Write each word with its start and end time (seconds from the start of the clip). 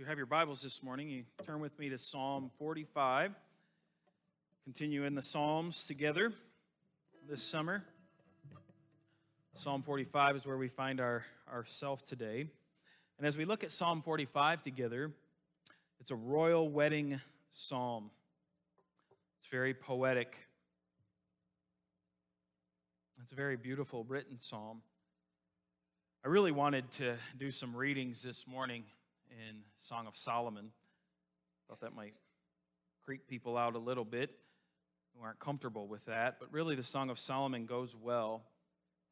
you 0.00 0.06
have 0.06 0.16
your 0.16 0.24
Bibles 0.24 0.62
this 0.62 0.82
morning, 0.82 1.10
you 1.10 1.24
turn 1.44 1.60
with 1.60 1.78
me 1.78 1.90
to 1.90 1.98
Psalm 1.98 2.50
45. 2.58 3.34
Continue 4.64 5.04
in 5.04 5.14
the 5.14 5.20
Psalms 5.20 5.84
together 5.84 6.32
this 7.28 7.42
summer. 7.42 7.84
Psalm 9.52 9.82
45 9.82 10.36
is 10.36 10.46
where 10.46 10.56
we 10.56 10.68
find 10.68 11.02
our 11.02 11.26
ourself 11.52 12.02
today. 12.06 12.46
And 13.18 13.26
as 13.26 13.36
we 13.36 13.44
look 13.44 13.62
at 13.62 13.72
Psalm 13.72 14.00
45 14.00 14.62
together, 14.62 15.10
it's 16.00 16.10
a 16.10 16.16
royal 16.16 16.70
wedding 16.70 17.20
psalm. 17.50 18.10
It's 19.42 19.50
very 19.50 19.74
poetic. 19.74 20.34
It's 23.22 23.32
a 23.32 23.34
very 23.34 23.58
beautiful 23.58 24.04
written 24.04 24.40
psalm. 24.40 24.80
I 26.24 26.28
really 26.28 26.52
wanted 26.52 26.90
to 26.92 27.16
do 27.36 27.50
some 27.50 27.76
readings 27.76 28.22
this 28.22 28.46
morning 28.46 28.84
in 29.30 29.62
Song 29.76 30.06
of 30.06 30.16
Solomon. 30.16 30.70
Thought 31.68 31.80
that 31.80 31.94
might 31.94 32.14
creep 33.04 33.26
people 33.26 33.56
out 33.56 33.74
a 33.74 33.78
little 33.78 34.04
bit 34.04 34.30
who 35.14 35.24
aren't 35.24 35.38
comfortable 35.38 35.86
with 35.86 36.04
that. 36.06 36.36
But 36.38 36.52
really, 36.52 36.74
the 36.74 36.82
Song 36.82 37.10
of 37.10 37.18
Solomon 37.18 37.66
goes 37.66 37.96
well 37.96 38.42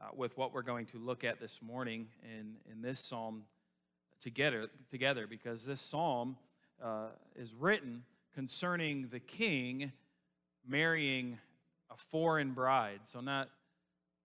uh, 0.00 0.06
with 0.14 0.36
what 0.36 0.52
we're 0.52 0.62
going 0.62 0.86
to 0.86 0.98
look 0.98 1.24
at 1.24 1.40
this 1.40 1.60
morning 1.62 2.08
in, 2.22 2.54
in 2.70 2.82
this 2.82 3.00
psalm 3.00 3.44
together, 4.20 4.68
together 4.90 5.26
because 5.26 5.64
this 5.64 5.80
psalm 5.80 6.36
uh, 6.82 7.08
is 7.36 7.54
written 7.54 8.02
concerning 8.34 9.08
the 9.10 9.20
king 9.20 9.92
marrying 10.66 11.38
a 11.90 11.96
foreign 11.96 12.52
bride. 12.52 13.00
So, 13.04 13.20
not, 13.20 13.48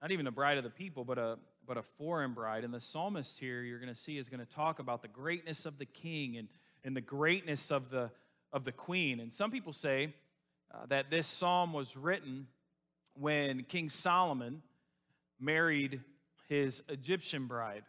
not 0.02 0.12
even 0.12 0.28
a 0.28 0.32
bride 0.32 0.58
of 0.58 0.64
the 0.64 0.70
people, 0.70 1.04
but 1.04 1.18
a, 1.18 1.38
but 1.68 1.78
a 1.78 1.82
foreign 1.82 2.34
bride. 2.34 2.64
And 2.64 2.74
the 2.74 2.80
psalmist 2.80 3.40
here, 3.40 3.62
you're 3.62 3.80
going 3.80 3.94
to 3.94 4.00
see, 4.00 4.18
is 4.18 4.30
going 4.30 4.40
to 4.40 4.46
talk 4.46 4.80
about 4.80 5.02
the 5.02 5.08
greatness 5.08 5.66
of 5.66 5.78
the 5.78 5.86
king 5.86 6.38
and, 6.38 6.48
and 6.84 6.96
the 6.96 7.02
greatness 7.02 7.72
of 7.72 7.90
the, 7.90 8.12
of 8.52 8.64
the 8.64 8.72
queen. 8.72 9.20
And 9.20 9.32
some 9.32 9.52
people 9.52 9.74
say 9.74 10.14
uh, 10.74 10.86
that 10.88 11.10
this 11.10 11.28
psalm 11.28 11.74
was 11.74 11.96
written 11.96 12.48
when 13.16 13.64
King 13.64 13.90
Solomon 13.90 14.62
married 15.40 16.02
his 16.50 16.84
Egyptian 16.90 17.48
bride. 17.48 17.84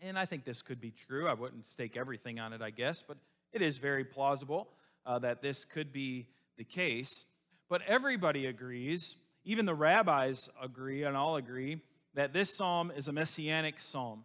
And 0.00 0.18
I 0.18 0.26
think 0.26 0.44
this 0.44 0.62
could 0.62 0.80
be 0.80 0.90
true. 0.90 1.28
I 1.28 1.34
wouldn't 1.34 1.66
stake 1.66 1.96
everything 1.96 2.38
on 2.38 2.52
it, 2.52 2.60
I 2.60 2.70
guess, 2.70 3.02
but 3.06 3.16
it 3.52 3.62
is 3.62 3.78
very 3.78 4.04
plausible 4.04 4.68
uh, 5.06 5.18
that 5.20 5.40
this 5.40 5.64
could 5.64 5.92
be 5.92 6.26
the 6.56 6.64
case. 6.64 7.24
But 7.68 7.82
everybody 7.86 8.46
agrees, 8.46 9.16
even 9.44 9.66
the 9.66 9.74
rabbis 9.74 10.50
agree, 10.60 11.04
and 11.04 11.16
all 11.16 11.36
agree, 11.36 11.80
that 12.14 12.32
this 12.32 12.54
psalm 12.54 12.92
is 12.96 13.08
a 13.08 13.12
messianic 13.12 13.80
psalm. 13.80 14.24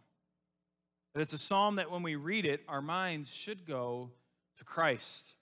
That 1.13 1.21
it's 1.21 1.33
a 1.33 1.39
psalm 1.39 1.75
that 1.77 1.91
when 1.91 2.03
we 2.03 2.15
read 2.15 2.45
it, 2.45 2.61
our 2.67 2.81
minds 2.81 3.31
should 3.33 3.65
go 3.65 4.11
to 4.57 4.63
Christ. 4.63 5.33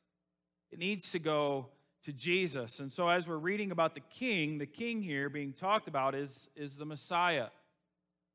It 0.71 0.79
needs 0.79 1.11
to 1.11 1.19
go 1.19 1.67
to 2.03 2.13
Jesus. 2.13 2.79
And 2.79 2.91
so, 2.91 3.09
as 3.09 3.27
we're 3.27 3.37
reading 3.37 3.71
about 3.71 3.93
the 3.93 3.99
king, 3.99 4.57
the 4.57 4.65
king 4.65 5.01
here 5.01 5.29
being 5.29 5.53
talked 5.53 5.87
about 5.87 6.15
is, 6.15 6.47
is 6.55 6.77
the 6.77 6.85
Messiah, 6.85 7.47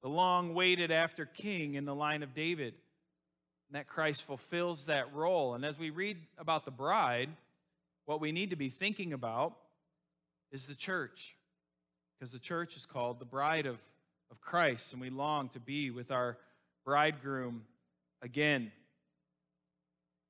the 0.02 0.08
long 0.08 0.54
waited 0.54 0.90
after 0.90 1.24
king 1.24 1.74
in 1.74 1.84
the 1.84 1.94
line 1.94 2.22
of 2.22 2.34
David. 2.34 2.74
And 3.68 3.78
that 3.78 3.86
Christ 3.86 4.24
fulfills 4.24 4.86
that 4.86 5.14
role. 5.14 5.54
And 5.54 5.64
as 5.64 5.78
we 5.78 5.88
read 5.88 6.18
about 6.36 6.66
the 6.66 6.70
bride, 6.70 7.30
what 8.04 8.20
we 8.20 8.32
need 8.32 8.50
to 8.50 8.56
be 8.56 8.68
thinking 8.68 9.14
about 9.14 9.56
is 10.50 10.66
the 10.66 10.74
church, 10.74 11.34
because 12.18 12.32
the 12.32 12.38
church 12.38 12.76
is 12.76 12.84
called 12.84 13.18
the 13.18 13.24
bride 13.24 13.64
of 13.64 13.78
of 14.32 14.40
Christ, 14.40 14.94
and 14.94 15.00
we 15.00 15.10
long 15.10 15.50
to 15.50 15.60
be 15.60 15.90
with 15.90 16.10
our 16.10 16.38
bridegroom 16.86 17.64
again. 18.22 18.72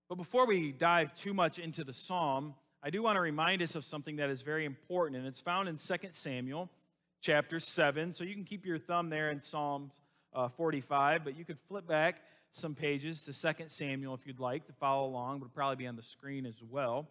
But 0.09 0.17
before 0.17 0.45
we 0.45 0.73
dive 0.73 1.15
too 1.15 1.33
much 1.33 1.61
into 1.61 1.85
the 1.85 1.93
psalm, 1.93 2.55
I 2.83 2.91
do 2.91 3.01
want 3.01 3.17
to 3.17 3.21
remind 3.21 3.63
us 3.63 3.77
of 3.77 3.85
something 3.85 4.17
that 4.17 4.29
is 4.29 4.43
very 4.43 4.65
important, 4.65 5.17
and 5.17 5.27
it's 5.27 5.41
found 5.41 5.69
in 5.69 5.77
2 5.77 5.95
Samuel 6.11 6.69
chapter 7.21 7.61
7. 7.61 8.13
So 8.13 8.25
you 8.25 8.35
can 8.35 8.45
keep 8.45 8.67
your 8.67 8.79
thumb 8.79 9.09
there 9.09 9.31
in 9.31 9.41
Psalms 9.41 9.93
uh, 10.35 10.49
45, 10.49 11.23
but 11.23 11.39
you 11.39 11.45
could 11.45 11.61
flip 11.69 11.87
back 11.87 12.23
some 12.51 12.75
pages 12.75 13.23
to 13.23 13.55
2 13.55 13.65
Samuel 13.69 14.15
if 14.15 14.27
you'd 14.27 14.41
like 14.41 14.67
to 14.67 14.73
follow 14.73 15.07
along, 15.07 15.39
but 15.39 15.45
it'll 15.47 15.55
probably 15.55 15.77
be 15.77 15.87
on 15.87 15.95
the 15.95 16.03
screen 16.03 16.45
as 16.45 16.61
well. 16.69 17.07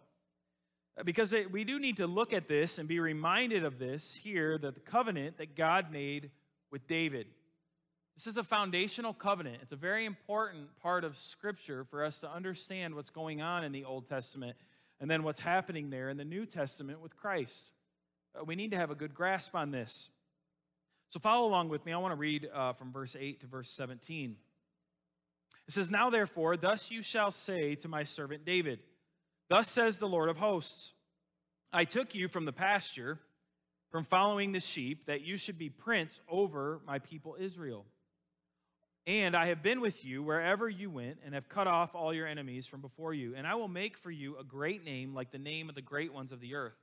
Uh, 0.98 1.02
because 1.04 1.32
it, 1.32 1.50
we 1.50 1.64
do 1.64 1.80
need 1.80 1.96
to 1.96 2.06
look 2.06 2.34
at 2.34 2.48
this 2.48 2.78
and 2.78 2.86
be 2.86 3.00
reminded 3.00 3.64
of 3.64 3.78
this 3.78 4.12
here 4.12 4.58
that 4.58 4.74
the 4.74 4.80
covenant 4.80 5.38
that 5.38 5.56
God 5.56 5.90
made 5.90 6.30
with 6.72 6.88
David. 6.88 7.26
This 8.16 8.26
is 8.26 8.36
a 8.36 8.44
foundational 8.44 9.12
covenant. 9.12 9.58
It's 9.62 9.72
a 9.72 9.76
very 9.76 10.06
important 10.06 10.68
part 10.82 11.04
of 11.04 11.16
Scripture 11.16 11.84
for 11.84 12.04
us 12.04 12.20
to 12.20 12.30
understand 12.30 12.94
what's 12.94 13.10
going 13.10 13.40
on 13.40 13.62
in 13.62 13.72
the 13.72 13.84
Old 13.84 14.08
Testament 14.08 14.56
and 15.00 15.10
then 15.10 15.22
what's 15.22 15.40
happening 15.40 15.90
there 15.90 16.08
in 16.08 16.16
the 16.16 16.24
New 16.24 16.46
Testament 16.46 17.00
with 17.00 17.16
Christ. 17.16 17.70
Uh, 18.38 18.44
we 18.44 18.56
need 18.56 18.72
to 18.72 18.76
have 18.76 18.90
a 18.90 18.94
good 18.94 19.14
grasp 19.14 19.54
on 19.54 19.70
this. 19.70 20.10
So 21.10 21.20
follow 21.20 21.46
along 21.46 21.68
with 21.68 21.84
me. 21.84 21.92
I 21.92 21.98
want 21.98 22.12
to 22.12 22.16
read 22.16 22.48
uh, 22.52 22.72
from 22.72 22.92
verse 22.92 23.14
8 23.18 23.40
to 23.40 23.46
verse 23.46 23.70
17. 23.70 24.36
It 25.68 25.72
says, 25.72 25.90
Now 25.90 26.10
therefore, 26.10 26.56
thus 26.56 26.90
you 26.90 27.02
shall 27.02 27.30
say 27.30 27.74
to 27.76 27.88
my 27.88 28.04
servant 28.04 28.44
David, 28.44 28.80
Thus 29.48 29.68
says 29.68 29.98
the 29.98 30.08
Lord 30.08 30.30
of 30.30 30.38
hosts, 30.38 30.94
I 31.72 31.84
took 31.84 32.14
you 32.14 32.28
from 32.28 32.46
the 32.46 32.52
pasture 32.52 33.18
from 33.92 34.04
following 34.04 34.52
the 34.52 34.60
sheep, 34.60 35.06
that 35.06 35.20
you 35.20 35.36
should 35.36 35.58
be 35.58 35.68
prince 35.68 36.18
over 36.28 36.80
my 36.86 36.98
people 36.98 37.36
Israel. 37.38 37.84
And 39.06 39.36
I 39.36 39.46
have 39.46 39.62
been 39.62 39.80
with 39.80 40.04
you 40.04 40.22
wherever 40.22 40.68
you 40.68 40.88
went, 40.88 41.18
and 41.24 41.34
have 41.34 41.48
cut 41.48 41.66
off 41.66 41.94
all 41.94 42.14
your 42.14 42.26
enemies 42.26 42.66
from 42.66 42.80
before 42.80 43.12
you. 43.12 43.34
And 43.36 43.46
I 43.46 43.56
will 43.56 43.68
make 43.68 43.98
for 43.98 44.10
you 44.10 44.38
a 44.38 44.44
great 44.44 44.84
name, 44.84 45.14
like 45.14 45.30
the 45.30 45.38
name 45.38 45.68
of 45.68 45.74
the 45.74 45.82
great 45.82 46.12
ones 46.12 46.32
of 46.32 46.40
the 46.40 46.54
earth. 46.54 46.76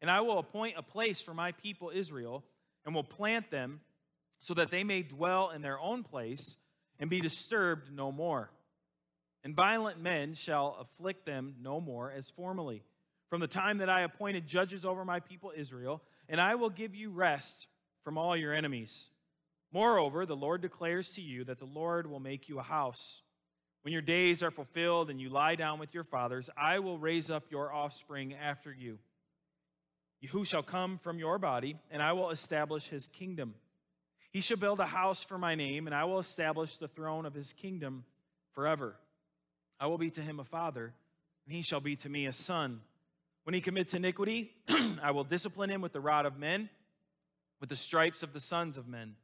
And 0.00 0.10
I 0.10 0.22
will 0.22 0.38
appoint 0.38 0.78
a 0.78 0.82
place 0.82 1.20
for 1.20 1.34
my 1.34 1.52
people 1.52 1.92
Israel, 1.94 2.42
and 2.86 2.94
will 2.94 3.04
plant 3.04 3.50
them 3.50 3.80
so 4.40 4.54
that 4.54 4.70
they 4.70 4.84
may 4.84 5.02
dwell 5.02 5.50
in 5.50 5.62
their 5.62 5.78
own 5.78 6.02
place 6.02 6.56
and 6.98 7.10
be 7.10 7.20
disturbed 7.20 7.92
no 7.92 8.10
more. 8.10 8.50
And 9.44 9.54
violent 9.54 10.00
men 10.00 10.34
shall 10.34 10.78
afflict 10.80 11.26
them 11.26 11.56
no 11.60 11.80
more 11.80 12.10
as 12.10 12.30
formerly. 12.30 12.82
From 13.28 13.40
the 13.40 13.48
time 13.48 13.78
that 13.78 13.90
I 13.90 14.02
appointed 14.02 14.46
judges 14.46 14.84
over 14.84 15.04
my 15.04 15.20
people 15.20 15.52
Israel, 15.56 16.02
and 16.32 16.40
I 16.40 16.54
will 16.54 16.70
give 16.70 16.94
you 16.94 17.10
rest 17.10 17.66
from 18.02 18.16
all 18.16 18.34
your 18.34 18.54
enemies. 18.54 19.10
Moreover, 19.70 20.26
the 20.26 20.34
Lord 20.34 20.62
declares 20.62 21.12
to 21.12 21.20
you 21.20 21.44
that 21.44 21.58
the 21.58 21.66
Lord 21.66 22.10
will 22.10 22.20
make 22.20 22.48
you 22.48 22.58
a 22.58 22.62
house. 22.62 23.20
When 23.82 23.92
your 23.92 24.02
days 24.02 24.42
are 24.42 24.50
fulfilled 24.50 25.10
and 25.10 25.20
you 25.20 25.28
lie 25.28 25.56
down 25.56 25.78
with 25.78 25.92
your 25.92 26.04
fathers, 26.04 26.48
I 26.56 26.78
will 26.78 26.98
raise 26.98 27.30
up 27.30 27.44
your 27.50 27.72
offspring 27.72 28.34
after 28.34 28.72
you, 28.72 28.98
who 30.30 30.44
shall 30.44 30.62
come 30.62 30.96
from 30.96 31.18
your 31.18 31.38
body, 31.38 31.76
and 31.90 32.02
I 32.02 32.12
will 32.12 32.30
establish 32.30 32.88
his 32.88 33.08
kingdom. 33.08 33.54
He 34.30 34.40
shall 34.40 34.56
build 34.56 34.80
a 34.80 34.86
house 34.86 35.22
for 35.22 35.36
my 35.36 35.54
name, 35.54 35.86
and 35.86 35.94
I 35.94 36.04
will 36.04 36.18
establish 36.18 36.78
the 36.78 36.88
throne 36.88 37.26
of 37.26 37.34
his 37.34 37.52
kingdom 37.52 38.04
forever. 38.52 38.96
I 39.78 39.86
will 39.86 39.98
be 39.98 40.10
to 40.10 40.22
him 40.22 40.40
a 40.40 40.44
father, 40.44 40.94
and 41.44 41.54
he 41.54 41.60
shall 41.60 41.80
be 41.80 41.96
to 41.96 42.08
me 42.08 42.24
a 42.24 42.32
son. 42.32 42.80
When 43.44 43.54
he 43.54 43.60
commits 43.60 43.94
iniquity, 43.94 44.52
I 45.02 45.10
will 45.10 45.24
discipline 45.24 45.70
him 45.70 45.80
with 45.80 45.92
the 45.92 46.00
rod 46.00 46.26
of 46.26 46.38
men, 46.38 46.68
with 47.60 47.68
the 47.68 47.76
stripes 47.76 48.22
of 48.22 48.32
the 48.32 48.40
sons 48.40 48.76
of 48.78 48.86
men. 48.86 49.16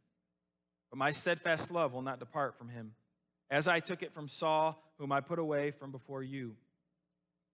But 0.91 0.99
my 0.99 1.11
steadfast 1.11 1.71
love 1.71 1.93
will 1.93 2.03
not 2.03 2.19
depart 2.19 2.57
from 2.59 2.69
him, 2.69 2.95
as 3.51 3.69
I 3.69 3.81
took 3.81 4.03
it 4.03 4.13
from 4.13 4.29
Saul, 4.29 4.83
whom 4.99 5.13
I 5.13 5.21
put 5.21 5.39
away 5.39 5.71
from 5.71 5.93
before 5.93 6.23
you. 6.23 6.57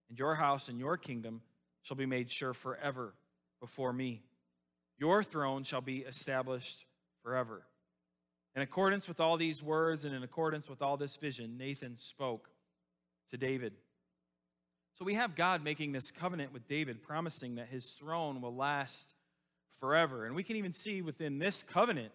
And 0.09 0.17
your 0.17 0.35
house 0.35 0.69
and 0.69 0.79
your 0.79 0.97
kingdom 0.97 1.41
shall 1.83 1.97
be 1.97 2.05
made 2.05 2.31
sure 2.31 2.53
forever 2.53 3.13
before 3.59 3.93
me. 3.93 4.23
Your 4.97 5.23
throne 5.23 5.63
shall 5.63 5.81
be 5.81 5.99
established 5.99 6.85
forever. 7.21 7.63
In 8.55 8.61
accordance 8.61 9.07
with 9.07 9.19
all 9.19 9.37
these 9.37 9.61
words 9.61 10.05
and 10.05 10.15
in 10.15 10.23
accordance 10.23 10.69
with 10.69 10.81
all 10.81 10.97
this 10.97 11.17
vision, 11.17 11.57
Nathan 11.57 11.97
spoke 11.97 12.49
to 13.31 13.37
David. 13.37 13.73
So 14.95 15.03
we 15.03 15.15
have 15.15 15.35
God 15.35 15.61
making 15.61 15.91
this 15.91 16.09
covenant 16.09 16.53
with 16.53 16.69
David, 16.69 17.03
promising 17.03 17.55
that 17.55 17.67
his 17.67 17.91
throne 17.91 18.41
will 18.41 18.55
last 18.55 19.13
forever. 19.81 20.25
And 20.25 20.35
we 20.35 20.43
can 20.43 20.55
even 20.55 20.71
see 20.71 21.01
within 21.01 21.37
this 21.37 21.63
covenant 21.63 22.13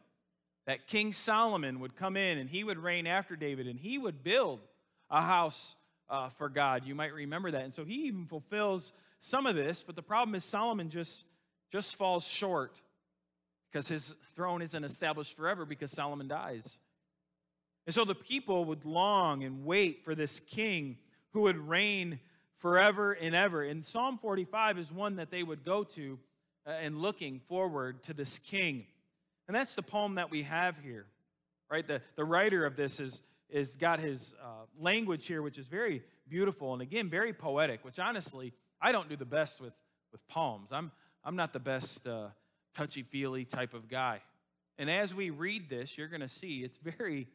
that 0.67 0.87
King 0.87 1.13
Solomon 1.13 1.81
would 1.81 1.95
come 1.95 2.17
in 2.17 2.39
and 2.39 2.49
he 2.49 2.65
would 2.65 2.79
reign 2.79 3.07
after 3.07 3.37
David 3.37 3.67
and 3.67 3.79
he 3.79 3.99
would 3.99 4.25
build 4.25 4.61
a 5.11 5.21
house 5.21 5.77
uh, 6.09 6.31
for 6.31 6.49
God. 6.49 6.87
You 6.87 6.95
might 6.95 7.13
remember 7.13 7.51
that. 7.51 7.63
And 7.63 7.75
so 7.75 7.85
he 7.85 8.07
even 8.07 8.27
fulfills 8.27 8.93
some 9.21 9.47
of 9.47 9.55
this, 9.55 9.83
but 9.83 9.95
the 9.95 10.03
problem 10.03 10.35
is 10.35 10.43
Solomon 10.43 10.89
just, 10.89 11.27
just 11.71 11.97
falls 11.97 12.27
short 12.27 12.81
because 13.71 13.89
his 13.89 14.15
throne 14.35 14.63
isn't 14.63 14.85
established 14.85 15.37
forever 15.37 15.67
because 15.67 15.91
Solomon 15.91 16.29
dies. 16.29 16.79
And 17.87 17.95
so 17.95 18.07
the 18.07 18.15
people 18.15 18.65
would 18.65 18.87
long 18.87 19.45
and 19.45 19.67
wait 19.67 20.03
for 20.03 20.15
this 20.15 20.41
king 20.41 20.97
who 21.33 21.43
would 21.43 21.59
reign 21.59 22.21
forever 22.61 23.13
and 23.13 23.35
ever. 23.35 23.63
And 23.63 23.85
Psalm 23.85 24.19
45 24.19 24.79
is 24.79 24.93
one 24.93 25.17
that 25.17 25.31
they 25.31 25.43
would 25.43 25.65
go 25.65 25.85
to 25.85 26.19
uh, 26.67 26.71
and 26.71 26.99
looking 26.99 27.41
forward 27.49 28.03
to 28.05 28.15
this 28.15 28.39
king. 28.39 28.87
And 29.49 29.55
that's 29.55 29.75
the 29.75 29.83
poem 29.83 30.15
that 30.15 30.31
we 30.31 30.45
have 30.45 30.77
here, 30.79 31.07
right? 31.71 31.87
The, 31.87 32.01
the 32.17 32.25
writer 32.25 32.65
of 32.65 32.77
this 32.77 33.01
is, 33.01 33.23
is 33.49 33.77
got 33.77 33.99
his 33.99 34.35
uh, 34.43 34.67
language 34.79 35.27
here, 35.27 35.43
which 35.43 35.59
is 35.59 35.67
very 35.67 36.03
beautiful 36.29 36.73
and 36.73 36.81
again 36.81 37.11
very 37.11 37.33
poetic. 37.33 37.85
Which 37.85 37.99
honestly, 37.99 38.53
I 38.81 38.93
don't 38.93 39.09
do 39.09 39.17
the 39.17 39.25
best 39.25 39.61
with 39.61 39.75
with 40.13 40.27
poems. 40.29 40.73
I'm 40.73 40.91
I'm 41.25 41.37
not 41.37 41.53
the 41.53 41.61
best 41.61 42.07
uh, 42.07 42.29
touchy 42.75 43.03
feely 43.03 43.45
type 43.45 43.75
of 43.75 43.89
guy. 43.89 44.21
And 44.79 44.91
as 44.91 45.15
we 45.15 45.31
read 45.31 45.69
this, 45.69 45.99
you're 45.99 46.09
going 46.09 46.23
to 46.23 46.29
see 46.29 46.63
it's 46.65 46.79
very 46.79 47.29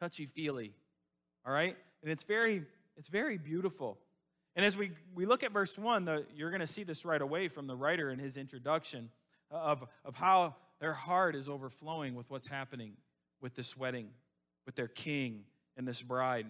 touchy 0.00 0.26
feely. 0.26 0.72
All 1.44 1.52
right, 1.52 1.76
and 2.02 2.12
it's 2.12 2.24
very 2.24 2.64
it's 2.96 3.08
very 3.08 3.38
beautiful. 3.38 3.98
And 4.56 4.64
as 4.64 4.74
we, 4.74 4.90
we 5.14 5.26
look 5.26 5.42
at 5.42 5.52
verse 5.52 5.76
1, 5.76 6.06
the, 6.06 6.24
you're 6.34 6.50
going 6.50 6.60
to 6.60 6.66
see 6.66 6.82
this 6.82 7.04
right 7.04 7.20
away 7.20 7.48
from 7.48 7.66
the 7.66 7.76
writer 7.76 8.10
in 8.10 8.18
his 8.18 8.38
introduction 8.38 9.10
of, 9.50 9.84
of 10.02 10.16
how 10.16 10.56
their 10.80 10.94
heart 10.94 11.36
is 11.36 11.46
overflowing 11.46 12.14
with 12.14 12.30
what's 12.30 12.48
happening 12.48 12.94
with 13.42 13.54
this 13.54 13.76
wedding, 13.76 14.08
with 14.64 14.74
their 14.74 14.88
king 14.88 15.44
and 15.76 15.86
this 15.86 16.00
bride. 16.00 16.46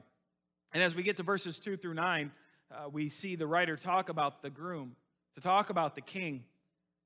And 0.73 0.85
as 0.85 0.94
we 0.94 1.03
get 1.03 1.17
to 1.17 1.25
verses 1.25 1.58
2 1.58 1.76
through 1.76 1.94
9, 1.94 2.31
uh, 2.70 2.88
we 2.88 3.08
see 3.08 3.35
the 3.35 3.47
writer 3.47 3.76
talk 3.76 4.09
about 4.09 4.41
the 4.41 4.50
groom, 4.50 4.94
to 5.35 5.41
talk 5.41 5.69
about 5.70 5.97
the 5.97 6.00
king. 6.00 6.44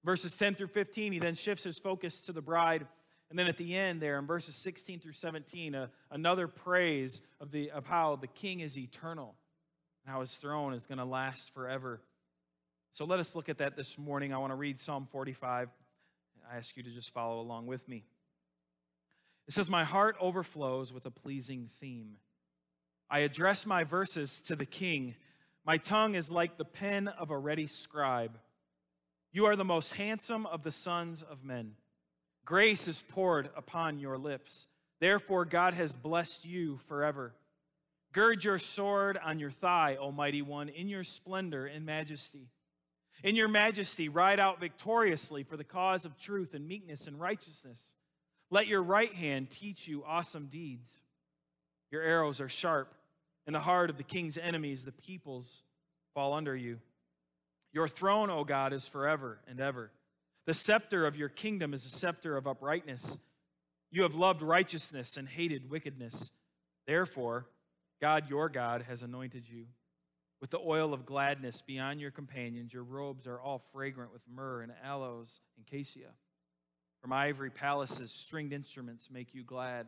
Verses 0.04 0.36
10 0.36 0.54
through 0.54 0.68
15, 0.68 1.12
he 1.12 1.18
then 1.18 1.34
shifts 1.34 1.64
his 1.64 1.78
focus 1.78 2.20
to 2.22 2.32
the 2.32 2.42
bride. 2.42 2.86
And 3.30 3.38
then 3.38 3.46
at 3.46 3.56
the 3.56 3.74
end, 3.74 4.02
there 4.02 4.18
in 4.18 4.26
verses 4.26 4.54
16 4.54 5.00
through 5.00 5.12
17, 5.12 5.74
uh, 5.74 5.86
another 6.10 6.46
praise 6.46 7.22
of, 7.40 7.52
the, 7.52 7.70
of 7.70 7.86
how 7.86 8.16
the 8.16 8.26
king 8.26 8.60
is 8.60 8.78
eternal 8.78 9.34
how 10.10 10.20
his 10.20 10.36
throne 10.36 10.74
is 10.74 10.86
going 10.86 10.98
to 10.98 11.04
last 11.04 11.54
forever. 11.54 12.00
So 12.92 13.04
let 13.04 13.20
us 13.20 13.36
look 13.36 13.48
at 13.48 13.58
that 13.58 13.76
this 13.76 13.96
morning. 13.96 14.32
I 14.32 14.38
want 14.38 14.50
to 14.50 14.56
read 14.56 14.80
Psalm 14.80 15.06
45. 15.10 15.68
I 16.50 16.56
ask 16.56 16.76
you 16.76 16.82
to 16.82 16.90
just 16.90 17.10
follow 17.14 17.40
along 17.40 17.66
with 17.66 17.88
me. 17.88 18.04
It 19.46 19.54
says, 19.54 19.70
My 19.70 19.84
heart 19.84 20.16
overflows 20.20 20.92
with 20.92 21.06
a 21.06 21.10
pleasing 21.10 21.68
theme. 21.80 22.16
I 23.08 23.20
address 23.20 23.66
my 23.66 23.84
verses 23.84 24.40
to 24.42 24.56
the 24.56 24.66
king. 24.66 25.14
My 25.64 25.76
tongue 25.76 26.14
is 26.14 26.32
like 26.32 26.56
the 26.56 26.64
pen 26.64 27.08
of 27.08 27.30
a 27.30 27.38
ready 27.38 27.66
scribe. 27.66 28.38
You 29.32 29.46
are 29.46 29.56
the 29.56 29.64
most 29.64 29.94
handsome 29.94 30.46
of 30.46 30.64
the 30.64 30.72
sons 30.72 31.22
of 31.22 31.44
men. 31.44 31.74
Grace 32.44 32.88
is 32.88 33.02
poured 33.02 33.50
upon 33.56 34.00
your 34.00 34.18
lips. 34.18 34.66
Therefore, 34.98 35.44
God 35.44 35.74
has 35.74 35.94
blessed 35.94 36.44
you 36.44 36.78
forever. 36.88 37.32
Gird 38.12 38.42
your 38.42 38.58
sword 38.58 39.18
on 39.22 39.38
your 39.38 39.50
thigh, 39.50 39.96
Almighty 39.98 40.42
One, 40.42 40.68
in 40.68 40.88
your 40.88 41.04
splendor 41.04 41.66
and 41.66 41.86
majesty. 41.86 42.48
In 43.22 43.36
your 43.36 43.48
majesty, 43.48 44.08
ride 44.08 44.40
out 44.40 44.60
victoriously 44.60 45.42
for 45.42 45.56
the 45.56 45.64
cause 45.64 46.04
of 46.04 46.18
truth 46.18 46.54
and 46.54 46.66
meekness 46.66 47.06
and 47.06 47.20
righteousness. 47.20 47.94
Let 48.50 48.66
your 48.66 48.82
right 48.82 49.12
hand 49.12 49.50
teach 49.50 49.86
you 49.86 50.04
awesome 50.04 50.46
deeds. 50.46 50.98
Your 51.90 52.02
arrows 52.02 52.40
are 52.40 52.48
sharp. 52.48 52.94
In 53.46 53.52
the 53.52 53.60
heart 53.60 53.90
of 53.90 53.96
the 53.96 54.02
king's 54.02 54.38
enemies, 54.38 54.84
the 54.84 54.92
peoples 54.92 55.62
fall 56.14 56.32
under 56.32 56.56
you. 56.56 56.78
Your 57.72 57.88
throne, 57.88 58.30
O 58.30 58.42
God, 58.44 58.72
is 58.72 58.88
forever 58.88 59.38
and 59.46 59.60
ever. 59.60 59.92
The 60.46 60.54
scepter 60.54 61.06
of 61.06 61.16
your 61.16 61.28
kingdom 61.28 61.72
is 61.74 61.86
a 61.86 61.90
scepter 61.90 62.36
of 62.36 62.46
uprightness. 62.46 63.18
You 63.92 64.02
have 64.02 64.14
loved 64.14 64.42
righteousness 64.42 65.16
and 65.16 65.28
hated 65.28 65.70
wickedness. 65.70 66.32
Therefore, 66.86 67.46
God, 68.00 68.30
your 68.30 68.48
God, 68.48 68.82
has 68.88 69.02
anointed 69.02 69.48
you 69.48 69.66
with 70.40 70.50
the 70.50 70.58
oil 70.58 70.94
of 70.94 71.04
gladness 71.04 71.60
beyond 71.60 72.00
your 72.00 72.10
companions. 72.10 72.72
Your 72.72 72.82
robes 72.82 73.26
are 73.26 73.40
all 73.40 73.62
fragrant 73.72 74.12
with 74.12 74.22
myrrh 74.32 74.62
and 74.62 74.72
aloes 74.82 75.40
and 75.56 75.66
cassia. 75.66 76.10
From 77.02 77.12
ivory 77.12 77.50
palaces, 77.50 78.10
stringed 78.10 78.52
instruments 78.52 79.08
make 79.10 79.34
you 79.34 79.42
glad. 79.42 79.86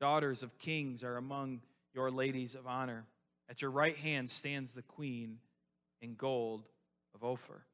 Daughters 0.00 0.42
of 0.42 0.58
kings 0.58 1.04
are 1.04 1.16
among 1.16 1.60
your 1.94 2.10
ladies 2.10 2.54
of 2.54 2.66
honor. 2.66 3.04
At 3.50 3.62
your 3.62 3.70
right 3.70 3.96
hand 3.96 4.30
stands 4.30 4.72
the 4.72 4.82
queen 4.82 5.38
in 6.00 6.14
gold 6.14 6.64
of 7.14 7.24
Ophir. 7.24 7.64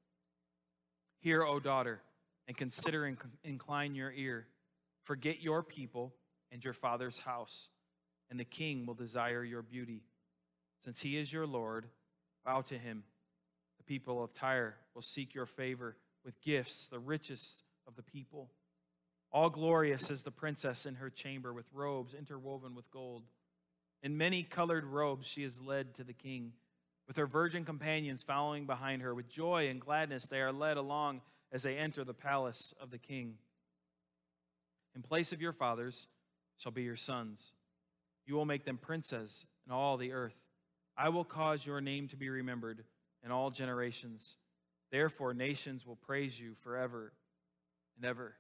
Hear, 1.21 1.43
O 1.45 1.59
daughter, 1.61 2.01
and 2.47 2.57
consider 2.57 3.07
and 3.07 3.17
incline 3.43 3.95
your 3.95 4.13
ear. 4.13 4.47
Forget 5.05 5.43
your 5.43 5.63
people 5.63 6.15
and 6.53 6.65
your 6.65 6.75
father's 6.75 7.21
house 7.21 7.69
and 8.31 8.39
the 8.39 8.45
king 8.45 8.87
will 8.87 8.95
desire 8.95 9.45
your 9.45 9.63
beauty. 9.63 10.03
Since 10.85 11.01
he 11.03 11.17
is 11.17 11.33
your 11.33 11.47
Lord, 11.47 11.87
bow 12.45 12.61
to 12.63 12.79
him. 12.79 13.05
The 13.79 13.85
people 13.85 14.23
of 14.23 14.35
Tyre 14.35 14.77
will 14.95 15.03
seek 15.03 15.35
your 15.35 15.47
favor 15.47 15.97
with 16.25 16.41
gifts, 16.43 16.87
the 16.87 16.99
richest 16.99 17.63
of 17.87 17.97
the 17.97 18.03
people. 18.03 18.51
All 19.33 19.51
glorious 19.51 20.11
is 20.11 20.23
the 20.23 20.31
princess 20.31 20.87
in 20.87 20.97
her 20.97 21.11
chamber 21.11 21.53
with 21.53 21.67
robes 21.73 22.15
interwoven 22.15 22.75
with 22.75 22.91
gold. 22.91 23.25
In 24.03 24.17
many 24.17 24.43
colored 24.43 24.85
robes 24.85 25.27
she 25.27 25.43
is 25.43 25.61
led 25.61 25.95
to 25.95 26.05
the 26.05 26.13
king, 26.13 26.53
with 27.07 27.17
her 27.17 27.27
virgin 27.27 27.65
companions 27.65 28.23
following 28.23 28.67
behind 28.67 29.03
her. 29.03 29.15
With 29.15 29.29
joy 29.29 29.69
and 29.69 29.81
gladness 29.81 30.27
they 30.27 30.41
are 30.41 30.53
led 30.53 30.77
along 30.77 31.21
as 31.51 31.63
they 31.63 31.77
enter 31.77 32.05
the 32.05 32.15
palace 32.15 32.75
of 32.81 32.91
the 32.91 32.99
king. 32.99 33.35
In 34.95 35.03
place 35.03 35.33
of 35.33 35.41
your 35.41 35.53
fathers 35.53 36.07
shall 36.57 36.73
be 36.73 36.83
your 36.83 36.97
sons 36.97 37.53
you 38.27 38.35
will 38.35 38.45
make 38.45 38.65
them 38.65 38.79
princes 38.79 39.47
in 39.67 39.73
all 39.73 39.97
the 39.97 40.13
earth. 40.13 40.37
I 40.97 41.09
will 41.09 41.25
cause 41.25 41.67
your 41.67 41.81
name 41.81 42.09
to 42.09 42.17
be 42.17 42.29
remembered 42.29 42.85
in 43.25 43.31
all 43.31 43.51
generations. 43.51 44.37
Therefore, 44.91 45.35
nations 45.35 45.87
will 45.87 45.97
praise 45.97 46.39
you 46.39 46.55
forever 46.63 47.13
and 47.97 48.05
ever. 48.05 48.35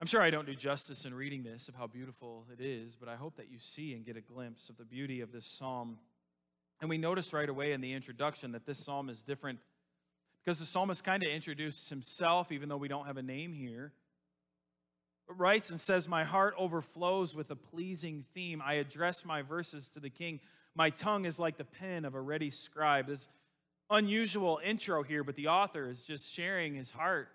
I'm 0.00 0.06
sure 0.06 0.20
I 0.20 0.30
don't 0.30 0.46
do 0.46 0.54
justice 0.54 1.04
in 1.06 1.14
reading 1.14 1.42
this 1.42 1.68
of 1.68 1.74
how 1.74 1.86
beautiful 1.86 2.46
it 2.52 2.62
is, 2.62 2.96
but 2.96 3.08
I 3.08 3.16
hope 3.16 3.36
that 3.36 3.50
you 3.50 3.58
see 3.58 3.94
and 3.94 4.04
get 4.04 4.16
a 4.16 4.20
glimpse 4.20 4.68
of 4.68 4.76
the 4.76 4.84
beauty 4.84 5.22
of 5.22 5.32
this 5.32 5.46
psalm. 5.56 5.98
And 6.80 6.90
we 6.90 6.98
notice 6.98 7.32
right 7.32 7.48
away 7.48 7.72
in 7.72 7.80
the 7.80 7.94
introduction 7.94 8.52
that 8.52 8.66
this 8.66 8.84
psalm 8.84 9.08
is 9.08 9.22
different 9.22 9.58
because 10.44 10.58
the 10.58 10.66
psalmist 10.66 11.02
kind 11.02 11.22
of 11.22 11.30
introduced 11.34 11.88
himself, 11.88 12.52
even 12.52 12.68
though 12.68 12.76
we 12.76 12.88
don't 12.88 13.06
have 13.06 13.16
a 13.16 13.22
name 13.22 13.54
here 13.54 13.92
writes 15.28 15.70
and 15.70 15.80
says, 15.80 16.08
My 16.08 16.24
heart 16.24 16.54
overflows 16.58 17.34
with 17.34 17.50
a 17.50 17.56
pleasing 17.56 18.24
theme. 18.34 18.62
I 18.64 18.74
address 18.74 19.24
my 19.24 19.42
verses 19.42 19.88
to 19.90 20.00
the 20.00 20.10
king. 20.10 20.40
My 20.74 20.90
tongue 20.90 21.24
is 21.24 21.38
like 21.38 21.56
the 21.56 21.64
pen 21.64 22.04
of 22.04 22.14
a 22.14 22.20
ready 22.20 22.50
scribe. 22.50 23.06
This 23.06 23.28
unusual 23.90 24.60
intro 24.62 25.02
here, 25.02 25.24
but 25.24 25.36
the 25.36 25.48
author 25.48 25.88
is 25.88 26.02
just 26.02 26.32
sharing 26.32 26.74
his 26.74 26.90
heart, 26.90 27.28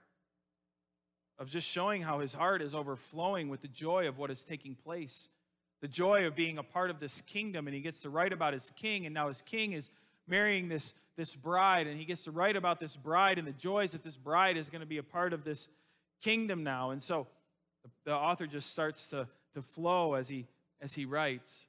of 1.40 1.50
just 1.50 1.68
showing 1.68 2.02
how 2.02 2.20
his 2.20 2.34
heart 2.34 2.62
is 2.62 2.76
overflowing 2.76 3.50
with 3.50 3.62
the 3.62 3.68
joy 3.68 4.08
of 4.08 4.18
what 4.18 4.30
is 4.30 4.44
taking 4.44 4.76
place, 4.76 5.28
the 5.82 5.88
joy 5.88 6.26
of 6.26 6.36
being 6.36 6.58
a 6.58 6.64
part 6.64 6.90
of 6.90 7.00
this 7.00 7.22
kingdom. 7.22 7.68
And 7.68 7.76
he 7.76 7.82
gets 7.82 8.02
to 8.02 8.10
write 8.10 8.34
about 8.34 8.54
his 8.54 8.72
king, 8.76 9.06
and 9.06 9.14
now 9.14 9.28
his 9.28 9.42
king 9.42 9.74
is 9.74 9.90
marrying 10.28 10.70
this, 10.70 10.94
this 11.18 11.36
bride, 11.36 11.88
and 11.88 11.98
he 11.98 12.06
gets 12.06 12.24
to 12.26 12.32
write 12.32 12.56
about 12.56 12.80
this 12.80 12.96
bride 12.96 13.40
and 13.40 13.48
the 13.48 13.54
joys 13.54 13.94
that 13.94 14.04
this 14.04 14.18
bride 14.18 14.56
is 14.56 14.70
going 14.70 14.82
to 14.82 14.88
be 14.88 14.98
a 14.98 15.04
part 15.04 15.34
of 15.34 15.44
this 15.44 15.68
kingdom 16.22 16.64
now. 16.64 16.92
And 16.92 17.02
so, 17.02 17.28
the 18.06 18.14
author 18.14 18.48
just 18.48 18.70
starts 18.70 19.08
to, 19.08 19.28
to 19.54 19.62
flow 19.62 20.14
as 20.14 20.28
he, 20.28 20.48
as 20.82 20.94
he 20.94 21.06
writes. 21.06 21.66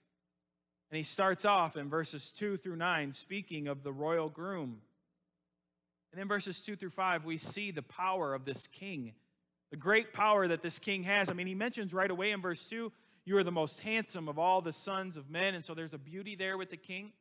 And 0.91 0.97
he 0.97 1.03
starts 1.03 1.45
off 1.45 1.77
in 1.77 1.89
verses 1.89 2.31
2 2.31 2.59
through 2.59 2.77
9 2.77 3.13
speaking 3.13 3.69
of 3.69 3.83
the 3.83 3.93
royal 3.93 4.29
groom. 4.29 4.81
And 6.13 6.21
in 6.21 6.29
verses 6.29 6.61
2 6.61 6.77
through 6.77 6.91
5, 6.91 7.25
we 7.25 7.39
see 7.39 7.71
the 7.71 7.83
power 7.83 8.35
of 8.35 8.45
this 8.45 8.67
king, 8.67 9.13
the 9.71 9.77
great 9.79 10.13
power 10.13 10.47
that 10.47 10.63
this 10.63 10.79
king 10.79 11.05
has. 11.05 11.31
I 11.31 11.33
mean, 11.33 11.47
he 11.47 11.55
mentions 11.55 11.95
right 11.95 12.11
away 12.11 12.33
in 12.33 12.43
verse 12.43 12.65
2 12.67 12.93
you 13.25 13.37
are 13.37 13.45
the 13.45 13.53
most 13.53 13.81
handsome 13.81 14.29
of 14.29 14.39
all 14.39 14.61
the 14.61 14.73
sons 14.73 15.17
of 15.17 15.31
men. 15.31 15.55
And 15.55 15.65
so 15.65 15.75
there's 15.75 15.95
a 15.95 15.99
beauty 15.99 16.35
there 16.35 16.59
with 16.59 16.71
the 16.71 16.77
king 16.77 17.13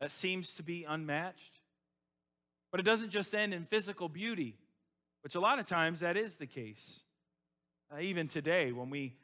that 0.00 0.10
seems 0.10 0.54
to 0.54 0.62
be 0.62 0.84
unmatched. 0.84 1.60
But 2.70 2.80
it 2.80 2.84
doesn't 2.84 3.10
just 3.10 3.34
end 3.34 3.54
in 3.54 3.64
physical 3.64 4.08
beauty, 4.08 4.56
which 5.22 5.34
a 5.34 5.40
lot 5.40 5.58
of 5.58 5.66
times 5.66 6.00
that 6.00 6.16
is 6.16 6.36
the 6.36 6.46
case. 6.46 7.02
Uh, 7.92 8.00
even 8.00 8.28
today, 8.28 8.72
when 8.72 8.90
we 8.90 9.14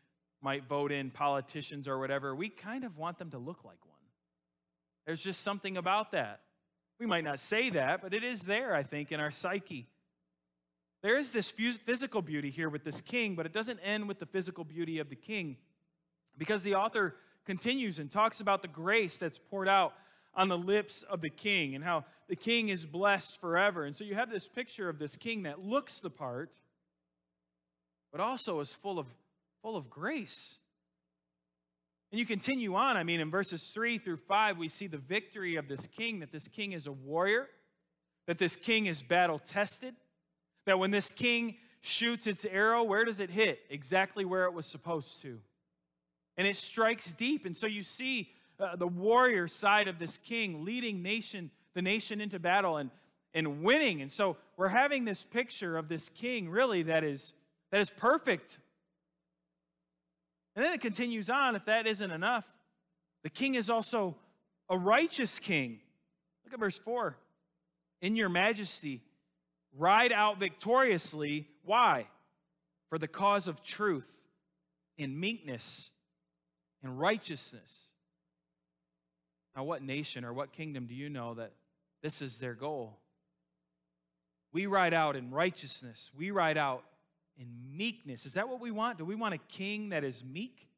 might 0.40 0.64
vote 0.68 0.92
in 0.92 1.10
politicians 1.10 1.86
or 1.88 1.98
whatever, 1.98 2.34
we 2.34 2.48
kind 2.48 2.84
of 2.84 2.96
want 2.96 3.18
them 3.18 3.30
to 3.30 3.38
look 3.38 3.64
like 3.64 3.84
one. 3.86 3.94
There's 5.06 5.22
just 5.22 5.42
something 5.42 5.76
about 5.76 6.12
that. 6.12 6.40
We 6.98 7.06
might 7.06 7.24
not 7.24 7.40
say 7.40 7.70
that, 7.70 8.02
but 8.02 8.14
it 8.14 8.24
is 8.24 8.42
there, 8.42 8.74
I 8.74 8.82
think, 8.82 9.12
in 9.12 9.20
our 9.20 9.30
psyche. 9.30 9.86
There 11.02 11.16
is 11.16 11.32
this 11.32 11.50
physical 11.50 12.22
beauty 12.22 12.50
here 12.50 12.70
with 12.70 12.84
this 12.84 13.00
king, 13.00 13.34
but 13.34 13.44
it 13.44 13.52
doesn't 13.52 13.80
end 13.80 14.08
with 14.08 14.18
the 14.18 14.26
physical 14.26 14.64
beauty 14.64 14.98
of 15.00 15.10
the 15.10 15.16
king 15.16 15.56
because 16.38 16.62
the 16.62 16.76
author 16.76 17.16
continues 17.44 17.98
and 17.98 18.10
talks 18.10 18.40
about 18.40 18.62
the 18.62 18.68
grace 18.68 19.18
that's 19.18 19.38
poured 19.38 19.68
out 19.68 19.92
on 20.34 20.48
the 20.48 20.56
lips 20.56 21.02
of 21.02 21.20
the 21.20 21.28
king 21.28 21.74
and 21.74 21.84
how 21.84 22.04
the 22.28 22.36
king 22.36 22.70
is 22.70 22.86
blessed 22.86 23.40
forever. 23.40 23.84
And 23.84 23.94
so 23.94 24.04
you 24.04 24.14
have 24.14 24.30
this 24.30 24.48
picture 24.48 24.88
of 24.88 24.98
this 24.98 25.16
king 25.16 25.42
that 25.42 25.60
looks 25.60 25.98
the 25.98 26.10
part, 26.10 26.50
but 28.14 28.20
also 28.20 28.60
is 28.60 28.76
full 28.76 29.00
of, 29.00 29.08
full 29.60 29.76
of 29.76 29.90
grace. 29.90 30.58
And 32.12 32.18
you 32.20 32.24
continue 32.24 32.76
on. 32.76 32.96
I 32.96 33.02
mean, 33.02 33.18
in 33.18 33.28
verses 33.28 33.70
3 33.70 33.98
through 33.98 34.18
5, 34.18 34.56
we 34.56 34.68
see 34.68 34.86
the 34.86 34.98
victory 34.98 35.56
of 35.56 35.66
this 35.66 35.88
king, 35.88 36.20
that 36.20 36.30
this 36.30 36.46
king 36.46 36.70
is 36.70 36.86
a 36.86 36.92
warrior, 36.92 37.48
that 38.28 38.38
this 38.38 38.54
king 38.54 38.86
is 38.86 39.02
battle 39.02 39.40
tested, 39.40 39.96
that 40.64 40.78
when 40.78 40.92
this 40.92 41.10
king 41.10 41.56
shoots 41.80 42.28
its 42.28 42.44
arrow, 42.44 42.84
where 42.84 43.04
does 43.04 43.18
it 43.18 43.30
hit? 43.30 43.58
Exactly 43.68 44.24
where 44.24 44.44
it 44.44 44.52
was 44.52 44.66
supposed 44.66 45.20
to. 45.22 45.40
And 46.36 46.46
it 46.46 46.54
strikes 46.54 47.10
deep. 47.10 47.44
And 47.46 47.56
so 47.56 47.66
you 47.66 47.82
see 47.82 48.30
uh, 48.60 48.76
the 48.76 48.86
warrior 48.86 49.48
side 49.48 49.88
of 49.88 49.98
this 49.98 50.18
king 50.18 50.64
leading 50.64 51.02
nation, 51.02 51.50
the 51.74 51.82
nation 51.82 52.20
into 52.20 52.38
battle 52.38 52.76
and, 52.76 52.92
and 53.34 53.64
winning. 53.64 54.02
And 54.02 54.12
so 54.12 54.36
we're 54.56 54.68
having 54.68 55.04
this 55.04 55.24
picture 55.24 55.76
of 55.76 55.88
this 55.88 56.08
king 56.08 56.48
really 56.48 56.84
that 56.84 57.02
is, 57.02 57.34
that 57.74 57.80
is 57.80 57.90
perfect. 57.90 58.58
And 60.54 60.64
then 60.64 60.72
it 60.74 60.80
continues 60.80 61.28
on, 61.28 61.56
if 61.56 61.64
that 61.64 61.88
isn't 61.88 62.12
enough, 62.12 62.46
the 63.24 63.30
king 63.30 63.56
is 63.56 63.68
also 63.68 64.14
a 64.68 64.78
righteous 64.78 65.40
king. 65.40 65.80
Look 66.44 66.54
at 66.54 66.60
verse 66.60 66.78
4. 66.78 67.16
In 68.00 68.14
your 68.14 68.28
majesty, 68.28 69.02
ride 69.76 70.12
out 70.12 70.38
victoriously. 70.38 71.48
Why? 71.64 72.06
For 72.90 72.96
the 72.96 73.08
cause 73.08 73.48
of 73.48 73.60
truth, 73.60 74.22
in 74.96 75.18
meekness, 75.18 75.90
and 76.80 77.00
righteousness. 77.00 77.88
Now, 79.56 79.64
what 79.64 79.82
nation 79.82 80.24
or 80.24 80.32
what 80.32 80.52
kingdom 80.52 80.86
do 80.86 80.94
you 80.94 81.10
know 81.10 81.34
that 81.34 81.50
this 82.04 82.22
is 82.22 82.38
their 82.38 82.54
goal? 82.54 83.00
We 84.52 84.66
ride 84.66 84.94
out 84.94 85.16
in 85.16 85.32
righteousness, 85.32 86.12
we 86.16 86.30
ride 86.30 86.56
out 86.56 86.84
in 87.36 87.48
meekness. 87.76 88.26
Is 88.26 88.34
that 88.34 88.48
what 88.48 88.60
we 88.60 88.70
want? 88.70 88.98
Do 88.98 89.04
we 89.04 89.14
want 89.14 89.34
a 89.34 89.38
king 89.38 89.90
that 89.90 90.04
is 90.04 90.24
meek? 90.24 90.68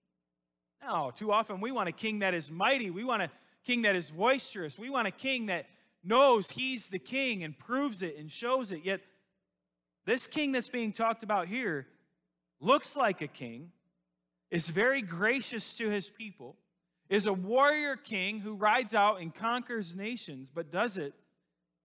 No, 0.82 1.12
too 1.14 1.32
often 1.32 1.60
we 1.60 1.72
want 1.72 1.88
a 1.88 1.92
king 1.92 2.20
that 2.20 2.34
is 2.34 2.50
mighty. 2.50 2.90
We 2.90 3.04
want 3.04 3.22
a 3.22 3.30
king 3.64 3.82
that 3.82 3.96
is 3.96 4.10
boisterous. 4.10 4.78
We 4.78 4.90
want 4.90 5.08
a 5.08 5.10
king 5.10 5.46
that 5.46 5.66
knows 6.04 6.50
he's 6.50 6.88
the 6.88 6.98
king 6.98 7.42
and 7.42 7.58
proves 7.58 8.02
it 8.02 8.16
and 8.16 8.30
shows 8.30 8.72
it. 8.72 8.84
Yet, 8.84 9.00
this 10.04 10.26
king 10.26 10.52
that's 10.52 10.68
being 10.68 10.92
talked 10.92 11.24
about 11.24 11.48
here 11.48 11.86
looks 12.60 12.96
like 12.96 13.20
a 13.22 13.26
king, 13.26 13.72
is 14.50 14.70
very 14.70 15.02
gracious 15.02 15.74
to 15.74 15.90
his 15.90 16.08
people, 16.08 16.56
is 17.08 17.26
a 17.26 17.32
warrior 17.32 17.96
king 17.96 18.40
who 18.40 18.54
rides 18.54 18.94
out 18.94 19.20
and 19.20 19.34
conquers 19.34 19.96
nations, 19.96 20.48
but 20.52 20.70
does 20.70 20.96
it 20.96 21.12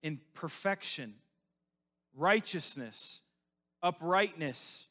in 0.03 0.19
perfection, 0.33 1.15
righteousness, 2.15 3.21
uprightness. 3.83 4.87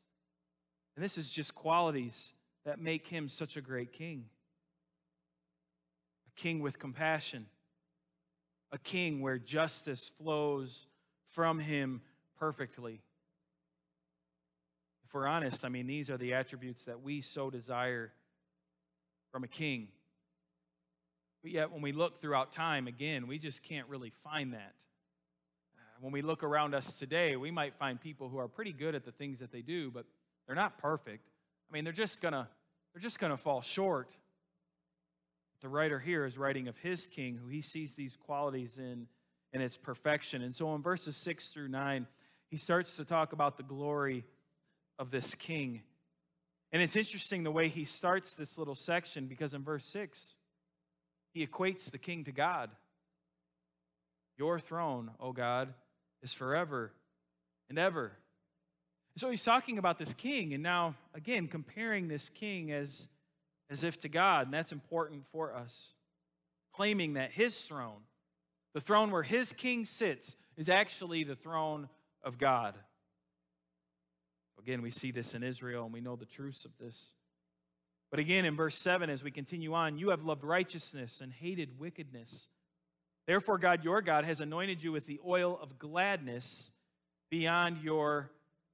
And 0.97 1.05
this 1.05 1.19
is 1.19 1.31
just 1.31 1.55
qualities 1.55 2.33
that 2.65 2.79
make 2.79 3.07
him 3.07 3.29
such 3.29 3.57
a 3.57 3.61
great 3.61 3.93
king. 3.93 4.27
A 6.29 6.41
king 6.41 6.61
with 6.61 6.79
compassion, 6.79 7.47
a 8.73 8.79
king 8.79 9.21
where 9.21 9.39
justice 9.39 10.11
flows 10.19 10.87
from 11.29 11.59
him 11.59 12.03
perfectly. 12.39 13.01
If 15.07 15.15
we're 15.15 15.27
honest, 15.27 15.65
I 15.65 15.69
mean, 15.69 15.87
these 15.87 16.09
are 16.11 16.17
the 16.17 16.35
attributes 16.35 16.85
that 16.85 17.03
we 17.03 17.21
so 17.21 17.51
desire 17.51 18.13
from 19.33 19.45
a 19.45 19.49
king. 19.49 19.89
But 21.43 21.53
yet, 21.53 21.73
when 21.73 21.83
we 21.83 21.93
look 21.93 22.21
throughout 22.21 22.53
time, 22.53 22.87
again, 22.87 23.27
we 23.27 23.39
just 23.39 23.63
can't 23.63 23.89
really 23.89 24.11
find 24.23 24.53
that. 24.53 24.75
When 26.01 26.13
we 26.13 26.23
look 26.23 26.43
around 26.43 26.75
us 26.75 26.99
today, 26.99 27.37
we 27.37 27.51
might 27.51 27.75
find 27.75 28.01
people 28.01 28.29
who 28.29 28.39
are 28.39 28.49
pretty 28.49 28.73
good 28.73 28.95
at 28.95 29.05
the 29.05 29.13
things 29.13 29.41
that 29.41 29.53
they 29.53 29.61
do, 29.61 29.91
but 29.91 30.07
they're 30.47 30.57
not 30.57 30.79
perfect. 30.79 31.29
I 31.71 31.75
mean, 31.75 31.85
they're 31.85 31.93
just 31.93 32.21
gonna 32.21 32.49
they're 32.93 33.03
just 33.03 33.19
gonna 33.19 33.37
fall 33.37 33.61
short. 33.61 34.11
The 35.61 35.69
writer 35.69 35.99
here 35.99 36.25
is 36.25 36.39
writing 36.39 36.69
of 36.69 36.79
his 36.79 37.07
king, 37.07 37.37
who 37.37 37.49
he 37.49 37.61
sees 37.61 37.95
these 37.95 38.17
qualities 38.17 38.79
in 38.79 39.09
in 39.53 39.61
its 39.61 39.77
perfection. 39.77 40.43
And 40.43 40.57
so 40.57 40.75
in 40.75 40.83
verses 40.83 41.17
six 41.17 41.49
through 41.49 41.69
nine, 41.69 42.07
he 42.49 42.57
starts 42.57 42.97
to 42.97 43.05
talk 43.05 43.33
about 43.33 43.57
the 43.59 43.63
glory 43.63 44.25
of 44.99 45.11
this 45.11 45.35
king. 45.35 45.83
And 46.73 46.81
it's 46.83 46.97
interesting 46.97 47.43
the 47.43 47.51
way 47.51 47.69
he 47.69 47.85
starts 47.85 48.35
this 48.35 48.57
little 48.57 48.75
section 48.75 49.27
because 49.27 49.55
in 49.55 49.63
verse 49.65 49.85
6, 49.87 50.37
he 51.33 51.45
equates 51.47 51.91
the 51.91 51.99
king 51.99 52.25
to 52.25 52.33
God. 52.33 52.71
Your 54.37 54.61
throne, 54.61 55.11
O 55.19 55.33
God, 55.33 55.75
is 56.23 56.33
forever 56.33 56.93
and 57.69 57.79
ever. 57.79 58.13
So 59.17 59.29
he's 59.29 59.45
talking 59.45 59.79
about 59.79 59.99
this 59.99 60.15
king, 60.15 60.55
and 60.55 60.63
now, 60.63 60.95
again, 61.15 61.47
comparing 61.49 62.09
this 62.09 62.29
king 62.29 62.73
as, 62.73 63.09
as 63.69 63.85
if 63.85 64.01
to 64.01 64.09
God, 64.09 64.47
and 64.47 64.55
that's 64.55 64.73
important 64.73 65.25
for 65.31 65.55
us. 65.55 65.95
Claiming 66.73 67.15
that 67.15 67.33
his 67.33 67.63
throne, 67.63 68.01
the 68.73 68.81
throne 68.81 69.11
where 69.11 69.23
his 69.23 69.53
king 69.53 69.85
sits, 69.85 70.37
is 70.57 70.69
actually 70.69 71.25
the 71.25 71.35
throne 71.35 71.89
of 72.23 72.39
God. 72.39 72.77
Again, 74.59 74.83
we 74.83 74.91
see 74.91 75.11
this 75.11 75.35
in 75.35 75.43
Israel 75.43 75.85
and 75.85 75.93
we 75.93 76.01
know 76.01 76.17
the 76.17 76.27
truths 76.27 76.65
of 76.65 76.77
this. 76.79 77.13
But 78.11 78.21
again, 78.21 78.45
in 78.45 78.57
verse 78.57 78.77
7, 78.77 79.09
as 79.09 79.25
we 79.25 79.31
continue 79.31 79.73
on, 79.73 79.97
you 79.99 80.11
have 80.11 80.25
loved 80.25 80.45
righteousness 80.45 81.21
and 81.21 81.33
hated 81.33 81.79
wickedness. 81.79 82.49
Therefore, 83.31 83.59
God, 83.59 83.85
your 83.85 84.03
God, 84.03 84.25
has 84.25 84.41
anointed 84.41 84.83
you 84.83 84.91
with 84.91 85.07
the 85.07 85.21
oil 85.25 85.57
of 85.63 85.79
gladness 85.79 86.73
beyond 87.31 87.79
your 87.79 88.29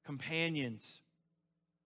companions. 0.07 1.03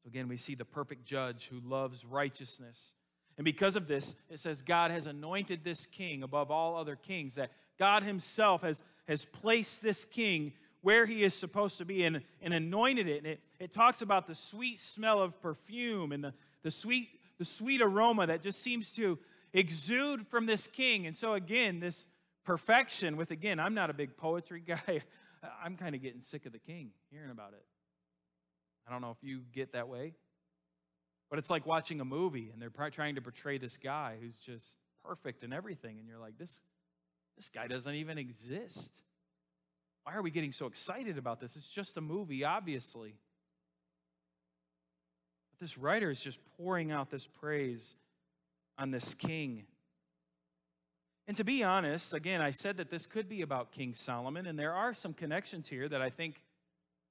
So 0.01 0.07
again, 0.07 0.29
we 0.29 0.37
see 0.37 0.55
the 0.55 0.65
perfect 0.65 1.05
judge 1.05 1.51
who 1.51 1.59
loves 1.69 2.05
righteousness. 2.05 2.93
And 3.37 3.45
because 3.45 3.75
of 3.75 3.89
this, 3.89 4.15
it 4.31 4.39
says 4.39 4.63
God 4.63 4.93
has 4.93 5.09
anointed 5.09 5.65
this 5.65 5.85
king 5.85 6.23
above 6.23 6.53
all 6.53 6.77
other 6.77 6.95
kings, 6.95 7.35
that 7.35 7.51
God 7.77 8.05
himself 8.05 8.63
has, 8.63 8.85
has 9.09 9.25
placed 9.25 9.83
this 9.83 10.05
king 10.05 10.53
where 10.81 11.07
he 11.07 11.25
is 11.25 11.35
supposed 11.35 11.79
to 11.79 11.85
be 11.85 12.05
and, 12.05 12.23
and 12.41 12.55
anointed 12.55 13.09
it. 13.09 13.19
And 13.19 13.27
it, 13.27 13.41
it 13.59 13.73
talks 13.73 14.01
about 14.01 14.29
the 14.29 14.35
sweet 14.37 14.79
smell 14.79 15.21
of 15.21 15.43
perfume 15.43 16.13
and 16.13 16.23
the, 16.23 16.35
the, 16.63 16.71
sweet, 16.71 17.09
the 17.37 17.45
sweet 17.45 17.83
aroma 17.83 18.29
that 18.29 18.43
just 18.43 18.63
seems 18.63 18.91
to 18.91 19.19
exude 19.53 20.25
from 20.29 20.47
this 20.47 20.69
king. 20.69 21.09
And 21.09 21.19
so, 21.19 21.33
again, 21.33 21.81
this 21.81 22.07
perfection 22.51 23.17
with, 23.17 23.31
again, 23.31 23.61
I'm 23.61 23.75
not 23.75 23.91
a 23.91 23.93
big 23.93 24.17
poetry 24.17 24.61
guy. 24.67 25.03
I'm 25.65 25.77
kind 25.77 25.95
of 25.95 26.03
getting 26.03 26.21
sick 26.21 26.47
of 26.47 26.53
the 26.53 26.59
king, 26.59 26.91
hearing 27.09 27.31
about 27.31 27.53
it. 27.53 27.65
I 28.89 28.91
don't 28.91 29.01
know 29.01 29.13
if 29.13 29.23
you 29.23 29.43
get 29.53 29.75
that 29.75 29.87
way. 29.87 30.15
But 31.31 31.39
it's 31.39 31.49
like 31.49 31.65
watching 31.65 32.01
a 32.01 32.05
movie 32.05 32.51
and 32.53 32.61
they're 32.61 32.91
trying 32.91 33.15
to 33.15 33.21
portray 33.21 33.59
this 33.59 33.77
guy 33.77 34.17
who's 34.21 34.37
just 34.37 34.77
perfect 35.05 35.45
and 35.45 35.55
everything. 35.55 36.01
And 36.01 36.09
you're 36.09 36.19
like, 36.19 36.39
this, 36.39 36.65
this 37.37 37.49
guy 37.49 37.69
doesn't 37.69 37.95
even 37.95 38.19
exist. 38.19 38.97
Why 40.03 40.15
are 40.15 40.23
we 40.23 40.33
getting 40.33 40.51
so 40.51 40.67
excited 40.67 41.19
about 41.19 41.39
this? 41.39 41.55
It's 41.55 41.71
just 41.71 41.97
a 41.99 42.01
movie, 42.01 42.43
obviously. 42.43 43.15
But 45.53 45.61
this 45.61 45.79
writer 45.79 46.11
is 46.11 46.21
just 46.21 46.41
pouring 46.57 46.91
out 46.91 47.11
this 47.11 47.29
praise 47.29 47.95
on 48.77 48.91
this 48.91 49.15
king. 49.15 49.67
And 51.31 51.37
to 51.37 51.45
be 51.45 51.63
honest, 51.63 52.13
again, 52.13 52.41
I 52.41 52.51
said 52.51 52.79
that 52.79 52.91
this 52.91 53.07
could 53.07 53.29
be 53.29 53.43
about 53.43 53.71
King 53.71 53.95
Solomon, 53.95 54.47
and 54.47 54.59
there 54.59 54.75
are 54.75 54.93
some 54.93 55.13
connections 55.13 55.69
here 55.69 55.89
that 55.89 56.03
I 56.03 56.11
think 56.11 56.43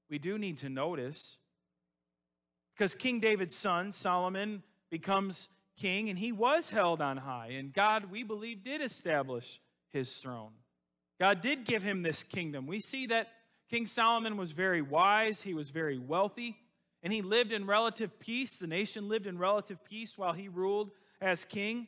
we 0.09 0.19
do 0.19 0.38
need 0.38 0.57
to 0.57 0.67
notice. 0.67 1.38
Because 2.75 2.93
King 2.93 3.21
David's 3.21 3.55
son, 3.55 3.93
Solomon, 3.93 4.61
becomes 4.89 5.47
king, 5.77 6.09
and 6.09 6.19
he 6.19 6.33
was 6.33 6.69
held 6.69 7.01
on 7.01 7.15
high. 7.15 7.51
And 7.51 7.71
God, 7.71 8.11
we 8.11 8.23
believe, 8.23 8.61
did 8.61 8.81
establish 8.81 9.61
his 9.93 10.17
throne. 10.17 10.51
God 11.17 11.39
did 11.39 11.63
give 11.63 11.81
him 11.81 12.01
this 12.01 12.21
kingdom. 12.21 12.67
We 12.67 12.81
see 12.81 13.07
that 13.07 13.29
King 13.69 13.85
Solomon 13.85 14.35
was 14.35 14.51
very 14.51 14.81
wise, 14.81 15.43
he 15.43 15.53
was 15.53 15.69
very 15.69 15.97
wealthy, 15.97 16.57
and 17.03 17.13
he 17.13 17.21
lived 17.21 17.53
in 17.53 17.65
relative 17.65 18.19
peace. 18.19 18.57
The 18.57 18.67
nation 18.67 19.07
lived 19.07 19.27
in 19.27 19.38
relative 19.38 19.81
peace 19.85 20.17
while 20.17 20.33
he 20.33 20.49
ruled 20.49 20.91
as 21.21 21.45
king. 21.45 21.88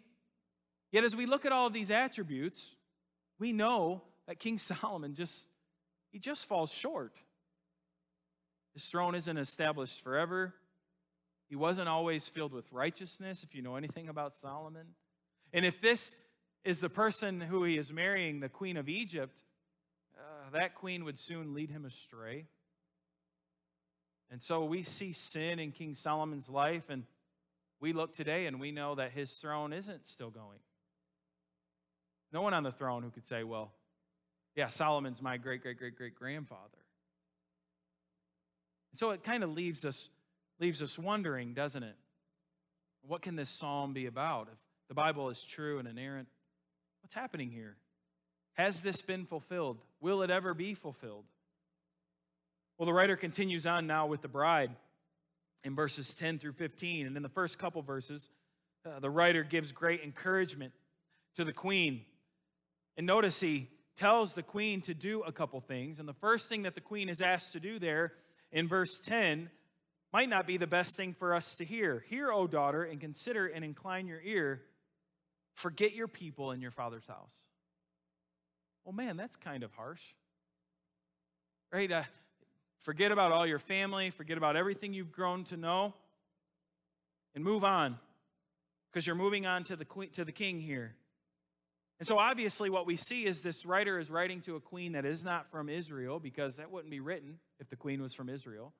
Yet, 0.91 1.03
as 1.03 1.15
we 1.15 1.25
look 1.25 1.45
at 1.45 1.51
all 1.51 1.67
of 1.67 1.73
these 1.73 1.89
attributes, 1.91 2.75
we 3.39 3.53
know 3.53 4.01
that 4.27 4.39
King 4.39 4.57
Solomon 4.59 5.15
just 5.15 5.47
he 6.11 6.19
just 6.19 6.45
falls 6.45 6.71
short. 6.71 7.17
His 8.73 8.85
throne 8.85 9.15
isn't 9.15 9.37
established 9.37 10.01
forever. 10.01 10.53
He 11.49 11.55
wasn't 11.55 11.89
always 11.89 12.27
filled 12.27 12.53
with 12.53 12.71
righteousness, 12.71 13.43
if 13.43 13.55
you 13.55 13.61
know 13.61 13.75
anything 13.75 14.09
about 14.09 14.33
Solomon. 14.33 14.87
And 15.53 15.65
if 15.65 15.81
this 15.81 16.15
is 16.63 16.79
the 16.79 16.89
person 16.89 17.41
who 17.41 17.63
he 17.63 17.77
is 17.77 17.91
marrying, 17.91 18.39
the 18.39 18.49
queen 18.49 18.77
of 18.77 18.87
Egypt, 18.87 19.41
uh, 20.17 20.49
that 20.51 20.75
queen 20.75 21.03
would 21.05 21.19
soon 21.19 21.53
lead 21.53 21.69
him 21.69 21.85
astray. 21.85 22.45
And 24.29 24.41
so 24.41 24.63
we 24.63 24.83
see 24.83 25.11
sin 25.11 25.59
in 25.59 25.71
King 25.71 25.95
Solomon's 25.95 26.47
life, 26.47 26.89
and 26.89 27.03
we 27.81 27.91
look 27.91 28.13
today 28.13 28.45
and 28.45 28.59
we 28.59 28.71
know 28.71 28.95
that 28.95 29.11
his 29.11 29.31
throne 29.33 29.73
isn't 29.73 30.05
still 30.05 30.29
going. 30.29 30.59
No 32.31 32.41
one 32.41 32.53
on 32.53 32.63
the 32.63 32.71
throne 32.71 33.03
who 33.03 33.09
could 33.09 33.27
say, 33.27 33.43
well, 33.43 33.71
yeah, 34.55 34.69
Solomon's 34.69 35.21
my 35.21 35.37
great, 35.37 35.61
great, 35.61 35.77
great, 35.77 35.95
great 35.95 36.15
grandfather. 36.15 36.77
And 38.91 38.99
so 38.99 39.11
it 39.11 39.23
kind 39.23 39.43
of 39.43 39.51
leaves 39.51 39.85
us, 39.85 40.09
leaves 40.59 40.81
us 40.81 40.99
wondering, 40.99 41.53
doesn't 41.53 41.83
it? 41.83 41.95
What 43.01 43.21
can 43.21 43.35
this 43.35 43.49
psalm 43.49 43.93
be 43.93 44.05
about? 44.05 44.47
If 44.51 44.57
the 44.89 44.93
Bible 44.93 45.29
is 45.29 45.43
true 45.43 45.79
and 45.79 45.87
inerrant, 45.87 46.27
What's 47.01 47.15
happening 47.15 47.49
here? 47.49 47.75
Has 48.53 48.81
this 48.81 49.01
been 49.01 49.25
fulfilled? 49.25 49.79
Will 49.99 50.21
it 50.21 50.29
ever 50.29 50.53
be 50.53 50.73
fulfilled? 50.73 51.25
Well, 52.77 52.85
the 52.85 52.93
writer 52.93 53.15
continues 53.15 53.65
on 53.65 53.87
now 53.87 54.07
with 54.07 54.21
the 54.21 54.27
bride 54.27 54.71
in 55.63 55.75
verses 55.75 56.13
10 56.13 56.39
through 56.39 56.53
15. 56.53 57.07
And 57.07 57.17
in 57.17 57.23
the 57.23 57.29
first 57.29 57.59
couple 57.59 57.81
verses, 57.81 58.29
Uh, 58.83 58.99
the 58.99 59.09
writer 59.11 59.43
gives 59.43 59.71
great 59.71 60.01
encouragement 60.01 60.73
to 61.35 61.43
the 61.43 61.53
queen. 61.53 62.03
And 62.97 63.07
notice 63.07 63.39
he 63.39 63.69
tells 63.95 64.33
the 64.33 64.43
queen 64.43 64.81
to 64.81 64.93
do 64.93 65.21
a 65.21 65.31
couple 65.31 65.59
things. 65.61 65.99
And 65.99 66.07
the 66.07 66.13
first 66.13 66.49
thing 66.49 66.63
that 66.63 66.75
the 66.75 66.81
queen 66.81 67.09
is 67.09 67.21
asked 67.21 67.53
to 67.53 67.59
do 67.59 67.79
there 67.79 68.13
in 68.51 68.67
verse 68.67 68.99
10 68.99 69.49
might 70.13 70.29
not 70.29 70.45
be 70.45 70.57
the 70.57 70.67
best 70.67 70.97
thing 70.97 71.13
for 71.13 71.33
us 71.33 71.55
to 71.55 71.65
hear. 71.65 72.03
Hear, 72.09 72.31
O 72.31 72.47
daughter, 72.47 72.83
and 72.83 72.99
consider 72.99 73.47
and 73.47 73.63
incline 73.63 74.07
your 74.07 74.21
ear. 74.21 74.61
Forget 75.53 75.93
your 75.93 76.07
people 76.07 76.51
and 76.51 76.61
your 76.61 76.71
father's 76.71 77.07
house. 77.07 77.35
Well, 78.83 78.93
man, 78.93 79.15
that's 79.15 79.35
kind 79.35 79.63
of 79.63 79.71
harsh. 79.73 80.01
Right? 81.71 81.91
Uh, 81.91 82.03
forget 82.81 83.11
about 83.11 83.31
all 83.31 83.45
your 83.45 83.59
family, 83.59 84.09
forget 84.09 84.37
about 84.37 84.55
everything 84.55 84.93
you've 84.93 85.11
grown 85.11 85.43
to 85.45 85.57
know, 85.57 85.93
and 87.33 87.43
move 87.43 87.63
on 87.63 87.97
because 88.91 89.07
you're 89.07 89.15
moving 89.15 89.45
on 89.45 89.63
to 89.65 89.75
the, 89.75 89.85
queen, 89.85 90.09
to 90.11 90.25
the 90.25 90.31
king 90.33 90.59
here. 90.59 90.95
And 92.01 92.07
so, 92.07 92.17
obviously, 92.17 92.71
what 92.71 92.87
we 92.87 92.95
see 92.95 93.27
is 93.27 93.41
this 93.41 93.63
writer 93.63 93.99
is 93.99 94.09
writing 94.09 94.41
to 94.41 94.55
a 94.55 94.59
queen 94.59 94.93
that 94.93 95.05
is 95.05 95.23
not 95.23 95.51
from 95.51 95.69
Israel, 95.69 96.19
because 96.19 96.55
that 96.55 96.71
wouldn't 96.71 96.89
be 96.89 96.99
written 96.99 97.37
if 97.59 97.69
the 97.69 97.75
queen 97.75 98.01
was 98.01 98.11
from 98.11 98.27
Israel, 98.27 98.73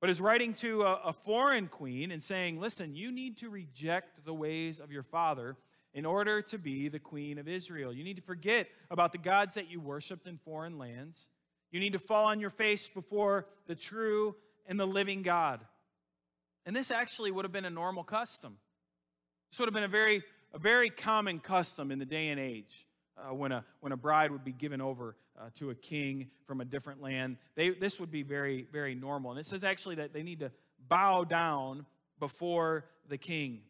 but 0.00 0.08
is 0.08 0.18
writing 0.18 0.54
to 0.54 0.84
a, 0.84 0.94
a 1.08 1.12
foreign 1.12 1.66
queen 1.68 2.10
and 2.10 2.24
saying, 2.24 2.58
Listen, 2.58 2.94
you 2.94 3.12
need 3.12 3.36
to 3.40 3.50
reject 3.50 4.24
the 4.24 4.32
ways 4.32 4.80
of 4.80 4.90
your 4.90 5.02
father 5.02 5.58
in 5.92 6.06
order 6.06 6.40
to 6.40 6.56
be 6.56 6.88
the 6.88 6.98
queen 6.98 7.36
of 7.36 7.46
Israel. 7.46 7.92
You 7.92 8.04
need 8.04 8.16
to 8.16 8.22
forget 8.22 8.68
about 8.90 9.12
the 9.12 9.18
gods 9.18 9.56
that 9.56 9.70
you 9.70 9.78
worshiped 9.78 10.26
in 10.26 10.38
foreign 10.38 10.78
lands. 10.78 11.28
You 11.72 11.78
need 11.78 11.92
to 11.92 11.98
fall 11.98 12.24
on 12.24 12.40
your 12.40 12.48
face 12.48 12.88
before 12.88 13.46
the 13.66 13.74
true 13.74 14.34
and 14.66 14.80
the 14.80 14.86
living 14.86 15.20
God. 15.20 15.60
And 16.64 16.74
this 16.74 16.90
actually 16.90 17.32
would 17.32 17.44
have 17.44 17.52
been 17.52 17.66
a 17.66 17.70
normal 17.70 18.02
custom. 18.02 18.56
This 19.50 19.58
would 19.58 19.66
have 19.66 19.74
been 19.74 19.84
a 19.84 19.88
very, 19.88 20.22
a 20.52 20.58
very 20.58 20.90
common 20.90 21.38
custom 21.40 21.90
in 21.90 21.98
the 21.98 22.06
day 22.06 22.28
and 22.28 22.40
age. 22.40 22.86
Uh, 23.16 23.34
when, 23.34 23.52
a, 23.52 23.64
when 23.80 23.92
a 23.92 23.96
bride 23.96 24.30
would 24.30 24.44
be 24.44 24.52
given 24.52 24.80
over 24.80 25.16
uh, 25.38 25.50
to 25.54 25.70
a 25.70 25.74
king 25.74 26.28
from 26.46 26.60
a 26.60 26.64
different 26.64 27.02
land, 27.02 27.36
they, 27.54 27.70
this 27.70 28.00
would 28.00 28.10
be 28.10 28.22
very, 28.22 28.66
very 28.72 28.94
normal. 28.94 29.30
And 29.30 29.38
it 29.38 29.46
says 29.46 29.64
actually 29.64 29.96
that 29.96 30.14
they 30.14 30.22
need 30.22 30.40
to 30.40 30.50
bow 30.88 31.24
down 31.24 31.84
before 32.18 32.86
the 33.08 33.18
king. 33.18 33.60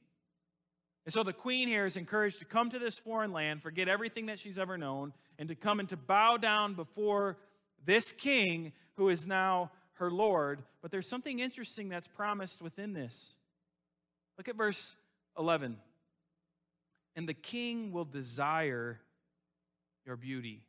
And 1.04 1.12
so 1.12 1.24
the 1.24 1.32
queen 1.32 1.66
here 1.66 1.86
is 1.86 1.96
encouraged 1.96 2.38
to 2.38 2.44
come 2.44 2.70
to 2.70 2.78
this 2.78 2.98
foreign 2.98 3.32
land, 3.32 3.62
forget 3.62 3.88
everything 3.88 4.26
that 4.26 4.38
she's 4.38 4.58
ever 4.58 4.78
known, 4.78 5.12
and 5.38 5.48
to 5.48 5.56
come 5.56 5.80
and 5.80 5.88
to 5.88 5.96
bow 5.96 6.36
down 6.36 6.74
before 6.74 7.38
this 7.84 8.12
king 8.12 8.72
who 8.94 9.08
is 9.08 9.26
now 9.26 9.72
her 9.94 10.10
Lord. 10.10 10.62
But 10.80 10.92
there's 10.92 11.08
something 11.08 11.40
interesting 11.40 11.88
that's 11.88 12.06
promised 12.06 12.62
within 12.62 12.92
this. 12.92 13.34
Look 14.38 14.48
at 14.48 14.56
verse 14.56 14.94
11. 15.36 15.76
And 17.14 17.28
the 17.28 17.34
king 17.34 17.92
will 17.92 18.04
desire 18.04 19.00
your 20.06 20.16
beauty. 20.16 20.62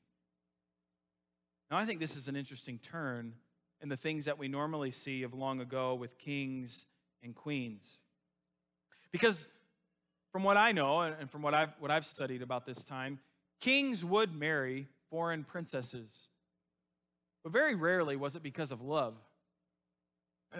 Now, 1.71 1.77
I 1.77 1.85
think 1.85 1.99
this 1.99 2.15
is 2.15 2.27
an 2.27 2.35
interesting 2.35 2.79
turn 2.79 3.33
in 3.81 3.89
the 3.89 3.97
things 3.97 4.25
that 4.25 4.37
we 4.37 4.47
normally 4.47 4.91
see 4.91 5.23
of 5.23 5.33
long 5.33 5.59
ago 5.59 5.95
with 5.95 6.17
kings 6.17 6.85
and 7.21 7.33
queens. 7.35 7.99
Because 9.11 9.47
from 10.31 10.43
what 10.43 10.57
I 10.57 10.71
know 10.71 11.01
and 11.01 11.29
from 11.29 11.41
what 11.41 11.53
I've, 11.53 11.73
what 11.79 11.91
I've 11.91 12.05
studied 12.05 12.41
about 12.41 12.65
this 12.65 12.83
time, 12.83 13.19
kings 13.59 14.03
would 14.03 14.35
marry 14.35 14.87
foreign 15.09 15.43
princesses. 15.43 16.29
But 17.43 17.53
very 17.53 17.75
rarely 17.75 18.15
was 18.15 18.35
it 18.35 18.43
because 18.43 18.71
of 18.71 18.81
love. 18.81 19.15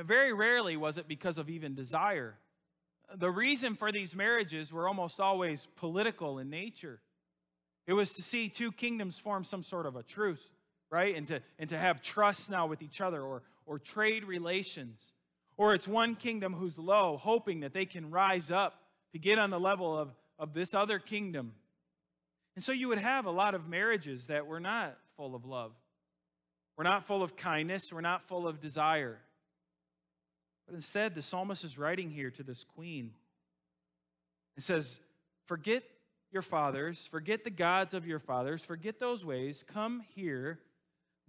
Very 0.05 0.33
rarely 0.33 0.75
was 0.77 0.97
it 0.97 1.07
because 1.07 1.37
of 1.37 1.49
even 1.49 1.75
desire 1.75 2.35
the 3.15 3.29
reason 3.29 3.75
for 3.75 3.91
these 3.91 4.15
marriages 4.15 4.72
were 4.72 4.88
almost 4.88 5.19
always 5.19 5.67
political 5.75 6.39
in 6.39 6.50
nature. 6.50 7.00
It 7.86 7.93
was 7.93 8.13
to 8.13 8.22
see 8.22 8.50
two 8.50 8.72
kingdoms 8.72 9.19
form 9.19 9.43
some 9.43 9.63
sort 9.63 9.86
of 9.86 9.95
a 9.95 10.03
truce, 10.03 10.51
right? 10.89 11.15
And 11.15 11.27
to, 11.27 11.41
and 11.60 11.69
to 11.69 11.77
have 11.77 12.01
trust 12.01 12.49
now 12.49 12.65
with 12.65 12.82
each 12.82 13.01
other 13.01 13.21
or, 13.21 13.43
or 13.65 13.80
trade 13.80 14.23
relations. 14.23 15.12
Or 15.58 15.73
it's 15.73 15.88
one 15.88 16.15
kingdom 16.15 16.54
who's 16.54 16.77
low, 16.77 17.17
hoping 17.17 17.60
that 17.60 17.73
they 17.73 17.86
can 17.86 18.10
rise 18.10 18.51
up 18.51 18.80
to 19.12 19.19
get 19.19 19.38
on 19.38 19.49
the 19.49 19.60
level 19.60 19.97
of, 19.97 20.10
of 20.39 20.54
this 20.54 20.73
other 20.73 20.97
kingdom. 20.97 21.54
And 22.56 22.63
so 22.63 22.71
you 22.71 22.88
would 22.88 22.99
have 22.99 23.25
a 23.25 23.32
lot 23.32 23.54
of 23.54 23.67
marriages 23.67 24.27
that 24.27 24.47
were 24.47 24.60
not 24.60 24.97
full 25.17 25.36
of 25.36 25.45
love. 25.45 25.73
We're 26.77 26.84
not 26.84 27.04
full 27.04 27.21
of 27.21 27.36
kindness. 27.36 27.93
We're 27.93 28.01
not 28.01 28.23
full 28.23 28.47
of 28.47 28.60
desire. 28.60 29.19
But 30.65 30.76
instead, 30.76 31.13
the 31.13 31.21
psalmist 31.21 31.63
is 31.63 31.78
writing 31.78 32.10
here 32.10 32.32
to 32.32 32.43
this 32.43 32.63
queen. 32.63 33.12
It 34.56 34.63
says, 34.63 34.99
Forget 35.45 35.84
your 36.32 36.41
fathers, 36.41 37.06
forget 37.06 37.43
the 37.43 37.49
gods 37.49 37.93
of 37.93 38.08
your 38.08 38.19
fathers, 38.19 38.63
forget 38.63 38.99
those 38.99 39.23
ways, 39.23 39.63
come 39.63 40.04
here, 40.15 40.60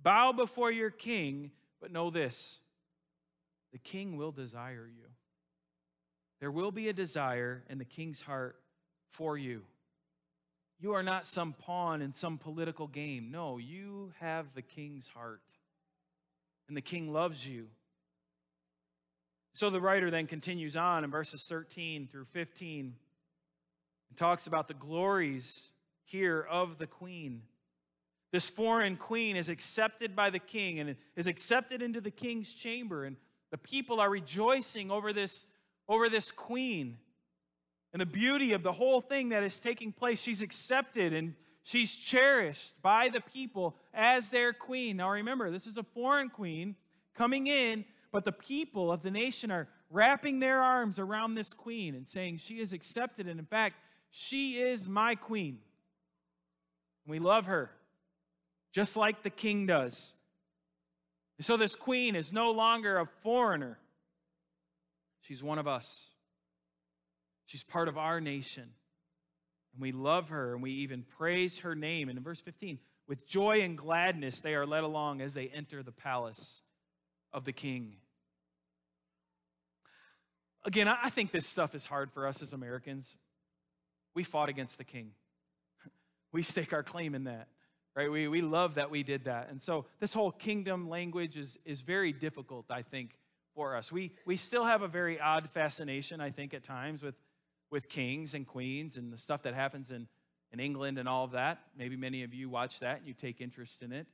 bow 0.02 0.32
before 0.32 0.70
your 0.70 0.90
king, 0.90 1.50
but 1.80 1.92
know 1.92 2.10
this 2.10 2.60
the 3.72 3.78
king 3.78 4.16
will 4.16 4.30
desire 4.30 4.88
you. 4.88 5.06
There 6.40 6.50
will 6.50 6.70
be 6.70 6.88
a 6.88 6.92
desire 6.92 7.64
in 7.68 7.78
the 7.78 7.84
king's 7.84 8.22
heart 8.22 8.56
for 9.10 9.36
you. 9.36 9.62
You 10.78 10.92
are 10.92 11.02
not 11.02 11.26
some 11.26 11.54
pawn 11.54 12.02
in 12.02 12.14
some 12.14 12.38
political 12.38 12.86
game. 12.86 13.30
No, 13.30 13.58
you 13.58 14.12
have 14.20 14.54
the 14.54 14.62
king's 14.62 15.08
heart. 15.08 15.42
And 16.68 16.76
the 16.76 16.82
king 16.82 17.12
loves 17.12 17.46
you. 17.46 17.66
So 19.54 19.70
the 19.70 19.80
writer 19.80 20.10
then 20.10 20.26
continues 20.26 20.76
on 20.76 21.04
in 21.04 21.10
verses 21.10 21.46
13 21.48 22.08
through 22.10 22.26
15 22.32 22.94
and 24.10 24.18
talks 24.18 24.48
about 24.48 24.66
the 24.66 24.74
glories 24.74 25.70
here 26.04 26.44
of 26.50 26.78
the 26.78 26.88
queen. 26.88 27.42
This 28.32 28.50
foreign 28.50 28.96
queen 28.96 29.36
is 29.36 29.48
accepted 29.48 30.16
by 30.16 30.30
the 30.30 30.40
king 30.40 30.80
and 30.80 30.96
is 31.14 31.28
accepted 31.28 31.82
into 31.82 32.00
the 32.00 32.10
king's 32.10 32.52
chamber, 32.52 33.04
and 33.04 33.16
the 33.52 33.58
people 33.58 34.00
are 34.00 34.10
rejoicing 34.10 34.90
over 34.90 35.12
this, 35.12 35.46
over 35.88 36.08
this 36.08 36.32
queen 36.32 36.98
and 37.92 38.00
the 38.00 38.06
beauty 38.06 38.54
of 38.54 38.64
the 38.64 38.72
whole 38.72 39.00
thing 39.00 39.28
that 39.28 39.44
is 39.44 39.60
taking 39.60 39.92
place. 39.92 40.20
She's 40.20 40.42
accepted 40.42 41.12
and 41.12 41.36
she's 41.62 41.94
cherished 41.94 42.74
by 42.82 43.08
the 43.08 43.20
people 43.20 43.76
as 43.94 44.30
their 44.30 44.52
queen. 44.52 44.96
Now 44.96 45.10
remember, 45.10 45.52
this 45.52 45.68
is 45.68 45.76
a 45.76 45.84
foreign 45.84 46.28
queen 46.28 46.74
coming 47.14 47.46
in 47.46 47.84
but 48.14 48.24
the 48.24 48.30
people 48.30 48.92
of 48.92 49.02
the 49.02 49.10
nation 49.10 49.50
are 49.50 49.66
wrapping 49.90 50.38
their 50.38 50.62
arms 50.62 51.00
around 51.00 51.34
this 51.34 51.52
queen 51.52 51.96
and 51.96 52.08
saying, 52.08 52.36
She 52.36 52.60
is 52.60 52.72
accepted. 52.72 53.26
And 53.26 53.40
in 53.40 53.44
fact, 53.44 53.74
she 54.12 54.58
is 54.58 54.86
my 54.86 55.16
queen. 55.16 55.58
We 57.08 57.18
love 57.18 57.46
her, 57.46 57.72
just 58.72 58.96
like 58.96 59.24
the 59.24 59.30
king 59.30 59.66
does. 59.66 60.14
so 61.40 61.56
this 61.56 61.74
queen 61.74 62.14
is 62.14 62.32
no 62.32 62.52
longer 62.52 62.98
a 62.98 63.08
foreigner, 63.24 63.80
she's 65.22 65.42
one 65.42 65.58
of 65.58 65.66
us. 65.66 66.10
She's 67.46 67.64
part 67.64 67.88
of 67.88 67.98
our 67.98 68.20
nation. 68.20 68.70
And 69.72 69.82
we 69.82 69.90
love 69.90 70.28
her 70.28 70.54
and 70.54 70.62
we 70.62 70.70
even 70.70 71.02
praise 71.18 71.58
her 71.58 71.74
name. 71.74 72.08
And 72.08 72.16
in 72.16 72.22
verse 72.22 72.40
15, 72.40 72.78
with 73.08 73.26
joy 73.26 73.62
and 73.62 73.76
gladness 73.76 74.40
they 74.40 74.54
are 74.54 74.66
led 74.66 74.84
along 74.84 75.20
as 75.20 75.34
they 75.34 75.48
enter 75.48 75.82
the 75.82 75.90
palace 75.90 76.62
of 77.32 77.44
the 77.44 77.52
king. 77.52 77.96
Again, 80.64 80.88
I 80.88 81.10
think 81.10 81.30
this 81.30 81.46
stuff 81.46 81.74
is 81.74 81.84
hard 81.84 82.10
for 82.12 82.26
us 82.26 82.40
as 82.40 82.52
Americans. 82.52 83.16
We 84.14 84.24
fought 84.24 84.48
against 84.48 84.78
the 84.78 84.84
king. 84.84 85.12
We 86.32 86.42
stake 86.42 86.72
our 86.72 86.82
claim 86.82 87.14
in 87.14 87.24
that, 87.24 87.46
right? 87.94 88.10
We, 88.10 88.26
we 88.26 88.40
love 88.40 88.74
that 88.74 88.90
we 88.90 89.04
did 89.04 89.26
that. 89.26 89.50
And 89.50 89.62
so 89.62 89.86
this 90.00 90.12
whole 90.12 90.32
kingdom 90.32 90.88
language 90.88 91.36
is, 91.36 91.58
is 91.64 91.82
very 91.82 92.12
difficult, 92.12 92.66
I 92.70 92.82
think, 92.82 93.16
for 93.54 93.76
us. 93.76 93.92
We, 93.92 94.10
we 94.26 94.36
still 94.36 94.64
have 94.64 94.82
a 94.82 94.88
very 94.88 95.20
odd 95.20 95.48
fascination, 95.50 96.20
I 96.20 96.30
think, 96.30 96.52
at 96.52 96.64
times 96.64 97.04
with, 97.04 97.14
with 97.70 97.88
kings 97.88 98.34
and 98.34 98.48
queens 98.48 98.96
and 98.96 99.12
the 99.12 99.18
stuff 99.18 99.42
that 99.42 99.54
happens 99.54 99.92
in, 99.92 100.08
in 100.52 100.58
England 100.58 100.98
and 100.98 101.08
all 101.08 101.24
of 101.24 101.32
that. 101.32 101.60
Maybe 101.78 101.96
many 101.96 102.24
of 102.24 102.34
you 102.34 102.48
watch 102.48 102.80
that 102.80 102.98
and 102.98 103.06
you 103.06 103.14
take 103.14 103.40
interest 103.40 103.80
in 103.80 103.92
it. 103.92 104.08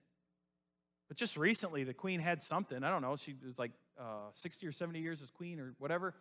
But 1.08 1.16
just 1.16 1.38
recently, 1.38 1.84
the 1.84 1.94
queen 1.94 2.20
had 2.20 2.42
something. 2.42 2.84
I 2.84 2.90
don't 2.90 3.00
know. 3.02 3.16
She 3.16 3.34
was 3.44 3.58
like 3.58 3.72
uh, 3.98 4.28
60 4.32 4.66
or 4.66 4.72
70 4.72 5.00
years 5.00 5.22
as 5.22 5.30
queen 5.30 5.58
or 5.58 5.74
whatever. 5.78 6.14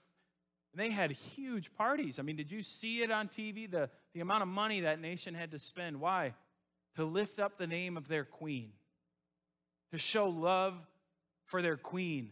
And 0.72 0.82
they 0.82 0.92
had 0.92 1.12
huge 1.12 1.74
parties. 1.74 2.20
I 2.20 2.22
mean, 2.22 2.36
did 2.36 2.52
you 2.52 2.62
see 2.62 3.02
it 3.02 3.12
on 3.12 3.28
TV? 3.28 3.70
The, 3.70 3.90
the 4.14 4.22
amount 4.22 4.44
of 4.44 4.50
money 4.50 4.82
that 4.82 5.00
nation 5.00 5.34
had 5.34 5.52
to 5.52 5.60
spend. 5.60 6.00
Why? 6.00 6.34
To 6.96 7.06
lift 7.06 7.40
up 7.40 7.58
the 7.58 7.68
name 7.68 7.98
of 7.98 8.08
their 8.08 8.26
queen, 8.26 8.72
to 9.92 9.98
show 9.98 10.30
love 10.30 10.76
for 11.46 11.62
their 11.62 11.78
queen. 11.78 12.30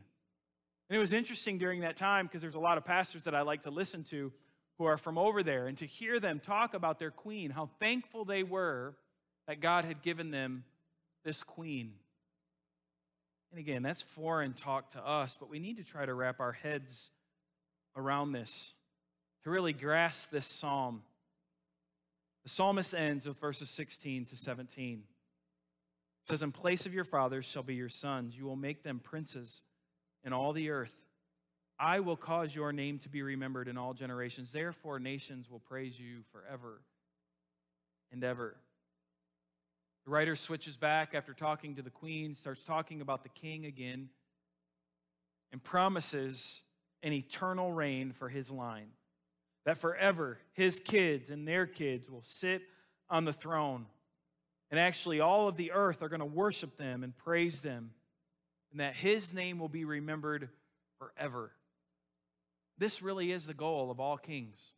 And 0.90 0.98
it 0.98 1.00
was 1.00 1.14
interesting 1.14 1.58
during 1.58 1.82
that 1.82 1.98
time 1.98 2.28
because 2.28 2.42
there's 2.42 2.56
a 2.56 2.60
lot 2.60 2.78
of 2.78 2.86
pastors 2.86 3.24
that 3.24 3.36
I 3.36 3.42
like 3.42 3.64
to 3.64 3.72
listen 3.72 4.04
to 4.06 4.32
who 4.78 4.86
are 4.86 4.98
from 4.98 5.18
over 5.18 5.42
there, 5.42 5.68
and 5.68 5.78
to 5.80 5.86
hear 5.86 6.20
them 6.20 6.40
talk 6.40 6.74
about 6.74 7.00
their 7.00 7.10
queen, 7.10 7.50
how 7.50 7.70
thankful 7.80 8.26
they 8.26 8.44
were 8.44 8.96
that 9.48 9.60
God 9.60 9.86
had 9.86 10.04
given 10.04 10.30
them 10.30 10.64
this 11.26 11.42
queen. 11.42 11.94
And 13.52 13.60
again, 13.60 13.82
that's 13.82 14.04
foreign 14.04 14.54
talk 14.54 14.92
to 14.92 15.06
us, 15.06 15.38
but 15.40 15.50
we 15.50 15.60
need 15.60 15.78
to 15.78 15.84
try 15.84 16.06
to 16.06 16.14
wrap 16.14 16.40
our 16.40 16.52
heads 16.52 17.10
around 17.98 18.32
this, 18.32 18.74
to 19.44 19.50
really 19.50 19.74
grasp 19.74 20.30
this 20.30 20.46
psalm, 20.46 21.02
the 22.44 22.50
psalmist 22.50 22.94
ends 22.94 23.28
with 23.28 23.38
verses 23.42 23.70
16 23.70 24.26
to 24.28 24.38
17. 24.38 25.00
It 25.00 25.04
says, 26.24 26.44
In 26.44 26.54
place 26.54 26.86
of 26.86 26.94
your 26.94 27.04
fathers 27.04 27.44
shall 27.44 27.62
be 27.62 27.76
your 27.76 27.90
sons. 27.90 28.38
You 28.38 28.46
will 28.46 28.56
make 28.56 28.84
them 28.84 29.00
princes 29.00 29.62
in 30.24 30.32
all 30.32 30.54
the 30.54 30.70
earth. 30.70 30.94
I 31.78 32.00
will 32.00 32.16
cause 32.16 32.56
your 32.56 32.72
name 32.72 33.00
to 33.00 33.10
be 33.10 33.22
remembered 33.22 33.68
in 33.68 33.78
all 33.78 33.94
generations. 33.94 34.54
Therefore, 34.54 34.98
nations 35.00 35.50
will 35.52 35.60
praise 35.60 36.00
you 36.00 36.22
forever 36.32 36.82
and 38.14 38.24
ever. 38.24 38.56
The 40.06 40.12
writer 40.12 40.38
switches 40.38 40.78
back 40.78 41.14
after 41.14 41.34
talking 41.34 41.76
to 41.76 41.82
the 41.82 41.90
queen, 41.90 42.34
starts 42.34 42.64
talking 42.64 43.02
about 43.02 43.24
the 43.24 43.30
king 43.30 43.66
again, 43.66 44.08
and 45.52 45.62
promises 45.62 46.62
an 47.04 47.14
eternal 47.14 47.72
reign 47.72 48.12
for 48.12 48.30
his 48.30 48.52
line. 48.52 48.90
That 49.66 49.78
forever 49.78 50.40
his 50.54 50.80
kids 50.80 51.30
and 51.30 51.48
their 51.48 51.66
kids 51.66 52.10
will 52.10 52.24
sit 52.24 52.62
on 53.10 53.26
the 53.26 53.34
throne. 53.34 53.86
And 54.72 54.80
actually, 54.80 55.20
all 55.20 55.48
of 55.48 55.58
the 55.58 55.72
earth 55.72 56.02
are 56.02 56.10
going 56.10 56.20
to 56.20 56.26
worship 56.26 56.78
them 56.78 57.04
and 57.04 57.16
praise 57.16 57.62
them. 57.62 57.92
And 58.72 58.80
that 58.80 58.96
his 58.96 59.34
name 59.34 59.60
will 59.60 59.70
be 59.70 59.86
remembered 59.86 60.50
forever. 61.00 61.52
This 62.78 63.02
really 63.02 63.32
is 63.32 63.48
the 63.48 63.54
goal 63.54 63.90
of 63.90 64.00
all 64.00 64.18
kings. 64.18 64.74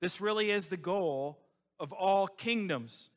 This 0.00 0.20
really 0.20 0.50
is 0.50 0.66
the 0.66 0.76
goal 0.76 1.38
of 1.80 1.92
all 1.92 2.26
kingdoms. 2.26 3.10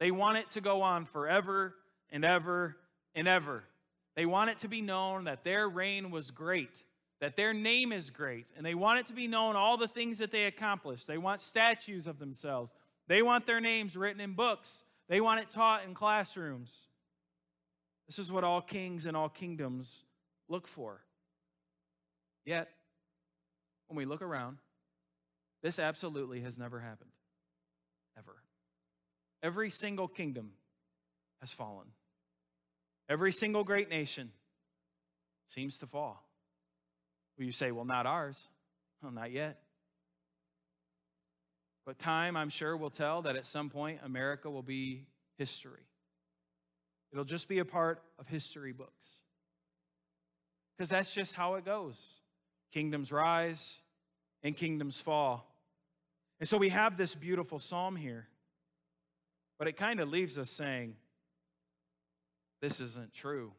They 0.00 0.10
want 0.10 0.38
it 0.38 0.50
to 0.50 0.60
go 0.60 0.82
on 0.82 1.04
forever 1.04 1.74
and 2.10 2.24
ever 2.24 2.76
and 3.14 3.28
ever. 3.28 3.64
They 4.14 4.26
want 4.26 4.50
it 4.50 4.58
to 4.60 4.68
be 4.68 4.82
known 4.82 5.24
that 5.24 5.44
their 5.44 5.68
reign 5.68 6.10
was 6.10 6.30
great, 6.30 6.82
that 7.22 7.36
their 7.36 7.54
name 7.54 7.92
is 7.92 8.10
great, 8.10 8.46
and 8.56 8.66
they 8.66 8.74
want 8.74 8.98
it 8.98 9.06
to 9.06 9.12
be 9.12 9.28
known 9.28 9.54
all 9.54 9.76
the 9.76 9.86
things 9.86 10.18
that 10.18 10.32
they 10.32 10.46
accomplished. 10.46 11.06
They 11.06 11.18
want 11.18 11.40
statues 11.40 12.08
of 12.08 12.18
themselves, 12.18 12.74
they 13.06 13.22
want 13.22 13.46
their 13.46 13.60
names 13.60 13.96
written 13.96 14.20
in 14.20 14.32
books, 14.32 14.82
they 15.08 15.20
want 15.20 15.40
it 15.40 15.48
taught 15.52 15.84
in 15.84 15.94
classrooms. 15.94 16.88
This 18.08 18.18
is 18.18 18.32
what 18.32 18.42
all 18.42 18.60
kings 18.60 19.06
and 19.06 19.16
all 19.16 19.28
kingdoms 19.28 20.02
look 20.48 20.66
for. 20.66 21.00
Yet, 22.44 22.68
when 23.86 23.96
we 23.96 24.04
look 24.04 24.20
around, 24.20 24.58
this 25.62 25.78
absolutely 25.78 26.40
has 26.40 26.58
never 26.58 26.80
happened. 26.80 27.12
Ever. 28.18 28.34
Every 29.44 29.70
single 29.70 30.08
kingdom 30.08 30.50
has 31.40 31.52
fallen. 31.52 31.86
Every 33.08 33.30
single 33.30 33.62
great 33.62 33.90
nation 33.90 34.32
seems 35.46 35.78
to 35.78 35.86
fall. 35.86 36.26
You 37.42 37.52
say, 37.52 37.72
well, 37.72 37.84
not 37.84 38.06
ours. 38.06 38.48
Well, 39.02 39.12
not 39.12 39.32
yet. 39.32 39.60
But 41.84 41.98
time, 41.98 42.36
I'm 42.36 42.48
sure, 42.48 42.76
will 42.76 42.90
tell 42.90 43.22
that 43.22 43.36
at 43.36 43.44
some 43.44 43.68
point 43.68 44.00
America 44.04 44.48
will 44.48 44.62
be 44.62 45.06
history. 45.36 45.86
It'll 47.12 47.24
just 47.24 47.48
be 47.48 47.58
a 47.58 47.64
part 47.64 48.02
of 48.18 48.28
history 48.28 48.72
books. 48.72 49.20
Because 50.76 50.90
that's 50.90 51.12
just 51.12 51.34
how 51.34 51.56
it 51.56 51.64
goes. 51.64 52.00
Kingdoms 52.72 53.12
rise 53.12 53.78
and 54.42 54.56
kingdoms 54.56 55.00
fall. 55.00 55.48
And 56.40 56.48
so 56.48 56.56
we 56.56 56.70
have 56.70 56.96
this 56.96 57.14
beautiful 57.14 57.58
psalm 57.58 57.94
here, 57.94 58.26
but 59.58 59.68
it 59.68 59.76
kind 59.76 60.00
of 60.00 60.08
leaves 60.08 60.38
us 60.38 60.50
saying, 60.50 60.96
this 62.60 62.80
isn't 62.80 63.12
true. 63.12 63.52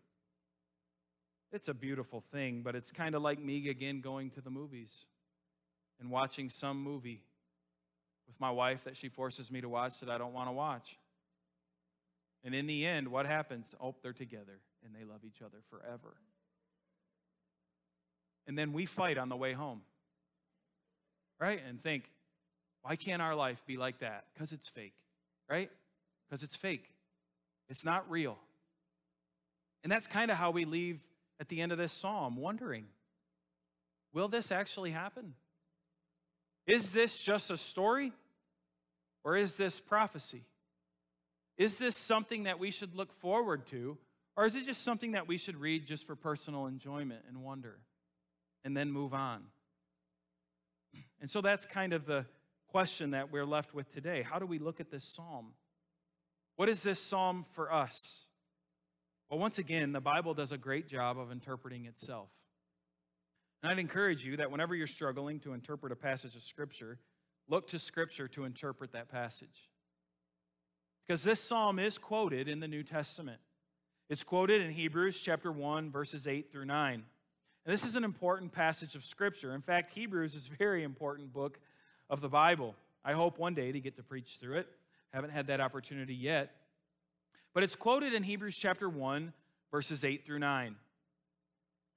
It's 1.53 1.69
a 1.69 1.73
beautiful 1.73 2.21
thing, 2.31 2.61
but 2.63 2.75
it's 2.75 2.91
kind 2.91 3.15
of 3.15 3.21
like 3.21 3.39
me 3.39 3.69
again 3.69 4.01
going 4.01 4.31
to 4.31 4.41
the 4.41 4.49
movies 4.49 5.05
and 5.99 6.09
watching 6.09 6.49
some 6.49 6.83
movie 6.83 7.21
with 8.27 8.37
my 8.39 8.51
wife 8.51 8.83
that 8.83 8.97
she 8.97 9.07
forces 9.07 9.49
me 9.49 9.61
to 9.61 9.69
watch 9.69 10.01
that 10.01 10.09
I 10.09 10.17
don't 10.17 10.33
want 10.33 10.49
to 10.49 10.53
watch. 10.53 10.97
And 12.43 12.53
in 12.53 12.67
the 12.67 12.85
end, 12.85 13.07
what 13.07 13.25
happens? 13.25 13.73
Oh, 13.79 13.95
they're 14.03 14.11
together 14.11 14.59
and 14.83 14.93
they 14.93 15.05
love 15.05 15.21
each 15.23 15.41
other 15.41 15.59
forever 15.69 16.15
and 18.47 18.57
then 18.57 18.73
we 18.73 18.85
fight 18.85 19.17
on 19.17 19.29
the 19.29 19.35
way 19.35 19.53
home. 19.53 19.81
Right? 21.39 21.61
And 21.67 21.81
think, 21.81 22.09
why 22.81 22.95
can't 22.95 23.21
our 23.21 23.35
life 23.35 23.61
be 23.65 23.77
like 23.77 23.99
that? 23.99 24.25
Because 24.33 24.51
it's 24.51 24.67
fake, 24.67 24.93
right? 25.49 25.69
Because 26.27 26.43
it's 26.43 26.55
fake. 26.55 26.93
It's 27.69 27.85
not 27.85 28.09
real. 28.09 28.37
And 29.83 29.91
that's 29.91 30.07
kind 30.07 30.31
of 30.31 30.37
how 30.37 30.51
we 30.51 30.65
leave 30.65 30.99
at 31.43 31.49
the 31.49 31.61
end 31.61 31.71
of 31.71 31.77
this 31.77 31.93
psalm, 31.93 32.37
wondering 32.37 32.85
will 34.13 34.27
this 34.27 34.51
actually 34.51 34.91
happen? 34.91 35.33
Is 36.65 36.93
this 36.93 37.21
just 37.21 37.51
a 37.51 37.57
story? 37.57 38.13
Or 39.25 39.37
is 39.37 39.55
this 39.55 39.79
prophecy? 39.79 40.43
Is 41.57 41.77
this 41.77 41.95
something 41.95 42.43
that 42.43 42.59
we 42.59 42.71
should 42.71 42.95
look 42.95 43.11
forward 43.19 43.65
to? 43.67 43.97
Or 44.35 44.45
is 44.45 44.55
it 44.55 44.65
just 44.65 44.83
something 44.83 45.13
that 45.13 45.27
we 45.27 45.37
should 45.37 45.59
read 45.59 45.85
just 45.85 46.05
for 46.05 46.15
personal 46.15 46.67
enjoyment 46.67 47.21
and 47.27 47.43
wonder? 47.43 47.79
and 48.63 48.75
then 48.75 48.91
move 48.91 49.13
on. 49.13 49.43
And 51.21 51.29
so 51.29 51.41
that's 51.41 51.65
kind 51.65 51.93
of 51.93 52.05
the 52.05 52.25
question 52.67 53.11
that 53.11 53.31
we're 53.31 53.45
left 53.45 53.73
with 53.73 53.91
today. 53.93 54.21
How 54.23 54.39
do 54.39 54.45
we 54.45 54.59
look 54.59 54.79
at 54.79 54.91
this 54.91 55.03
psalm? 55.03 55.53
What 56.55 56.69
is 56.69 56.83
this 56.83 56.99
psalm 56.99 57.45
for 57.53 57.71
us? 57.71 58.25
Once 59.35 59.57
again, 59.57 59.91
the 59.91 60.01
Bible 60.01 60.33
does 60.33 60.51
a 60.51 60.57
great 60.57 60.87
job 60.87 61.17
of 61.17 61.31
interpreting 61.31 61.85
itself. 61.85 62.29
And 63.61 63.71
I'd 63.71 63.79
encourage 63.79 64.25
you 64.25 64.37
that 64.37 64.51
whenever 64.51 64.75
you're 64.75 64.87
struggling 64.87 65.39
to 65.41 65.53
interpret 65.53 65.91
a 65.91 65.95
passage 65.95 66.35
of 66.35 66.43
Scripture, 66.43 66.99
look 67.47 67.67
to 67.69 67.79
Scripture 67.79 68.27
to 68.29 68.43
interpret 68.43 68.91
that 68.91 69.09
passage. 69.09 69.69
Because 71.05 71.23
this 71.23 71.39
psalm 71.39 71.79
is 71.79 71.97
quoted 71.97 72.47
in 72.47 72.59
the 72.59 72.67
New 72.67 72.83
Testament. 72.83 73.39
It's 74.09 74.23
quoted 74.23 74.61
in 74.61 74.71
Hebrews 74.71 75.19
chapter 75.21 75.51
1, 75.51 75.91
verses 75.91 76.27
8 76.27 76.51
through 76.51 76.65
9. 76.65 76.93
And 77.65 77.73
this 77.73 77.85
is 77.85 77.95
an 77.95 78.03
important 78.03 78.51
passage 78.51 78.95
of 78.95 79.03
Scripture. 79.03 79.55
In 79.55 79.61
fact, 79.61 79.91
Hebrews 79.91 80.35
is 80.35 80.49
a 80.49 80.55
very 80.55 80.83
important 80.83 81.31
book 81.31 81.59
of 82.09 82.19
the 82.19 82.29
Bible. 82.29 82.75
I 83.05 83.13
hope 83.13 83.39
one 83.39 83.53
day 83.53 83.71
to 83.71 83.79
get 83.79 83.95
to 83.95 84.03
preach 84.03 84.37
through 84.39 84.57
it. 84.57 84.67
Haven't 85.13 85.31
had 85.31 85.47
that 85.47 85.61
opportunity 85.61 86.15
yet. 86.15 86.53
But 87.53 87.63
it's 87.63 87.75
quoted 87.75 88.13
in 88.13 88.23
Hebrews 88.23 88.57
chapter 88.57 88.89
1, 88.89 89.33
verses 89.71 90.03
8 90.03 90.25
through 90.25 90.39
9. 90.39 90.75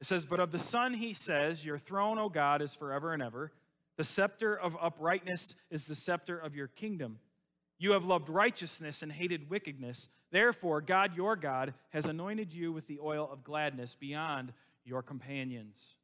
It 0.00 0.06
says, 0.06 0.26
But 0.26 0.40
of 0.40 0.52
the 0.52 0.58
Son 0.58 0.94
he 0.94 1.14
says, 1.14 1.64
Your 1.64 1.78
throne, 1.78 2.18
O 2.18 2.28
God, 2.28 2.60
is 2.60 2.74
forever 2.74 3.12
and 3.12 3.22
ever. 3.22 3.52
The 3.96 4.04
scepter 4.04 4.54
of 4.54 4.76
uprightness 4.80 5.56
is 5.70 5.86
the 5.86 5.94
scepter 5.94 6.38
of 6.38 6.54
your 6.54 6.68
kingdom. 6.68 7.18
You 7.78 7.92
have 7.92 8.04
loved 8.04 8.28
righteousness 8.28 9.02
and 9.02 9.10
hated 9.10 9.48
wickedness. 9.48 10.08
Therefore, 10.30 10.82
God, 10.82 11.16
your 11.16 11.36
God, 11.36 11.72
has 11.90 12.06
anointed 12.06 12.52
you 12.52 12.72
with 12.72 12.86
the 12.86 12.98
oil 13.02 13.28
of 13.32 13.44
gladness 13.44 13.94
beyond 13.94 14.52
your 14.84 15.02
companions. 15.02 15.94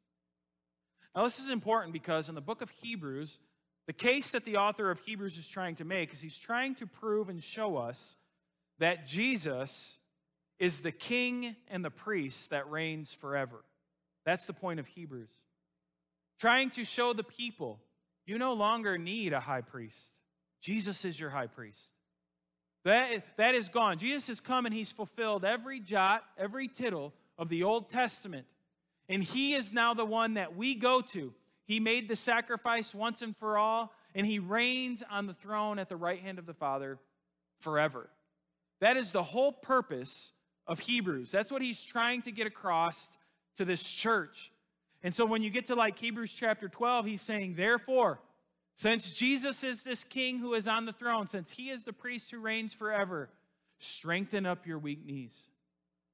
Now, 1.15 1.23
this 1.23 1.39
is 1.39 1.49
important 1.49 1.93
because 1.93 2.29
in 2.29 2.35
the 2.35 2.41
book 2.41 2.61
of 2.63 2.71
Hebrews, 2.71 3.37
the 3.85 3.93
case 3.93 4.31
that 4.31 4.45
the 4.45 4.57
author 4.57 4.89
of 4.89 4.99
Hebrews 4.99 5.37
is 5.37 5.47
trying 5.47 5.75
to 5.75 5.85
make 5.85 6.13
is 6.13 6.21
he's 6.21 6.37
trying 6.37 6.73
to 6.75 6.87
prove 6.87 7.29
and 7.29 7.43
show 7.43 7.77
us 7.77 8.15
that 8.79 9.05
Jesus 9.07 9.97
is 10.59 10.81
the 10.81 10.91
king 10.91 11.55
and 11.69 11.83
the 11.83 11.91
priest 11.91 12.51
that 12.51 12.69
reigns 12.69 13.13
forever. 13.13 13.63
That's 14.25 14.45
the 14.45 14.53
point 14.53 14.79
of 14.79 14.87
Hebrews. 14.87 15.31
Trying 16.39 16.71
to 16.71 16.83
show 16.83 17.13
the 17.13 17.23
people 17.23 17.79
you 18.25 18.37
no 18.37 18.53
longer 18.53 18.97
need 18.97 19.33
a 19.33 19.39
high 19.39 19.61
priest. 19.61 20.13
Jesus 20.61 21.03
is 21.03 21.19
your 21.19 21.29
high 21.29 21.47
priest. 21.47 21.79
That, 22.85 23.23
that 23.37 23.55
is 23.55 23.69
gone. 23.69 23.97
Jesus 23.97 24.27
has 24.27 24.39
come 24.39 24.65
and 24.65 24.73
he's 24.73 24.91
fulfilled 24.91 25.45
every 25.45 25.79
jot, 25.79 26.23
every 26.37 26.67
tittle 26.67 27.13
of 27.37 27.49
the 27.49 27.63
Old 27.63 27.89
Testament. 27.89 28.45
And 29.09 29.23
he 29.23 29.53
is 29.53 29.73
now 29.73 29.93
the 29.93 30.05
one 30.05 30.35
that 30.35 30.55
we 30.55 30.75
go 30.75 31.01
to. 31.01 31.33
He 31.65 31.79
made 31.79 32.07
the 32.07 32.15
sacrifice 32.15 32.93
once 32.93 33.21
and 33.21 33.35
for 33.35 33.57
all, 33.57 33.93
and 34.15 34.25
he 34.27 34.39
reigns 34.39 35.03
on 35.09 35.27
the 35.27 35.33
throne 35.33 35.79
at 35.79 35.89
the 35.89 35.95
right 35.95 36.19
hand 36.19 36.39
of 36.39 36.45
the 36.45 36.53
Father 36.53 36.99
forever. 37.59 38.09
That 38.83 38.97
is 38.97 39.13
the 39.13 39.23
whole 39.23 39.53
purpose 39.53 40.33
of 40.67 40.77
Hebrews. 40.77 41.31
That's 41.31 41.53
what 41.53 41.61
he's 41.61 41.81
trying 41.85 42.21
to 42.23 42.31
get 42.31 42.47
across 42.47 43.11
to 43.55 43.63
this 43.63 43.81
church. 43.81 44.51
And 45.03 45.15
so 45.15 45.25
when 45.25 45.41
you 45.41 45.49
get 45.49 45.67
to 45.67 45.75
like 45.75 45.97
Hebrews 45.97 46.33
chapter 46.33 46.67
12, 46.67 47.05
he's 47.05 47.21
saying, 47.21 47.55
Therefore, 47.55 48.19
since 48.75 49.09
Jesus 49.11 49.63
is 49.63 49.83
this 49.83 50.03
king 50.03 50.37
who 50.37 50.53
is 50.53 50.67
on 50.67 50.83
the 50.85 50.91
throne, 50.91 51.29
since 51.29 51.51
he 51.51 51.69
is 51.69 51.85
the 51.85 51.93
priest 51.93 52.29
who 52.31 52.39
reigns 52.39 52.73
forever, 52.73 53.29
strengthen 53.79 54.45
up 54.45 54.67
your 54.67 54.79
weak 54.79 55.05
knees. 55.05 55.33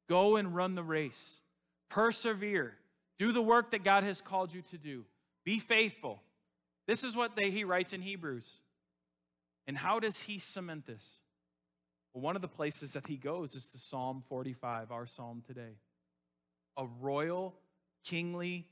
Go 0.08 0.36
and 0.36 0.56
run 0.56 0.76
the 0.76 0.84
race. 0.84 1.42
Persevere. 1.90 2.76
Do 3.18 3.32
the 3.32 3.42
work 3.42 3.72
that 3.72 3.84
God 3.84 4.04
has 4.04 4.22
called 4.22 4.54
you 4.54 4.62
to 4.70 4.78
do. 4.78 5.06
Be 5.44 5.58
faithful. 5.58 6.22
This 6.86 7.04
is 7.04 7.16
what 7.16 7.36
they, 7.36 7.50
he 7.50 7.64
writes 7.64 7.94
in 7.94 8.04
Hebrews. 8.04 8.48
And 9.66 9.76
how 9.76 10.00
does 10.00 10.20
he 10.20 10.38
cement 10.38 10.86
this? 10.86 11.20
Well, 12.14 12.22
one 12.24 12.36
of 12.36 12.42
the 12.42 12.48
places 12.48 12.94
that 12.94 13.08
he 13.08 13.18
goes 13.18 13.56
is 13.56 13.70
to 13.70 13.78
Psalm 13.78 14.24
45, 14.30 14.92
our 14.92 15.06
psalm 15.06 15.44
today. 15.46 15.78
A 16.78 16.86
royal, 17.00 17.56
kingly 18.04 18.68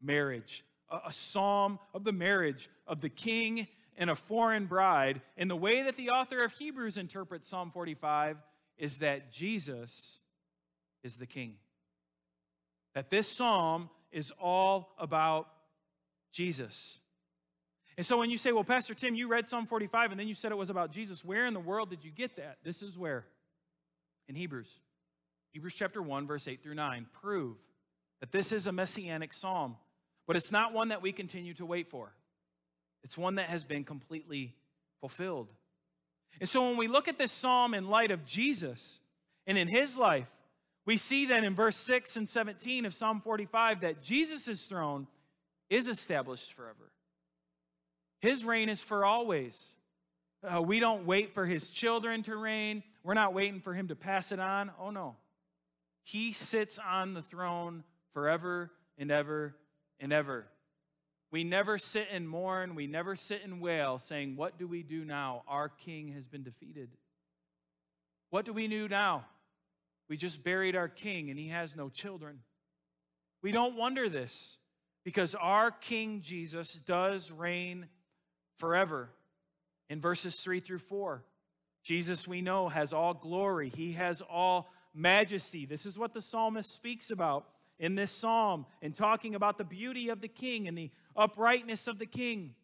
marriage, 0.00 0.64
a, 0.90 1.08
a 1.08 1.12
psalm 1.12 1.78
of 1.94 2.04
the 2.04 2.12
marriage 2.12 2.68
of 2.86 3.00
the 3.00 3.08
king 3.08 3.66
and 3.96 4.10
a 4.10 4.14
foreign 4.14 4.66
bride. 4.66 5.20
And 5.36 5.50
the 5.50 5.56
way 5.56 5.84
that 5.84 5.96
the 5.96 6.10
author 6.10 6.42
of 6.42 6.52
Hebrews 6.52 6.96
interprets 6.96 7.48
Psalm 7.48 7.70
45 7.70 8.36
is 8.78 8.98
that 8.98 9.32
Jesus 9.32 10.18
is 11.02 11.16
the 11.16 11.26
king. 11.26 11.56
That 12.94 13.10
this 13.10 13.28
psalm 13.28 13.90
is 14.10 14.32
all 14.40 14.94
about 14.98 15.48
Jesus. 16.32 16.98
And 17.96 18.06
so 18.06 18.18
when 18.18 18.30
you 18.30 18.38
say, 18.38 18.52
well, 18.52 18.64
Pastor 18.64 18.94
Tim, 18.94 19.14
you 19.14 19.28
read 19.28 19.46
Psalm 19.48 19.66
45 19.66 20.12
and 20.12 20.20
then 20.20 20.28
you 20.28 20.34
said 20.34 20.50
it 20.50 20.58
was 20.58 20.70
about 20.70 20.90
Jesus, 20.92 21.24
where 21.24 21.46
in 21.46 21.54
the 21.54 21.60
world 21.60 21.90
did 21.90 22.04
you 22.04 22.10
get 22.10 22.36
that? 22.36 22.58
This 22.64 22.82
is 22.82 22.96
where. 22.96 23.26
In 24.28 24.34
Hebrews. 24.34 24.70
Hebrews 25.52 25.74
chapter 25.74 26.00
1, 26.00 26.26
verse 26.26 26.48
8 26.48 26.62
through 26.62 26.74
9 26.74 27.06
prove 27.20 27.56
that 28.20 28.32
this 28.32 28.52
is 28.52 28.66
a 28.66 28.72
messianic 28.72 29.32
psalm, 29.32 29.76
but 30.26 30.36
it's 30.36 30.52
not 30.52 30.72
one 30.72 30.88
that 30.88 31.02
we 31.02 31.12
continue 31.12 31.52
to 31.54 31.66
wait 31.66 31.90
for. 31.90 32.12
It's 33.04 33.18
one 33.18 33.34
that 33.34 33.48
has 33.48 33.64
been 33.64 33.84
completely 33.84 34.54
fulfilled. 35.00 35.48
And 36.40 36.48
so 36.48 36.66
when 36.66 36.76
we 36.76 36.88
look 36.88 37.08
at 37.08 37.18
this 37.18 37.32
psalm 37.32 37.74
in 37.74 37.88
light 37.88 38.10
of 38.10 38.24
Jesus 38.24 39.00
and 39.46 39.58
in 39.58 39.68
his 39.68 39.98
life, 39.98 40.28
we 40.86 40.96
see 40.96 41.26
then 41.26 41.44
in 41.44 41.54
verse 41.54 41.76
6 41.76 42.16
and 42.16 42.28
17 42.28 42.86
of 42.86 42.94
Psalm 42.94 43.20
45 43.20 43.82
that 43.82 44.02
Jesus' 44.02 44.64
throne 44.64 45.06
is 45.68 45.86
established 45.86 46.52
forever. 46.52 46.90
His 48.22 48.44
reign 48.44 48.68
is 48.68 48.82
for 48.82 49.04
always. 49.04 49.74
Uh, 50.42 50.62
we 50.62 50.80
don't 50.80 51.04
wait 51.04 51.34
for 51.34 51.44
his 51.44 51.68
children 51.68 52.22
to 52.22 52.36
reign. 52.36 52.82
We're 53.04 53.14
not 53.14 53.34
waiting 53.34 53.60
for 53.60 53.74
him 53.74 53.88
to 53.88 53.96
pass 53.96 54.32
it 54.32 54.40
on. 54.40 54.70
Oh, 54.80 54.90
no. 54.90 55.16
He 56.04 56.32
sits 56.32 56.78
on 56.78 57.14
the 57.14 57.22
throne 57.22 57.84
forever 58.14 58.70
and 58.96 59.10
ever 59.10 59.54
and 60.00 60.12
ever. 60.12 60.46
We 61.30 61.44
never 61.44 61.78
sit 61.78 62.08
and 62.10 62.28
mourn. 62.28 62.74
We 62.74 62.86
never 62.86 63.16
sit 63.16 63.42
and 63.44 63.60
wail, 63.60 63.98
saying, 63.98 64.36
What 64.36 64.58
do 64.58 64.66
we 64.66 64.82
do 64.82 65.04
now? 65.04 65.42
Our 65.46 65.68
king 65.68 66.12
has 66.12 66.26
been 66.26 66.42
defeated. 66.42 66.90
What 68.30 68.44
do 68.44 68.52
we 68.52 68.66
do 68.66 68.88
now? 68.88 69.26
We 70.08 70.16
just 70.16 70.44
buried 70.44 70.76
our 70.76 70.88
king 70.88 71.30
and 71.30 71.38
he 71.38 71.48
has 71.48 71.76
no 71.76 71.88
children. 71.88 72.40
We 73.42 73.50
don't 73.50 73.76
wonder 73.76 74.08
this 74.08 74.58
because 75.04 75.34
our 75.34 75.70
King 75.70 76.20
Jesus 76.20 76.74
does 76.74 77.30
reign 77.30 77.86
forever. 78.62 79.10
In 79.88 80.00
verses 80.00 80.36
3 80.36 80.60
through 80.60 80.78
4, 80.78 81.24
Jesus, 81.82 82.28
we 82.28 82.42
know, 82.42 82.68
has 82.68 82.92
all 82.92 83.12
glory, 83.12 83.72
he 83.74 83.94
has 83.94 84.22
all 84.22 84.70
majesty. 84.94 85.66
This 85.66 85.84
is 85.84 85.98
what 85.98 86.14
the 86.14 86.22
psalmist 86.22 86.72
speaks 86.72 87.10
about 87.10 87.44
in 87.80 87.96
this 87.96 88.12
psalm 88.12 88.66
in 88.80 88.92
talking 88.92 89.34
about 89.34 89.58
the 89.58 89.64
beauty 89.64 90.10
of 90.10 90.20
the 90.20 90.28
king 90.28 90.68
and 90.68 90.78
the 90.78 90.92
uprightness 91.16 91.88
of 91.88 91.98
the 91.98 92.06
king. 92.06 92.54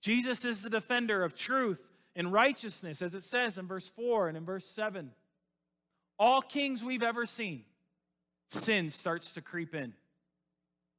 Jesus 0.00 0.46
is 0.46 0.62
the 0.62 0.70
defender 0.70 1.22
of 1.22 1.34
truth 1.34 1.86
and 2.16 2.32
righteousness, 2.32 3.02
as 3.02 3.14
it 3.14 3.22
says 3.22 3.58
in 3.58 3.66
verse 3.66 3.88
4 3.88 4.28
and 4.28 4.38
in 4.38 4.46
verse 4.46 4.66
7. 4.66 5.10
All 6.18 6.40
kings 6.40 6.82
we've 6.82 7.02
ever 7.02 7.26
seen, 7.26 7.64
sin 8.48 8.90
starts 8.90 9.32
to 9.32 9.42
creep 9.42 9.74
in. 9.74 9.92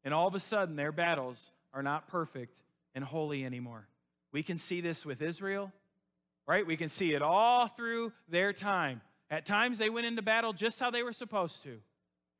And 0.03 0.13
all 0.13 0.27
of 0.27 0.35
a 0.35 0.39
sudden, 0.39 0.75
their 0.75 0.91
battles 0.91 1.49
are 1.73 1.81
not 1.81 2.07
perfect 2.07 2.61
and 2.93 3.03
holy 3.03 3.43
anymore. 3.43 3.87
We 4.35 4.43
can 4.43 4.57
see 4.57 4.81
this 4.81 5.05
with 5.05 5.21
Israel, 5.21 5.71
right? 6.45 6.67
We 6.67 6.75
can 6.75 6.89
see 6.89 7.13
it 7.13 7.21
all 7.21 7.69
through 7.69 8.11
their 8.27 8.51
time. 8.51 8.99
At 9.31 9.45
times, 9.45 9.77
they 9.77 9.89
went 9.89 10.07
into 10.07 10.21
battle 10.21 10.51
just 10.51 10.77
how 10.77 10.91
they 10.91 11.03
were 11.03 11.13
supposed 11.13 11.63
to, 11.63 11.79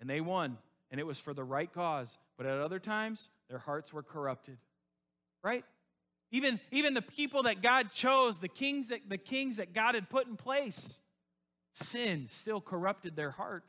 and 0.01 0.09
they 0.09 0.19
won, 0.19 0.57
and 0.91 0.99
it 0.99 1.07
was 1.07 1.21
for 1.21 1.33
the 1.33 1.45
right 1.45 1.71
cause. 1.71 2.17
But 2.35 2.47
at 2.47 2.59
other 2.59 2.79
times, 2.79 3.29
their 3.47 3.59
hearts 3.59 3.93
were 3.93 4.03
corrupted, 4.03 4.57
right? 5.41 5.63
Even, 6.31 6.59
even 6.69 6.95
the 6.95 7.01
people 7.01 7.43
that 7.43 7.61
God 7.61 7.93
chose, 7.93 8.41
the 8.41 8.49
kings 8.49 8.89
that, 8.89 9.07
the 9.07 9.17
kings 9.17 9.55
that 9.55 9.71
God 9.71 9.95
had 9.95 10.09
put 10.09 10.27
in 10.27 10.35
place, 10.35 10.99
sin 11.71 12.25
still 12.27 12.59
corrupted 12.59 13.15
their 13.15 13.31
heart. 13.31 13.63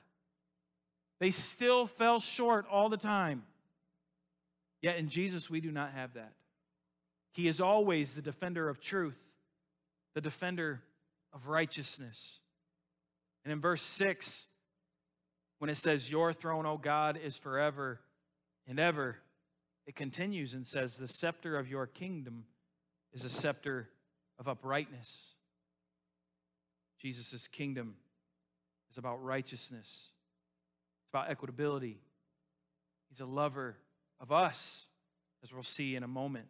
They 1.21 1.31
still 1.31 1.87
fell 1.87 2.19
short 2.19 2.67
all 2.69 2.89
the 2.89 2.97
time. 2.97 3.45
Yet 4.83 4.97
in 4.97 5.11
Jesus, 5.11 5.49
we 5.49 5.61
do 5.61 5.71
not 5.71 5.93
have 5.93 6.15
that. 6.15 6.33
He 7.37 7.49
is 7.49 7.61
always 7.61 8.14
the 8.14 8.22
defender 8.22 8.66
of 8.66 8.81
truth, 8.81 9.22
the 10.14 10.22
defender 10.22 10.81
of 11.35 11.49
righteousness. 11.49 12.40
And 13.44 13.53
in 13.53 13.61
verse 13.61 13.83
6, 13.83 14.46
when 15.59 15.68
it 15.68 15.77
says, 15.77 16.11
Your 16.11 16.33
throne, 16.33 16.64
O 16.64 16.79
God, 16.79 17.18
is 17.22 17.37
forever 17.37 18.01
and 18.66 18.81
ever, 18.81 19.18
it 19.87 19.94
continues 19.94 20.55
and 20.55 20.66
says, 20.66 20.96
The 20.96 21.07
scepter 21.07 21.59
of 21.59 21.68
your 21.68 21.87
kingdom 21.87 22.44
is 23.12 23.27
a 23.27 23.31
scepter 23.31 23.90
of 24.38 24.49
uprightness. 24.49 25.35
Jesus' 26.99 27.49
kingdom 27.49 27.96
is 28.90 28.96
about 28.96 29.22
righteousness, 29.22 30.09
it's 31.03 31.11
about 31.12 31.29
equitability. 31.29 31.96
He's 33.11 33.20
a 33.20 33.27
lover 33.27 33.77
of 34.20 34.33
us, 34.33 34.87
as 35.44 35.53
we'll 35.53 35.64
see 35.64 35.96
in 35.96 36.03
a 36.03 36.09
moment. 36.09 36.49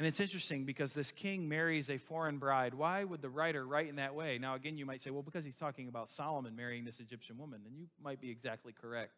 And 0.00 0.06
it's 0.06 0.18
interesting 0.18 0.64
because 0.64 0.94
this 0.94 1.12
king 1.12 1.46
marries 1.46 1.90
a 1.90 1.98
foreign 1.98 2.38
bride. 2.38 2.72
Why 2.72 3.04
would 3.04 3.20
the 3.20 3.28
writer 3.28 3.66
write 3.66 3.86
in 3.86 3.96
that 3.96 4.14
way? 4.14 4.38
Now, 4.38 4.54
again, 4.54 4.78
you 4.78 4.86
might 4.86 5.02
say, 5.02 5.10
well, 5.10 5.20
because 5.20 5.44
he's 5.44 5.58
talking 5.58 5.88
about 5.88 6.08
Solomon 6.08 6.56
marrying 6.56 6.86
this 6.86 7.00
Egyptian 7.00 7.36
woman, 7.36 7.60
and 7.66 7.76
you 7.76 7.84
might 8.02 8.18
be 8.18 8.30
exactly 8.30 8.72
correct. 8.72 9.12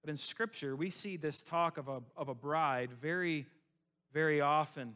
But 0.00 0.10
in 0.10 0.16
Scripture, 0.16 0.76
we 0.76 0.90
see 0.90 1.16
this 1.16 1.42
talk 1.42 1.76
of 1.76 1.88
a, 1.88 2.02
of 2.16 2.28
a 2.28 2.36
bride 2.36 2.90
very, 3.00 3.46
very 4.12 4.40
often. 4.40 4.94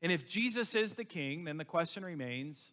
And 0.00 0.10
if 0.10 0.26
Jesus 0.26 0.74
is 0.74 0.94
the 0.94 1.04
king, 1.04 1.44
then 1.44 1.58
the 1.58 1.64
question 1.66 2.06
remains 2.06 2.72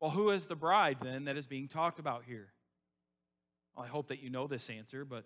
well, 0.00 0.12
who 0.12 0.30
is 0.30 0.46
the 0.46 0.54
bride 0.54 0.98
then 1.02 1.24
that 1.24 1.36
is 1.36 1.48
being 1.48 1.66
talked 1.66 1.98
about 1.98 2.22
here? 2.24 2.52
Well, 3.74 3.84
I 3.84 3.88
hope 3.88 4.06
that 4.08 4.22
you 4.22 4.30
know 4.30 4.46
this 4.46 4.70
answer, 4.70 5.04
but 5.04 5.24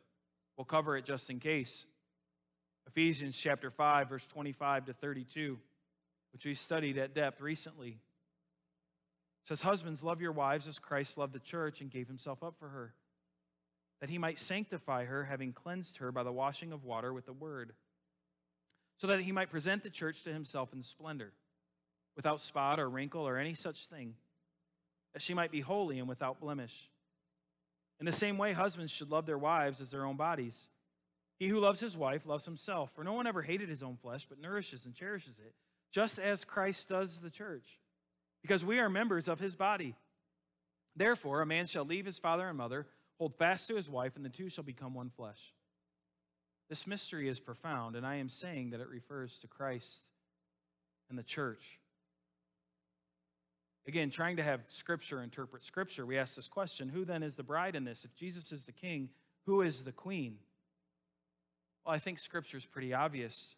we'll 0.56 0.64
cover 0.64 0.96
it 0.96 1.04
just 1.04 1.28
in 1.28 1.40
case. 1.40 1.84
Ephesians 2.86 3.36
chapter 3.36 3.70
5, 3.70 4.08
verse 4.08 4.26
25 4.26 4.86
to 4.86 4.92
32, 4.92 5.58
which 6.32 6.46
we 6.46 6.54
studied 6.54 6.98
at 6.98 7.14
depth 7.14 7.40
recently, 7.40 7.98
says, 9.44 9.62
Husbands, 9.62 10.02
love 10.02 10.20
your 10.20 10.32
wives 10.32 10.66
as 10.66 10.78
Christ 10.78 11.18
loved 11.18 11.32
the 11.32 11.38
church 11.38 11.80
and 11.80 11.90
gave 11.90 12.08
himself 12.08 12.42
up 12.42 12.56
for 12.58 12.68
her, 12.68 12.94
that 14.00 14.10
he 14.10 14.18
might 14.18 14.38
sanctify 14.38 15.04
her, 15.04 15.24
having 15.24 15.52
cleansed 15.52 15.98
her 15.98 16.10
by 16.12 16.22
the 16.22 16.32
washing 16.32 16.72
of 16.72 16.84
water 16.84 17.12
with 17.12 17.26
the 17.26 17.32
word, 17.32 17.72
so 18.98 19.06
that 19.06 19.20
he 19.20 19.32
might 19.32 19.50
present 19.50 19.82
the 19.82 19.90
church 19.90 20.22
to 20.22 20.32
himself 20.32 20.72
in 20.72 20.82
splendor, 20.82 21.32
without 22.16 22.40
spot 22.40 22.80
or 22.80 22.88
wrinkle 22.88 23.26
or 23.26 23.36
any 23.36 23.54
such 23.54 23.86
thing, 23.86 24.14
that 25.12 25.22
she 25.22 25.34
might 25.34 25.50
be 25.50 25.60
holy 25.60 25.98
and 25.98 26.08
without 26.08 26.40
blemish. 26.40 26.88
In 27.98 28.06
the 28.06 28.12
same 28.12 28.36
way, 28.36 28.52
husbands 28.52 28.92
should 28.92 29.10
love 29.10 29.26
their 29.26 29.38
wives 29.38 29.80
as 29.80 29.90
their 29.90 30.04
own 30.04 30.16
bodies. 30.16 30.68
He 31.38 31.48
who 31.48 31.60
loves 31.60 31.80
his 31.80 31.96
wife 31.96 32.26
loves 32.26 32.46
himself, 32.46 32.90
for 32.94 33.04
no 33.04 33.12
one 33.12 33.26
ever 33.26 33.42
hated 33.42 33.68
his 33.68 33.82
own 33.82 33.96
flesh, 33.96 34.26
but 34.28 34.40
nourishes 34.40 34.86
and 34.86 34.94
cherishes 34.94 35.38
it, 35.38 35.54
just 35.92 36.18
as 36.18 36.44
Christ 36.44 36.88
does 36.88 37.20
the 37.20 37.30
church, 37.30 37.78
because 38.42 38.64
we 38.64 38.78
are 38.78 38.88
members 38.88 39.28
of 39.28 39.38
his 39.38 39.54
body. 39.54 39.94
Therefore, 40.94 41.42
a 41.42 41.46
man 41.46 41.66
shall 41.66 41.84
leave 41.84 42.06
his 42.06 42.18
father 42.18 42.48
and 42.48 42.56
mother, 42.56 42.86
hold 43.18 43.36
fast 43.36 43.68
to 43.68 43.76
his 43.76 43.90
wife, 43.90 44.16
and 44.16 44.24
the 44.24 44.30
two 44.30 44.48
shall 44.48 44.64
become 44.64 44.94
one 44.94 45.10
flesh. 45.10 45.52
This 46.70 46.86
mystery 46.86 47.28
is 47.28 47.38
profound, 47.38 47.96
and 47.96 48.06
I 48.06 48.16
am 48.16 48.30
saying 48.30 48.70
that 48.70 48.80
it 48.80 48.88
refers 48.88 49.38
to 49.40 49.46
Christ 49.46 50.04
and 51.10 51.18
the 51.18 51.22
church. 51.22 51.78
Again, 53.86 54.10
trying 54.10 54.38
to 54.38 54.42
have 54.42 54.62
Scripture 54.68 55.22
interpret 55.22 55.64
Scripture, 55.64 56.04
we 56.04 56.18
ask 56.18 56.34
this 56.34 56.48
question 56.48 56.88
Who 56.88 57.04
then 57.04 57.22
is 57.22 57.36
the 57.36 57.44
bride 57.44 57.76
in 57.76 57.84
this? 57.84 58.04
If 58.04 58.16
Jesus 58.16 58.50
is 58.50 58.64
the 58.64 58.72
king, 58.72 59.10
who 59.44 59.60
is 59.60 59.84
the 59.84 59.92
queen? 59.92 60.38
Well, 61.86 61.94
I 61.94 62.00
think 62.00 62.18
Scripture 62.18 62.56
is 62.56 62.66
pretty 62.66 62.92
obvious 62.92 63.54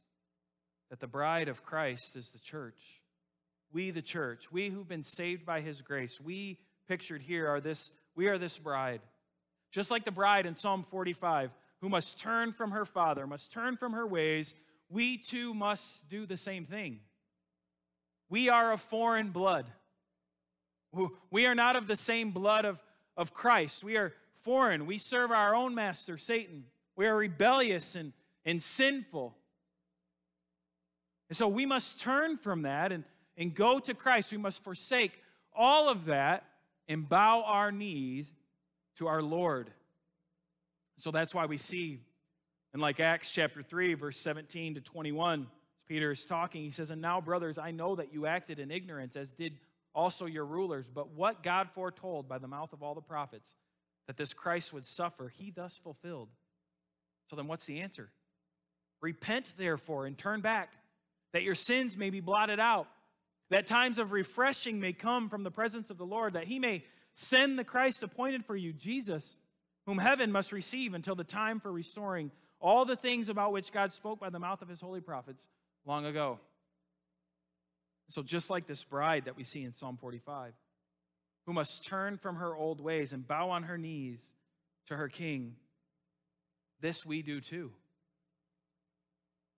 that 0.91 1.01
the 1.01 1.07
bride 1.07 1.49
of 1.49 1.65
Christ 1.65 2.15
is 2.15 2.29
the 2.29 2.39
church. 2.39 3.01
We, 3.73 3.91
the 3.91 4.03
church, 4.03 4.53
we 4.53 4.69
who've 4.69 4.87
been 4.87 5.03
saved 5.03 5.47
by 5.47 5.63
his 5.63 5.81
grace, 5.81 6.21
we 6.21 6.59
pictured 6.89 7.23
here 7.23 7.49
are 7.49 7.61
this, 7.61 7.91
we 8.15 8.27
are 8.27 8.37
this 8.37 8.59
bride. 8.59 9.01
Just 9.73 9.91
like 9.91 10.05
the 10.05 10.11
bride 10.11 10.45
in 10.45 10.55
Psalm 10.55 10.85
45, 10.91 11.51
who 11.81 11.89
must 11.89 12.19
turn 12.19 12.53
from 12.53 12.73
her 12.73 12.85
father, 12.85 13.27
must 13.27 13.51
turn 13.51 13.79
from 13.79 13.93
her 13.93 14.07
ways, 14.07 14.55
we 14.91 15.17
too 15.17 15.55
must 15.55 16.07
do 16.11 16.27
the 16.27 16.37
same 16.37 16.67
thing. 16.67 17.01
We 18.29 18.51
are 18.51 18.73
of 18.73 18.83
foreign 18.83 19.31
blood. 19.31 19.65
We 21.31 21.47
are 21.47 21.55
not 21.55 21.77
of 21.77 21.87
the 21.87 21.97
same 21.97 22.33
blood 22.33 22.67
of, 22.67 22.79
of 23.17 23.33
Christ. 23.33 23.83
We 23.83 23.97
are 23.97 24.13
foreign. 24.43 24.85
We 24.85 24.99
serve 24.99 25.31
our 25.31 25.55
own 25.55 25.75
master, 25.75 26.19
Satan. 26.19 26.65
We 26.95 27.07
are 27.07 27.17
rebellious 27.17 27.95
and, 27.95 28.13
and 28.49 28.63
sinful. 28.63 29.37
And 31.29 31.37
so 31.37 31.47
we 31.49 31.67
must 31.67 32.01
turn 32.01 32.39
from 32.39 32.63
that 32.63 32.93
and, 32.93 33.05
and 33.37 33.55
go 33.55 33.79
to 33.79 33.93
Christ. 33.93 34.33
We 34.33 34.39
must 34.39 34.65
forsake 34.65 35.23
all 35.55 35.91
of 35.91 36.07
that 36.07 36.45
and 36.89 37.07
bow 37.07 37.43
our 37.45 37.71
knees 37.71 38.33
to 38.97 39.07
our 39.07 39.21
Lord. 39.21 39.71
So 40.99 41.11
that's 41.11 41.35
why 41.35 41.45
we 41.45 41.59
see 41.59 42.01
And 42.73 42.81
like 42.81 43.01
Acts 43.01 43.31
chapter 43.31 43.63
3, 43.63 43.95
verse 43.95 44.19
17 44.19 44.77
to 44.77 44.81
21, 44.81 45.47
Peter 45.87 46.11
is 46.11 46.25
talking, 46.25 46.63
he 46.63 46.71
says, 46.71 46.91
And 46.91 47.03
now, 47.03 47.21
brothers, 47.21 47.59
I 47.59 47.71
know 47.71 47.97
that 47.97 48.15
you 48.15 48.25
acted 48.25 48.59
in 48.59 48.71
ignorance, 48.71 49.15
as 49.15 49.33
did 49.33 49.59
also 49.95 50.25
your 50.25 50.47
rulers, 50.47 50.89
but 50.89 51.11
what 51.11 51.43
God 51.43 51.69
foretold 51.71 52.29
by 52.29 52.39
the 52.39 52.49
mouth 52.49 52.73
of 52.73 52.83
all 52.83 52.95
the 52.95 53.03
prophets, 53.03 53.57
that 54.07 54.17
this 54.17 54.33
Christ 54.33 54.73
would 54.73 54.87
suffer, 54.87 55.29
he 55.29 55.51
thus 55.51 55.79
fulfilled. 55.79 56.29
So 57.29 57.37
then, 57.37 57.47
what's 57.47 57.67
the 57.67 57.81
answer? 57.81 58.11
Repent, 59.01 59.53
therefore, 59.57 60.07
and 60.07 60.17
turn 60.17 60.41
back, 60.41 60.73
that 61.33 61.43
your 61.43 61.55
sins 61.55 61.97
may 61.97 62.11
be 62.11 62.21
blotted 62.21 62.59
out, 62.59 62.89
that 63.51 63.67
times 63.67 63.99
of 63.99 64.13
refreshing 64.13 64.81
may 64.81 64.93
come 64.93 65.29
from 65.29 65.43
the 65.43 65.51
presence 65.51 65.91
of 65.91 65.99
the 65.99 66.07
Lord, 66.07 66.35
that 66.35 66.47
he 66.47 66.59
may 66.59 66.85
send 67.15 67.59
the 67.59 67.65
Christ 67.65 68.03
appointed 68.03 68.45
for 68.45 68.57
you, 68.57 68.73
Jesus, 68.73 69.39
whom 69.87 69.99
heaven 69.99 70.31
must 70.33 70.53
receive 70.53 70.95
until 70.95 71.15
the 71.15 71.25
time 71.25 71.61
for 71.61 71.73
restoring 71.73 72.31
all 72.61 72.85
the 72.85 72.97
things 72.97 73.29
about 73.29 73.53
which 73.53 73.73
God 73.73 73.93
spoke 73.93 74.21
by 74.21 74.31
the 74.31 74.39
mouth 74.39 74.63
of 74.63 74.69
his 74.69 74.81
holy 74.81 75.01
prophets 75.01 75.47
long 75.87 76.07
ago. 76.07 76.39
So, 78.09 78.23
just 78.23 78.51
like 78.51 78.67
this 78.67 78.85
bride 78.85 79.27
that 79.27 79.37
we 79.37 79.45
see 79.45 79.63
in 79.63 79.75
Psalm 79.75 79.97
45, 79.97 80.55
who 81.47 81.53
must 81.53 81.85
turn 81.85 82.17
from 82.17 82.37
her 82.37 82.55
old 82.55 82.81
ways 82.81 83.13
and 83.13 83.27
bow 83.27 83.51
on 83.51 83.65
her 83.65 83.79
knees 83.79 84.21
to 84.87 84.97
her 84.97 85.09
king, 85.09 85.57
this 86.81 87.05
we 87.05 87.23
do 87.23 87.41
too. 87.41 87.73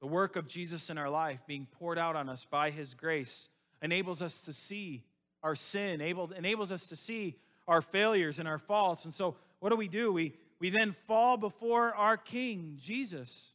The 0.00 0.06
work 0.06 0.36
of 0.36 0.48
Jesus 0.48 0.88
in 0.90 0.98
our 0.98 1.10
life 1.10 1.40
being 1.46 1.66
poured 1.78 1.98
out 1.98 2.16
on 2.16 2.28
us 2.28 2.44
by 2.44 2.70
his 2.70 2.94
grace 2.94 3.48
enables 3.82 4.22
us 4.22 4.40
to 4.42 4.52
see 4.52 5.04
our 5.42 5.54
sin, 5.54 6.00
enables 6.00 6.72
us 6.72 6.88
to 6.88 6.96
see 6.96 7.36
our 7.68 7.82
failures 7.82 8.38
and 8.38 8.48
our 8.48 8.58
faults. 8.58 9.04
And 9.04 9.14
so, 9.14 9.36
what 9.58 9.70
do 9.70 9.76
we 9.76 9.88
do? 9.88 10.12
We, 10.12 10.34
we 10.58 10.70
then 10.70 10.92
fall 10.92 11.36
before 11.36 11.94
our 11.94 12.16
King, 12.16 12.76
Jesus. 12.80 13.52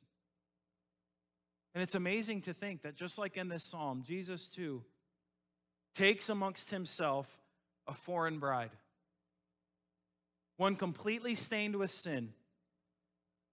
And 1.74 1.82
it's 1.82 1.96
amazing 1.96 2.42
to 2.42 2.54
think 2.54 2.84
that 2.84 2.96
just 2.96 3.18
like 3.18 3.38
in 3.38 3.50
this 3.50 3.64
psalm, 3.64 4.04
Jesus 4.06 4.48
too 4.48 4.84
takes 5.94 6.30
amongst 6.30 6.72
himself 6.72 7.28
a 7.88 7.94
foreign 7.94 8.40
bride, 8.40 8.72
one 10.58 10.76
completely 10.76 11.36
stained 11.36 11.76
with 11.76 11.92
sin, 11.92 12.34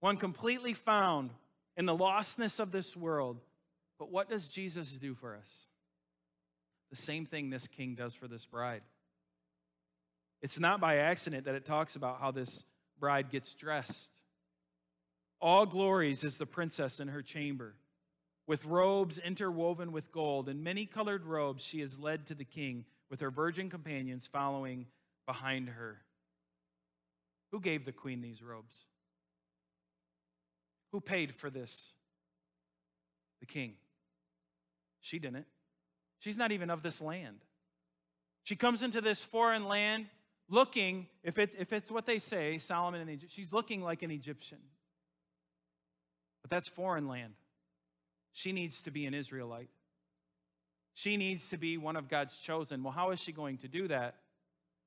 one 0.00 0.16
completely 0.16 0.72
found 0.72 1.30
in 1.76 1.86
the 1.86 1.96
lostness 1.96 2.60
of 2.60 2.72
this 2.72 2.96
world. 2.96 3.40
But 3.98 4.10
what 4.10 4.28
does 4.28 4.50
Jesus 4.50 4.92
do 4.96 5.14
for 5.14 5.36
us? 5.36 5.66
The 6.90 6.96
same 6.96 7.24
thing 7.24 7.50
this 7.50 7.68
king 7.68 7.94
does 7.94 8.14
for 8.14 8.28
this 8.28 8.46
bride. 8.46 8.82
It's 10.42 10.58
not 10.58 10.80
by 10.80 10.96
accident 10.96 11.44
that 11.44 11.54
it 11.54 11.64
talks 11.64 11.96
about 11.96 12.20
how 12.20 12.32
this 12.32 12.64
bride 12.98 13.30
gets 13.30 13.54
dressed. 13.54 14.10
All 15.40 15.66
glories 15.66 16.24
is 16.24 16.38
the 16.38 16.46
princess 16.46 17.00
in 17.00 17.08
her 17.08 17.22
chamber. 17.22 17.74
With 18.46 18.64
robes 18.64 19.18
interwoven 19.18 19.92
with 19.92 20.12
gold 20.12 20.48
and 20.48 20.62
many 20.62 20.84
colored 20.84 21.24
robes, 21.24 21.64
she 21.64 21.80
is 21.80 21.98
led 21.98 22.26
to 22.26 22.34
the 22.34 22.44
king 22.44 22.84
with 23.08 23.20
her 23.20 23.30
virgin 23.30 23.70
companions 23.70 24.26
following 24.26 24.86
behind 25.26 25.68
her. 25.68 26.02
Who 27.52 27.60
gave 27.60 27.84
the 27.84 27.92
queen 27.92 28.20
these 28.20 28.42
robes? 28.42 28.84
Who 30.92 31.00
paid 31.00 31.34
for 31.34 31.50
this? 31.50 31.90
The 33.40 33.46
king. 33.46 33.74
She 35.00 35.18
didn't. 35.18 35.46
She's 36.20 36.36
not 36.36 36.52
even 36.52 36.70
of 36.70 36.82
this 36.82 37.00
land. 37.00 37.38
She 38.44 38.54
comes 38.54 38.82
into 38.82 39.00
this 39.00 39.24
foreign 39.24 39.66
land 39.66 40.06
looking, 40.48 41.06
if 41.24 41.38
it's, 41.38 41.54
if 41.58 41.72
it's 41.72 41.90
what 41.90 42.06
they 42.06 42.18
say, 42.18 42.58
Solomon 42.58 43.00
and 43.00 43.10
Egypt, 43.10 43.32
she's 43.32 43.52
looking 43.52 43.82
like 43.82 44.02
an 44.02 44.10
Egyptian. 44.10 44.58
But 46.42 46.50
that's 46.50 46.68
foreign 46.68 47.08
land. 47.08 47.32
She 48.32 48.52
needs 48.52 48.82
to 48.82 48.90
be 48.90 49.06
an 49.06 49.14
Israelite. 49.14 49.70
She 50.94 51.16
needs 51.16 51.48
to 51.48 51.56
be 51.56 51.78
one 51.78 51.96
of 51.96 52.08
God's 52.08 52.36
chosen. 52.36 52.82
Well, 52.82 52.92
how 52.92 53.10
is 53.10 53.20
she 53.20 53.32
going 53.32 53.58
to 53.58 53.68
do 53.68 53.88
that? 53.88 54.16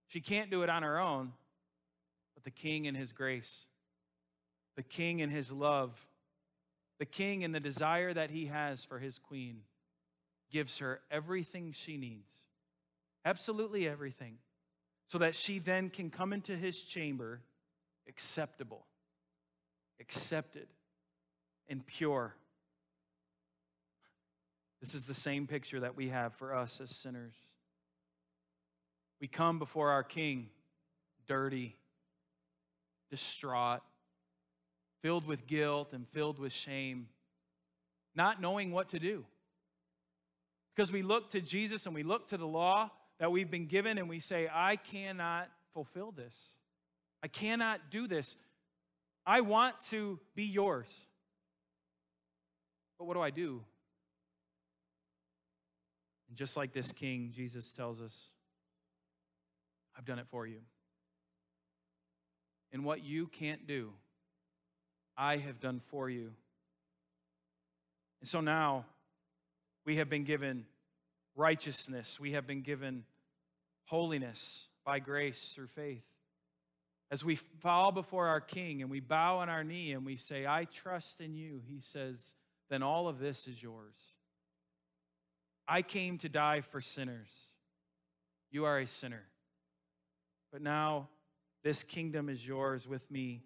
She 0.08 0.22
can't 0.22 0.52
do 0.52 0.62
it 0.64 0.70
on 0.70 0.84
her 0.84 1.00
own, 1.00 1.34
but 2.36 2.44
the 2.44 2.52
king 2.52 2.86
and 2.88 2.96
his 2.96 3.12
grace, 3.12 3.68
the 4.76 4.84
king 4.84 5.22
and 5.22 5.32
his 5.32 5.52
love, 5.52 6.08
the 7.00 7.06
king 7.06 7.44
and 7.44 7.54
the 7.54 7.60
desire 7.60 8.14
that 8.14 8.30
he 8.30 8.48
has 8.48 8.86
for 8.86 9.00
his 9.00 9.20
queen 9.20 9.62
gives 10.52 10.80
her 10.80 11.02
everything 11.10 11.72
she 11.72 11.98
needs. 11.98 12.32
Absolutely 13.24 13.88
everything. 13.88 14.38
So 15.08 15.18
that 15.20 15.36
she 15.36 15.60
then 15.60 15.90
can 15.90 16.10
come 16.10 16.34
into 16.34 16.56
his 16.56 16.82
chamber 16.82 17.42
acceptable, 18.08 18.86
accepted, 20.00 20.68
and 21.68 21.86
pure 21.86 22.36
this 24.86 24.94
is 24.94 25.06
the 25.06 25.16
same 25.16 25.48
picture 25.48 25.80
that 25.80 25.96
we 25.96 26.10
have 26.10 26.36
for 26.36 26.54
us 26.54 26.80
as 26.80 26.92
sinners. 26.92 27.34
We 29.20 29.28
come 29.28 29.58
before 29.58 29.90
our 29.90 30.04
King 30.04 30.50
dirty, 31.28 31.76
distraught, 33.10 33.82
filled 35.06 35.28
with 35.28 35.46
guilt 35.46 35.94
and 35.94 36.08
filled 36.08 36.40
with 36.40 36.52
shame, 36.52 37.08
not 38.16 38.42
knowing 38.42 38.72
what 38.72 38.90
to 38.90 38.98
do. 38.98 39.24
Because 40.76 40.92
we 40.92 41.04
look 41.04 41.30
to 41.30 41.42
Jesus 41.42 41.86
and 41.86 41.94
we 41.94 42.02
look 42.02 42.30
to 42.30 42.38
the 42.38 42.48
law 42.48 42.90
that 43.20 43.32
we've 43.32 43.52
been 43.52 43.68
given 43.68 44.00
and 44.00 44.10
we 44.10 44.20
say, 44.20 44.50
I 44.52 44.78
cannot 44.78 45.48
fulfill 45.76 46.12
this. 46.12 46.56
I 47.22 47.28
cannot 47.28 47.92
do 47.92 48.08
this. 48.08 48.36
I 49.28 49.42
want 49.42 49.80
to 49.90 50.20
be 50.34 50.46
yours. 50.46 50.90
But 52.98 53.06
what 53.06 53.14
do 53.14 53.22
I 53.22 53.30
do? 53.30 53.62
And 56.30 56.36
just 56.36 56.58
like 56.58 56.74
this 56.74 56.92
king, 56.92 57.32
Jesus 57.32 57.72
tells 57.72 58.02
us, 58.02 58.32
I've 59.96 60.06
done 60.06 60.18
it 60.18 60.26
for 60.32 60.48
you. 60.48 60.62
And 62.72 62.84
what 62.84 63.04
you 63.04 63.28
can't 63.28 63.68
do, 63.68 63.94
I 65.18 65.38
have 65.38 65.60
done 65.60 65.80
for 65.80 66.10
you. 66.10 66.32
And 68.22 68.30
so 68.30 68.42
now 68.42 68.86
we 69.86 69.98
have 69.98 70.10
been 70.10 70.24
given 70.24 70.66
righteousness, 71.36 72.20
we 72.20 72.32
have 72.32 72.48
been 72.48 72.62
given 72.62 73.04
holiness 73.86 74.68
by 74.86 75.00
grace 75.00 75.52
through 75.54 75.68
faith. 75.68 76.04
As 77.12 77.24
we 77.24 77.36
fall 77.36 77.92
before 77.92 78.28
our 78.28 78.42
King 78.42 78.82
and 78.82 78.90
we 78.90 79.00
bow 79.00 79.40
on 79.40 79.50
our 79.50 79.64
knee 79.64 79.92
and 79.92 80.06
we 80.06 80.18
say, 80.18 80.48
I 80.48 80.66
trust 80.66 81.22
in 81.22 81.36
you, 81.36 81.62
he 81.68 81.80
says, 81.80 82.34
then 82.70 82.82
all 82.82 83.08
of 83.08 83.20
this 83.20 83.48
is 83.48 83.62
yours. 83.62 83.94
I 85.68 85.82
came 85.82 86.18
to 86.20 86.30
die 86.30 86.62
for 86.62 86.82
sinners. 86.82 87.30
You 88.52 88.66
are 88.66 88.80
a 88.80 88.88
sinner. 88.88 89.24
But 90.52 90.62
now 90.62 91.10
this 91.64 91.84
kingdom 91.84 92.30
is 92.30 92.46
yours 92.46 92.88
with 92.88 93.10
me 93.12 93.44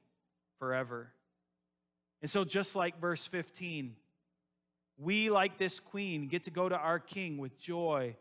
forever. 0.58 1.12
And 2.21 2.29
so, 2.29 2.43
just 2.43 2.75
like 2.75 2.99
verse 2.99 3.25
15, 3.25 3.95
we, 4.97 5.29
like 5.29 5.58
this 5.58 5.79
queen, 5.79 6.27
get 6.27 6.43
to 6.43 6.51
go 6.51 6.67
to 6.67 6.75
our 6.75 6.99
king 6.99 7.38
with 7.38 7.58
joy 7.58 8.15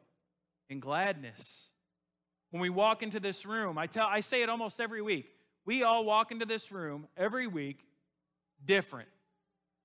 and 0.71 0.81
gladness. 0.81 1.71
When 2.51 2.63
we 2.63 2.71
walk 2.71 3.03
into 3.03 3.21
this 3.21 3.45
room, 3.45 3.77
I, 3.77 3.87
tell, 3.87 4.07
I 4.07 4.21
say 4.21 4.43
it 4.43 4.49
almost 4.49 4.81
every 4.81 5.03
week. 5.03 5.27
We 5.65 5.83
all 5.83 6.05
walk 6.05 6.31
into 6.33 6.47
this 6.47 6.73
room 6.73 7.09
every 7.17 7.47
week 7.47 7.85
different. 8.65 9.09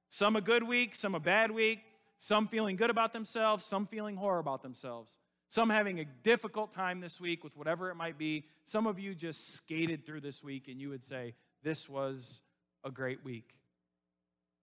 Some 0.10 0.36
a 0.36 0.42
good 0.42 0.64
week, 0.64 0.96
some 0.96 1.16
a 1.16 1.20
bad 1.20 1.52
week, 1.52 1.80
some 2.20 2.48
feeling 2.48 2.76
good 2.76 2.90
about 2.90 3.12
themselves, 3.12 3.66
some 3.66 3.88
feeling 3.88 4.16
horror 4.16 4.40
about 4.40 4.62
themselves. 4.62 5.18
Some 5.50 5.70
having 5.70 6.00
a 6.00 6.06
difficult 6.06 6.72
time 6.72 7.00
this 7.00 7.20
week 7.20 7.44
with 7.44 7.58
whatever 7.58 7.90
it 7.90 7.96
might 7.96 8.18
be. 8.18 8.46
Some 8.66 8.88
of 8.88 8.98
you 8.98 9.14
just 9.14 9.54
skated 9.56 10.06
through 10.06 10.22
this 10.22 10.44
week 10.44 10.68
and 10.68 10.80
you 10.80 10.90
would 10.90 11.06
say, 11.06 11.36
This 11.64 11.90
was 11.90 12.42
a 12.84 12.90
great 12.90 13.24
week. 13.24 13.54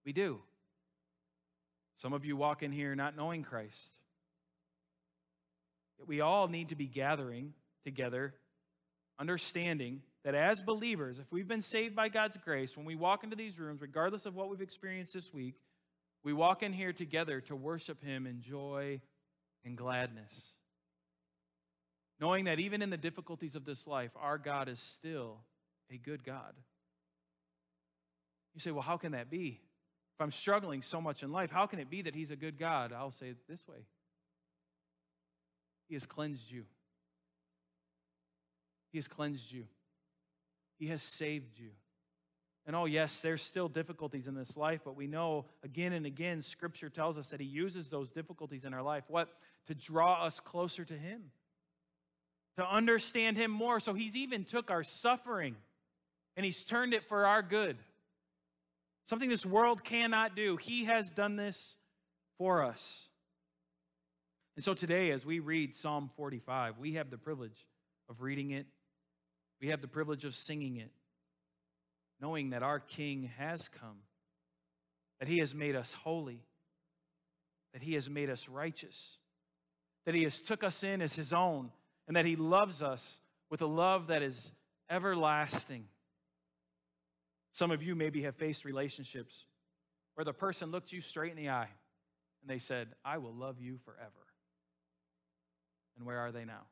We 0.04 0.12
do. 0.12 0.40
Some 1.96 2.12
of 2.12 2.24
you 2.24 2.36
walk 2.36 2.62
in 2.62 2.72
here 2.72 2.94
not 2.94 3.16
knowing 3.16 3.42
Christ. 3.42 3.94
We 6.06 6.20
all 6.20 6.48
need 6.48 6.70
to 6.70 6.74
be 6.74 6.86
gathering 6.86 7.52
together, 7.84 8.34
understanding 9.18 10.02
that 10.24 10.34
as 10.34 10.62
believers, 10.62 11.18
if 11.18 11.30
we've 11.30 11.48
been 11.48 11.62
saved 11.62 11.94
by 11.94 12.08
God's 12.08 12.38
grace, 12.38 12.76
when 12.76 12.86
we 12.86 12.94
walk 12.94 13.24
into 13.24 13.36
these 13.36 13.58
rooms, 13.58 13.82
regardless 13.82 14.26
of 14.26 14.34
what 14.34 14.48
we've 14.48 14.60
experienced 14.60 15.12
this 15.12 15.32
week, 15.32 15.56
we 16.22 16.32
walk 16.32 16.62
in 16.62 16.72
here 16.72 16.92
together 16.92 17.40
to 17.42 17.56
worship 17.56 18.02
Him 18.02 18.26
in 18.26 18.40
joy 18.40 19.00
and 19.64 19.76
gladness. 19.76 20.52
Knowing 22.18 22.44
that 22.44 22.60
even 22.60 22.82
in 22.82 22.90
the 22.90 22.98
difficulties 22.98 23.56
of 23.56 23.64
this 23.64 23.86
life, 23.86 24.10
our 24.20 24.36
God 24.36 24.68
is 24.68 24.78
still 24.78 25.38
a 25.90 25.96
good 25.96 26.22
God. 26.22 26.54
You 28.54 28.60
say, 28.60 28.70
well, 28.70 28.82
how 28.82 28.98
can 28.98 29.12
that 29.12 29.30
be? 29.30 29.60
If 30.20 30.24
I'm 30.24 30.32
struggling 30.32 30.82
so 30.82 31.00
much 31.00 31.22
in 31.22 31.32
life, 31.32 31.50
how 31.50 31.64
can 31.64 31.78
it 31.78 31.88
be 31.88 32.02
that 32.02 32.14
He's 32.14 32.30
a 32.30 32.36
good 32.36 32.58
God? 32.58 32.92
I'll 32.92 33.10
say 33.10 33.28
it 33.28 33.38
this 33.48 33.66
way 33.66 33.78
He 35.88 35.94
has 35.94 36.04
cleansed 36.04 36.50
you, 36.50 36.64
He 38.92 38.98
has 38.98 39.08
cleansed 39.08 39.50
you, 39.50 39.64
He 40.78 40.88
has 40.88 41.02
saved 41.02 41.58
you. 41.58 41.70
And 42.66 42.76
oh, 42.76 42.84
yes, 42.84 43.22
there's 43.22 43.40
still 43.40 43.70
difficulties 43.70 44.28
in 44.28 44.34
this 44.34 44.58
life, 44.58 44.82
but 44.84 44.94
we 44.94 45.06
know 45.06 45.46
again 45.64 45.94
and 45.94 46.04
again, 46.04 46.42
Scripture 46.42 46.90
tells 46.90 47.16
us 47.16 47.28
that 47.28 47.40
He 47.40 47.46
uses 47.46 47.88
those 47.88 48.10
difficulties 48.10 48.66
in 48.66 48.74
our 48.74 48.82
life. 48.82 49.04
What? 49.08 49.30
To 49.68 49.74
draw 49.74 50.22
us 50.26 50.38
closer 50.38 50.84
to 50.84 50.94
Him, 50.98 51.30
to 52.58 52.70
understand 52.70 53.38
Him 53.38 53.50
more. 53.50 53.80
So 53.80 53.94
He's 53.94 54.18
even 54.18 54.44
took 54.44 54.70
our 54.70 54.84
suffering 54.84 55.56
and 56.36 56.44
He's 56.44 56.62
turned 56.62 56.92
it 56.92 57.04
for 57.04 57.24
our 57.24 57.40
good. 57.40 57.78
Something 59.04 59.28
this 59.28 59.46
world 59.46 59.82
cannot 59.82 60.36
do. 60.36 60.56
He 60.56 60.84
has 60.84 61.10
done 61.10 61.36
this 61.36 61.76
for 62.38 62.64
us. 62.64 63.08
And 64.56 64.64
so 64.64 64.74
today, 64.74 65.10
as 65.10 65.24
we 65.24 65.38
read 65.38 65.74
Psalm 65.74 66.10
45, 66.16 66.78
we 66.78 66.94
have 66.94 67.10
the 67.10 67.18
privilege 67.18 67.66
of 68.08 68.20
reading 68.20 68.50
it, 68.50 68.66
we 69.60 69.68
have 69.68 69.80
the 69.80 69.88
privilege 69.88 70.24
of 70.24 70.34
singing 70.34 70.76
it 70.76 70.90
knowing 72.20 72.50
that 72.50 72.62
our 72.62 72.78
King 72.78 73.30
has 73.38 73.68
come, 73.68 73.98
that 75.18 75.28
he 75.28 75.38
has 75.38 75.54
made 75.54 75.74
us 75.74 75.92
holy, 75.92 76.44
that 77.72 77.82
he 77.82 77.94
has 77.94 78.10
made 78.10 78.28
us 78.28 78.48
righteous, 78.48 79.18
that 80.04 80.14
he 80.14 80.24
has 80.24 80.40
took 80.40 80.62
us 80.62 80.82
in 80.82 81.00
as 81.00 81.14
his 81.14 81.32
own, 81.32 81.70
and 82.06 82.16
that 82.16 82.26
he 82.26 82.36
loves 82.36 82.82
us 82.82 83.20
with 83.50 83.62
a 83.62 83.66
love 83.66 84.08
that 84.08 84.22
is 84.22 84.52
everlasting. 84.90 85.84
Some 87.52 87.70
of 87.70 87.82
you 87.82 87.94
maybe 87.94 88.22
have 88.22 88.36
faced 88.36 88.64
relationships 88.64 89.44
where 90.14 90.24
the 90.24 90.32
person 90.32 90.70
looked 90.70 90.92
you 90.92 91.00
straight 91.00 91.30
in 91.30 91.36
the 91.36 91.50
eye 91.50 91.68
and 92.42 92.48
they 92.48 92.58
said, 92.58 92.88
I 93.04 93.18
will 93.18 93.34
love 93.34 93.60
you 93.60 93.78
forever. 93.84 94.10
And 95.96 96.06
where 96.06 96.18
are 96.18 96.32
they 96.32 96.44
now? 96.44 96.62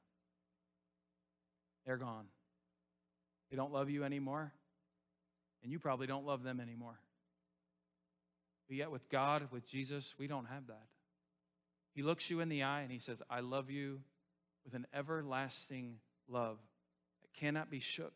They're 1.85 1.97
gone. 1.97 2.27
They 3.51 3.57
don't 3.57 3.73
love 3.73 3.91
you 3.91 4.05
anymore 4.05 4.53
and 5.63 5.73
you 5.73 5.79
probably 5.79 6.07
don't 6.07 6.27
love 6.27 6.43
them 6.43 6.61
anymore. 6.61 6.99
But 8.69 8.77
yet, 8.77 8.91
with 8.91 9.09
God, 9.09 9.49
with 9.51 9.67
Jesus, 9.67 10.15
we 10.19 10.27
don't 10.27 10.47
have 10.47 10.67
that. 10.69 10.87
He 11.95 12.03
looks 12.03 12.31
you 12.31 12.41
in 12.41 12.49
the 12.49 12.63
eye 12.63 12.83
and 12.83 12.93
He 12.93 12.99
says, 12.99 13.23
I 13.31 13.41
love 13.41 13.71
you 13.71 14.01
with 14.65 14.75
an 14.75 14.87
everlasting 14.93 15.97
love 16.29 16.59
that 17.23 17.33
cannot 17.33 17.71
be 17.71 17.81
shook. 17.81 18.15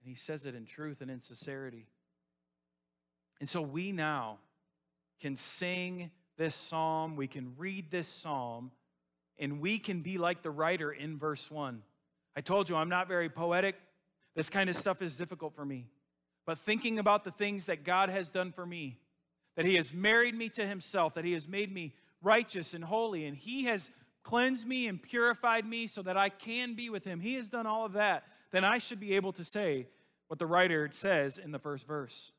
And 0.00 0.08
He 0.08 0.14
says 0.14 0.46
it 0.46 0.54
in 0.54 0.64
truth 0.64 1.00
and 1.00 1.10
in 1.10 1.20
sincerity. 1.20 1.86
And 3.40 3.48
so 3.48 3.62
we 3.62 3.92
now 3.92 4.38
can 5.20 5.36
sing 5.36 6.10
this 6.36 6.54
psalm, 6.54 7.16
we 7.16 7.26
can 7.26 7.54
read 7.58 7.90
this 7.90 8.08
psalm, 8.08 8.70
and 9.38 9.60
we 9.60 9.78
can 9.78 10.00
be 10.00 10.18
like 10.18 10.42
the 10.42 10.50
writer 10.50 10.90
in 10.90 11.18
verse 11.18 11.50
1. 11.50 11.82
I 12.36 12.40
told 12.40 12.68
you 12.68 12.76
I'm 12.76 12.88
not 12.88 13.08
very 13.08 13.28
poetic. 13.28 13.76
This 14.34 14.48
kind 14.48 14.70
of 14.70 14.76
stuff 14.76 15.02
is 15.02 15.16
difficult 15.16 15.54
for 15.54 15.64
me 15.64 15.86
but 16.50 16.58
thinking 16.58 16.98
about 16.98 17.22
the 17.22 17.30
things 17.30 17.66
that 17.66 17.84
God 17.84 18.10
has 18.10 18.28
done 18.28 18.50
for 18.50 18.66
me, 18.66 18.98
that 19.54 19.64
He 19.64 19.76
has 19.76 19.92
married 19.92 20.34
me 20.34 20.48
to 20.50 20.66
Himself, 20.66 21.14
that 21.14 21.24
He 21.24 21.32
has 21.32 21.46
made 21.46 21.72
me 21.72 21.94
righteous 22.22 22.74
and 22.74 22.82
holy, 22.82 23.24
and 23.24 23.36
He 23.36 23.66
has 23.66 23.88
cleansed 24.24 24.66
me 24.66 24.88
and 24.88 25.00
purified 25.00 25.64
me 25.64 25.86
so 25.86 26.02
that 26.02 26.16
I 26.16 26.28
can 26.28 26.74
be 26.74 26.90
with 26.90 27.04
Him. 27.04 27.20
He 27.20 27.34
has 27.34 27.48
done 27.48 27.68
all 27.68 27.84
of 27.84 27.92
that. 27.92 28.24
Then 28.52 28.64
I 28.64 28.78
should 28.78 29.00
be 29.00 29.14
able 29.14 29.32
to 29.34 29.44
say 29.44 29.86
what 30.28 30.38
the 30.38 30.46
writer 30.46 30.88
says 30.92 31.38
in 31.38 31.52
the 31.52 31.58
first 31.58 31.86
verse 31.86 32.32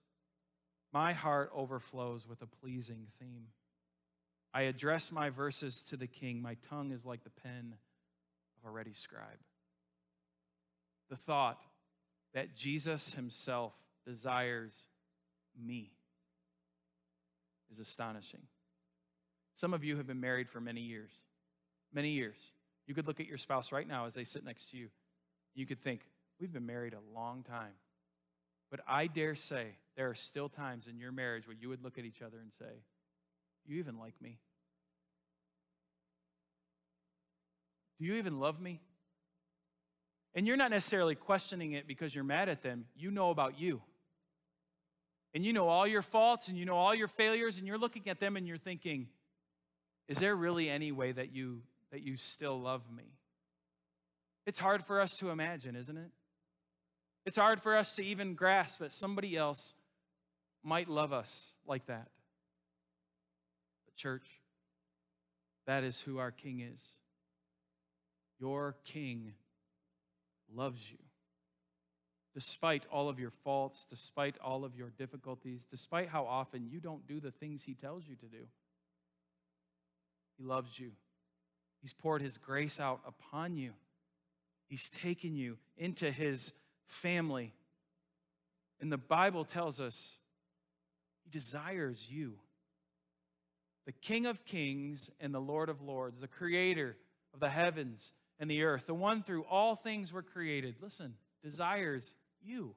My 0.94 1.14
heart 1.14 1.52
overflows 1.54 2.28
with 2.28 2.42
a 2.42 2.48
pleasing 2.48 3.08
theme. 3.20 3.48
I 4.54 4.64
address 4.64 5.12
my 5.12 5.30
verses 5.30 5.82
to 5.84 5.98
the 5.98 6.08
king. 6.08 6.42
My 6.42 6.56
tongue 6.70 6.92
is 6.92 7.06
like 7.06 7.24
the 7.24 7.30
pen 7.30 7.76
of 8.62 8.70
a 8.70 8.72
ready 8.72 8.94
scribe. 8.94 9.40
The 11.10 11.16
thought 11.16 11.62
that 12.34 12.56
Jesus 12.56 13.14
himself 13.14 13.74
desires 14.06 14.88
me 15.58 15.92
is 17.72 17.80
astonishing. 17.80 18.42
Some 19.56 19.74
of 19.74 19.84
you 19.84 19.98
have 19.98 20.08
been 20.08 20.20
married 20.20 20.50
for 20.50 20.60
many 20.60 20.82
years. 20.82 21.12
Many 21.94 22.12
years. 22.12 22.38
You 22.88 22.96
could 22.96 23.08
look 23.08 23.20
at 23.20 23.28
your 23.28 23.38
spouse 23.38 23.72
right 23.72 23.88
now 23.88 24.06
as 24.06 24.14
they 24.14 24.24
sit 24.24 24.44
next 24.44 24.72
to 24.72 24.78
you. 24.78 24.90
You 25.54 25.66
could 25.66 25.82
think, 25.82 26.02
we've 26.40 26.52
been 26.52 26.66
married 26.66 26.94
a 26.94 27.18
long 27.18 27.44
time. 27.44 27.74
But 28.70 28.82
I 28.88 29.08
dare 29.08 29.36
say 29.36 29.68
there 29.98 30.10
are 30.10 30.16
still 30.16 30.50
times 30.50 30.88
in 30.88 30.98
your 30.98 31.12
marriage 31.12 31.48
where 31.48 31.58
you 31.60 31.70
would 31.70 31.84
look 31.84 31.98
at 31.98 32.06
each 32.06 32.22
other 32.22 32.38
and 32.42 32.52
say, 32.54 32.84
You 33.66 33.80
even 33.80 34.00
like 34.00 34.14
me? 34.22 34.40
Do 38.00 38.06
you 38.06 38.16
even 38.16 38.40
love 38.40 38.60
me? 38.60 38.82
And 40.34 40.48
you're 40.48 40.58
not 40.58 40.72
necessarily 40.72 41.16
questioning 41.16 41.74
it 41.74 41.88
because 41.88 42.16
you're 42.16 42.24
mad 42.24 42.48
at 42.48 42.64
them. 42.64 42.86
You 42.96 43.12
know 43.12 43.30
about 43.30 43.60
you 43.60 43.82
and 45.34 45.46
you 45.46 45.54
know 45.54 45.68
all 45.68 45.88
your 45.88 46.02
faults 46.02 46.48
and 46.48 46.58
you 46.58 46.66
know 46.66 46.76
all 46.76 46.94
your 46.94 47.08
failures 47.08 47.58
and 47.58 47.68
you're 47.68 47.78
looking 47.78 48.08
at 48.08 48.20
them 48.20 48.36
and 48.38 48.48
you're 48.48 48.58
thinking 48.58 49.08
is 50.08 50.18
there 50.18 50.36
really 50.36 50.70
any 50.70 50.92
way 50.92 51.12
that 51.12 51.34
you 51.34 51.62
that 51.92 52.02
you 52.02 52.18
still 52.18 52.60
love 52.60 52.82
me 52.96 53.04
it's 54.46 54.60
hard 54.60 54.84
for 54.84 55.00
us 55.00 55.18
to 55.18 55.30
imagine 55.30 55.76
isn't 55.76 55.98
it 55.98 56.12
it's 57.26 57.38
hard 57.38 57.62
for 57.62 57.76
us 57.76 57.96
to 57.96 58.04
even 58.04 58.34
grasp 58.34 58.80
that 58.80 58.92
somebody 58.92 59.36
else 59.38 59.76
might 60.64 60.90
love 60.90 61.14
us 61.14 61.54
like 61.68 61.86
that 61.88 62.10
but 63.86 63.96
church 63.96 64.28
that 65.66 65.84
is 65.84 66.02
who 66.02 66.18
our 66.18 66.32
king 66.32 66.60
is 66.60 66.86
your 68.40 68.76
king 68.84 69.34
loves 70.54 70.92
you 70.92 70.98
despite 72.34 72.86
all 72.92 73.10
of 73.10 73.20
your 73.20 73.32
faults, 73.44 73.86
despite 73.86 74.38
all 74.40 74.64
of 74.64 74.76
your 74.76 74.90
difficulties, 74.90 75.66
despite 75.66 76.10
how 76.10 76.26
often 76.26 76.66
you 76.66 76.80
don't 76.80 77.06
do 77.08 77.20
the 77.20 77.32
things 77.32 77.64
He 77.64 77.74
tells 77.74 78.08
you 78.08 78.16
to 78.16 78.26
do. 78.26 78.48
He 80.38 80.44
loves 80.44 80.80
you. 80.80 80.92
He's 81.82 81.94
poured 81.94 82.22
His 82.22 82.38
grace 82.38 82.80
out 82.80 83.02
upon 83.06 83.58
you. 83.58 83.72
He's 84.72 84.90
taken 84.90 85.36
you 85.36 85.58
into 85.78 86.10
His 86.10 86.54
family. 86.88 87.54
And 88.80 88.90
the 88.90 88.98
Bible 88.98 89.44
tells 89.44 89.82
us 89.82 90.16
He 91.26 91.30
desires 91.30 92.08
you. 92.10 92.36
The 93.86 93.92
King 93.92 94.28
of 94.28 94.46
Kings 94.46 95.12
and 95.20 95.34
the 95.34 95.42
Lord 95.42 95.68
of 95.68 95.82
Lords, 95.82 96.22
the 96.22 96.28
Creator 96.30 96.96
of 97.34 97.42
the 97.42 97.50
heavens 97.50 98.14
and 98.40 98.50
the 98.50 98.64
earth, 98.64 98.86
the 98.86 98.94
one 98.94 99.24
through 99.24 99.44
all 99.44 99.76
things 99.76 100.14
were 100.14 100.22
created. 100.22 100.76
Listen, 100.82 101.16
desires 101.44 102.16
you. 102.42 102.74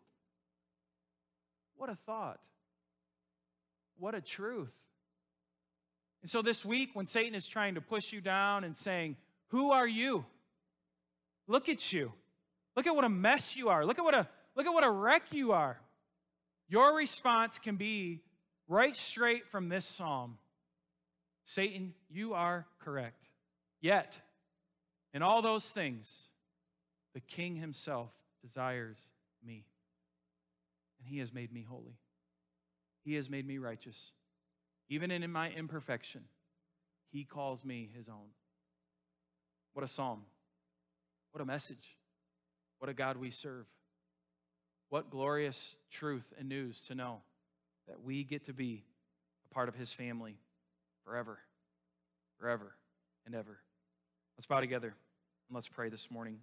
What 1.76 1.90
a 1.90 1.94
thought. 1.94 2.40
What 4.00 4.16
a 4.16 4.20
truth. 4.20 4.74
And 6.22 6.30
so 6.30 6.42
this 6.42 6.64
week, 6.64 6.90
when 6.94 7.06
Satan 7.06 7.36
is 7.36 7.46
trying 7.46 7.76
to 7.76 7.80
push 7.80 8.12
you 8.12 8.20
down 8.20 8.64
and 8.64 8.76
saying, 8.76 9.16
Who 9.50 9.70
are 9.70 9.86
you? 9.86 10.24
Look 11.46 11.68
at 11.68 11.92
you. 11.92 12.12
Look 12.76 12.86
at 12.86 12.94
what 12.94 13.04
a 13.04 13.08
mess 13.08 13.56
you 13.56 13.68
are. 13.68 13.84
Look 13.84 13.98
at 13.98 14.04
what 14.04 14.14
a 14.14 14.28
look 14.56 14.66
at 14.66 14.72
what 14.72 14.84
a 14.84 14.90
wreck 14.90 15.32
you 15.32 15.52
are. 15.52 15.78
Your 16.68 16.96
response 16.96 17.58
can 17.58 17.76
be 17.76 18.22
right 18.68 18.96
straight 18.96 19.46
from 19.48 19.68
this 19.68 19.86
psalm. 19.86 20.38
Satan, 21.44 21.94
you 22.10 22.34
are 22.34 22.66
correct. 22.80 23.28
Yet, 23.80 24.18
in 25.12 25.22
all 25.22 25.42
those 25.42 25.70
things, 25.70 26.26
the 27.12 27.20
king 27.20 27.56
himself 27.56 28.10
desires 28.42 28.98
me. 29.44 29.66
And 30.98 31.08
He 31.08 31.18
has 31.18 31.32
made 31.32 31.52
me 31.52 31.62
holy. 31.62 31.98
He 33.04 33.14
has 33.14 33.28
made 33.28 33.46
me 33.46 33.58
righteous. 33.58 34.12
Even 34.88 35.10
in 35.10 35.30
my 35.30 35.50
imperfection, 35.50 36.24
He 37.10 37.24
calls 37.24 37.64
me 37.64 37.90
His 37.94 38.08
own. 38.08 38.32
What 39.74 39.84
a 39.84 39.88
psalm. 39.88 40.22
What 41.34 41.42
a 41.42 41.46
message. 41.46 41.96
What 42.78 42.88
a 42.88 42.94
God 42.94 43.16
we 43.16 43.30
serve. 43.30 43.66
What 44.88 45.10
glorious 45.10 45.74
truth 45.90 46.32
and 46.38 46.48
news 46.48 46.82
to 46.82 46.94
know 46.94 47.22
that 47.88 48.04
we 48.04 48.22
get 48.22 48.44
to 48.44 48.52
be 48.52 48.84
a 49.50 49.52
part 49.52 49.68
of 49.68 49.74
His 49.74 49.92
family 49.92 50.36
forever, 51.04 51.40
forever, 52.38 52.76
and 53.26 53.34
ever. 53.34 53.58
Let's 54.38 54.46
bow 54.46 54.60
together 54.60 54.94
and 55.48 55.56
let's 55.56 55.66
pray 55.66 55.88
this 55.88 56.08
morning. 56.08 56.38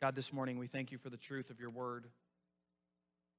God, 0.00 0.14
this 0.14 0.32
morning 0.32 0.56
we 0.56 0.68
thank 0.68 0.92
you 0.92 0.98
for 0.98 1.10
the 1.10 1.16
truth 1.16 1.50
of 1.50 1.58
your 1.58 1.70
word. 1.70 2.06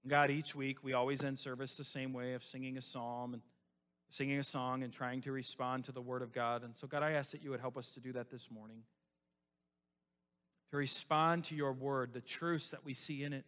God, 0.06 0.30
each 0.30 0.56
week 0.56 0.84
we 0.84 0.91
always 0.91 1.24
end 1.24 1.39
service 1.39 1.78
the 1.78 1.86
same 1.86 2.12
way 2.12 2.34
of 2.34 2.43
singing 2.43 2.78
a 2.78 2.82
psalm 2.82 3.34
and 3.34 3.41
singing 4.10 4.39
a 4.39 4.43
song 4.43 4.84
and 4.84 4.91
trying 4.91 5.22
to 5.22 5.32
respond 5.32 5.86
to 5.86 5.93
the 5.93 6.02
word 6.02 6.22
of 6.22 6.34
God. 6.34 6.64
And 6.64 6.76
so, 6.76 6.86
God, 6.86 7.02
I 7.02 7.12
ask 7.12 7.32
that 7.32 7.41
you 7.41 7.52
would 7.52 7.62
help 7.62 7.78
us 7.78 7.93
to 7.93 8.02
do 8.02 8.12
that 8.12 8.30
this 8.30 8.52
morning. 8.52 8.84
To 10.72 10.78
respond 10.78 11.45
to 11.45 11.55
your 11.55 11.72
word, 11.72 12.13
the 12.13 12.22
truths 12.22 12.72
that 12.72 12.84
we 12.84 12.93
see 12.93 13.24
in 13.24 13.34
it. 13.34 13.45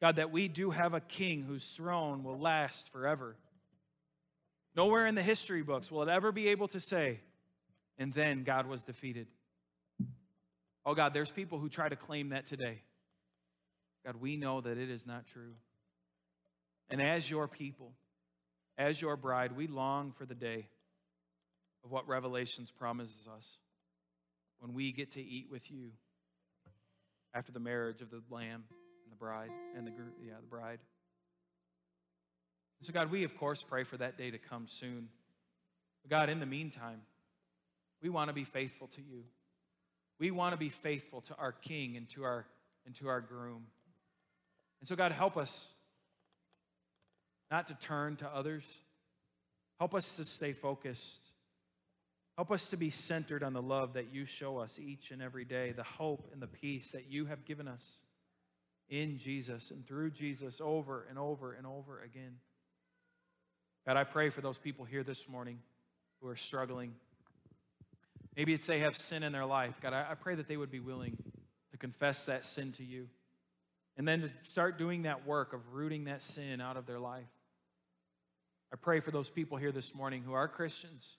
God, 0.00 0.16
that 0.16 0.32
we 0.32 0.48
do 0.48 0.70
have 0.70 0.94
a 0.94 1.00
king 1.00 1.42
whose 1.42 1.70
throne 1.70 2.24
will 2.24 2.38
last 2.38 2.90
forever. 2.90 3.36
Nowhere 4.74 5.06
in 5.06 5.14
the 5.14 5.22
history 5.22 5.62
books 5.62 5.92
will 5.92 6.02
it 6.02 6.08
ever 6.08 6.32
be 6.32 6.48
able 6.48 6.68
to 6.68 6.80
say, 6.80 7.20
and 7.98 8.12
then 8.12 8.42
God 8.42 8.66
was 8.66 8.82
defeated. 8.84 9.26
Oh 10.84 10.94
God, 10.94 11.14
there's 11.14 11.30
people 11.30 11.58
who 11.58 11.68
try 11.68 11.88
to 11.88 11.94
claim 11.94 12.30
that 12.30 12.46
today. 12.46 12.80
God, 14.04 14.16
we 14.16 14.36
know 14.36 14.60
that 14.60 14.78
it 14.78 14.90
is 14.90 15.06
not 15.06 15.26
true. 15.26 15.54
And 16.90 17.00
as 17.00 17.30
your 17.30 17.46
people, 17.46 17.92
as 18.76 19.00
your 19.00 19.16
bride, 19.16 19.56
we 19.56 19.66
long 19.66 20.12
for 20.12 20.26
the 20.26 20.34
day 20.34 20.66
of 21.84 21.92
what 21.92 22.08
Revelations 22.08 22.70
promises 22.70 23.28
us 23.28 23.58
when 24.62 24.74
we 24.74 24.92
get 24.92 25.10
to 25.10 25.20
eat 25.20 25.48
with 25.50 25.72
you 25.72 25.90
after 27.34 27.50
the 27.50 27.58
marriage 27.58 28.00
of 28.00 28.10
the 28.10 28.22
lamb 28.30 28.62
and 29.02 29.10
the 29.10 29.16
bride 29.16 29.50
and 29.76 29.84
the 29.84 29.90
yeah, 30.24 30.34
the 30.40 30.46
bride. 30.46 30.78
So 32.82 32.92
God, 32.92 33.10
we 33.10 33.24
of 33.24 33.36
course 33.36 33.60
pray 33.60 33.82
for 33.82 33.96
that 33.96 34.16
day 34.16 34.30
to 34.30 34.38
come 34.38 34.68
soon. 34.68 35.08
But 36.02 36.10
God, 36.10 36.30
in 36.30 36.38
the 36.38 36.46
meantime, 36.46 37.00
we 38.00 38.08
want 38.08 38.28
to 38.28 38.32
be 38.32 38.44
faithful 38.44 38.86
to 38.88 39.00
you. 39.00 39.24
We 40.20 40.30
want 40.30 40.52
to 40.52 40.58
be 40.58 40.68
faithful 40.68 41.22
to 41.22 41.36
our 41.36 41.52
king 41.52 41.96
and 41.96 42.08
to 42.10 42.22
our 42.22 42.46
and 42.86 42.94
to 42.96 43.08
our 43.08 43.20
groom. 43.20 43.64
And 44.80 44.88
so 44.88 44.94
God, 44.94 45.10
help 45.10 45.36
us 45.36 45.72
not 47.50 47.66
to 47.66 47.74
turn 47.74 48.14
to 48.16 48.28
others. 48.28 48.64
Help 49.80 49.96
us 49.96 50.14
to 50.16 50.24
stay 50.24 50.52
focused. 50.52 51.31
Help 52.36 52.50
us 52.50 52.70
to 52.70 52.76
be 52.76 52.90
centered 52.90 53.42
on 53.42 53.52
the 53.52 53.62
love 53.62 53.92
that 53.94 54.12
you 54.12 54.24
show 54.24 54.58
us 54.58 54.78
each 54.78 55.10
and 55.10 55.20
every 55.20 55.44
day, 55.44 55.72
the 55.72 55.82
hope 55.82 56.30
and 56.32 56.40
the 56.40 56.46
peace 56.46 56.90
that 56.92 57.10
you 57.10 57.26
have 57.26 57.44
given 57.44 57.68
us 57.68 57.98
in 58.88 59.18
Jesus 59.18 59.70
and 59.70 59.86
through 59.86 60.10
Jesus 60.10 60.60
over 60.62 61.06
and 61.08 61.18
over 61.18 61.52
and 61.52 61.66
over 61.66 62.00
again. 62.02 62.36
God, 63.86 63.96
I 63.96 64.04
pray 64.04 64.30
for 64.30 64.40
those 64.40 64.58
people 64.58 64.84
here 64.84 65.02
this 65.02 65.28
morning 65.28 65.58
who 66.20 66.28
are 66.28 66.36
struggling. 66.36 66.94
Maybe 68.36 68.54
it's 68.54 68.66
they 68.66 68.80
have 68.80 68.96
sin 68.96 69.22
in 69.22 69.32
their 69.32 69.44
life. 69.44 69.74
God, 69.82 69.92
I, 69.92 70.14
pray 70.14 70.36
that 70.36 70.48
they 70.48 70.56
would 70.56 70.70
be 70.70 70.80
willing 70.80 71.16
to 71.72 71.78
confess 71.78 72.26
that 72.26 72.44
sin 72.44 72.72
to 72.72 72.84
you 72.84 73.08
and 73.96 74.08
then 74.08 74.22
to 74.22 74.30
start 74.44 74.78
doing 74.78 75.02
that 75.02 75.26
work 75.26 75.52
of 75.52 75.60
rooting 75.72 76.04
that 76.04 76.22
sin 76.22 76.60
out 76.60 76.76
of 76.76 76.86
their 76.86 77.00
life. 77.00 77.28
I 78.72 78.76
pray 78.76 79.00
for 79.00 79.10
those 79.10 79.28
people 79.28 79.58
here 79.58 79.72
this 79.72 79.94
morning 79.94 80.22
who 80.22 80.32
are 80.32 80.48
Christians, 80.48 81.16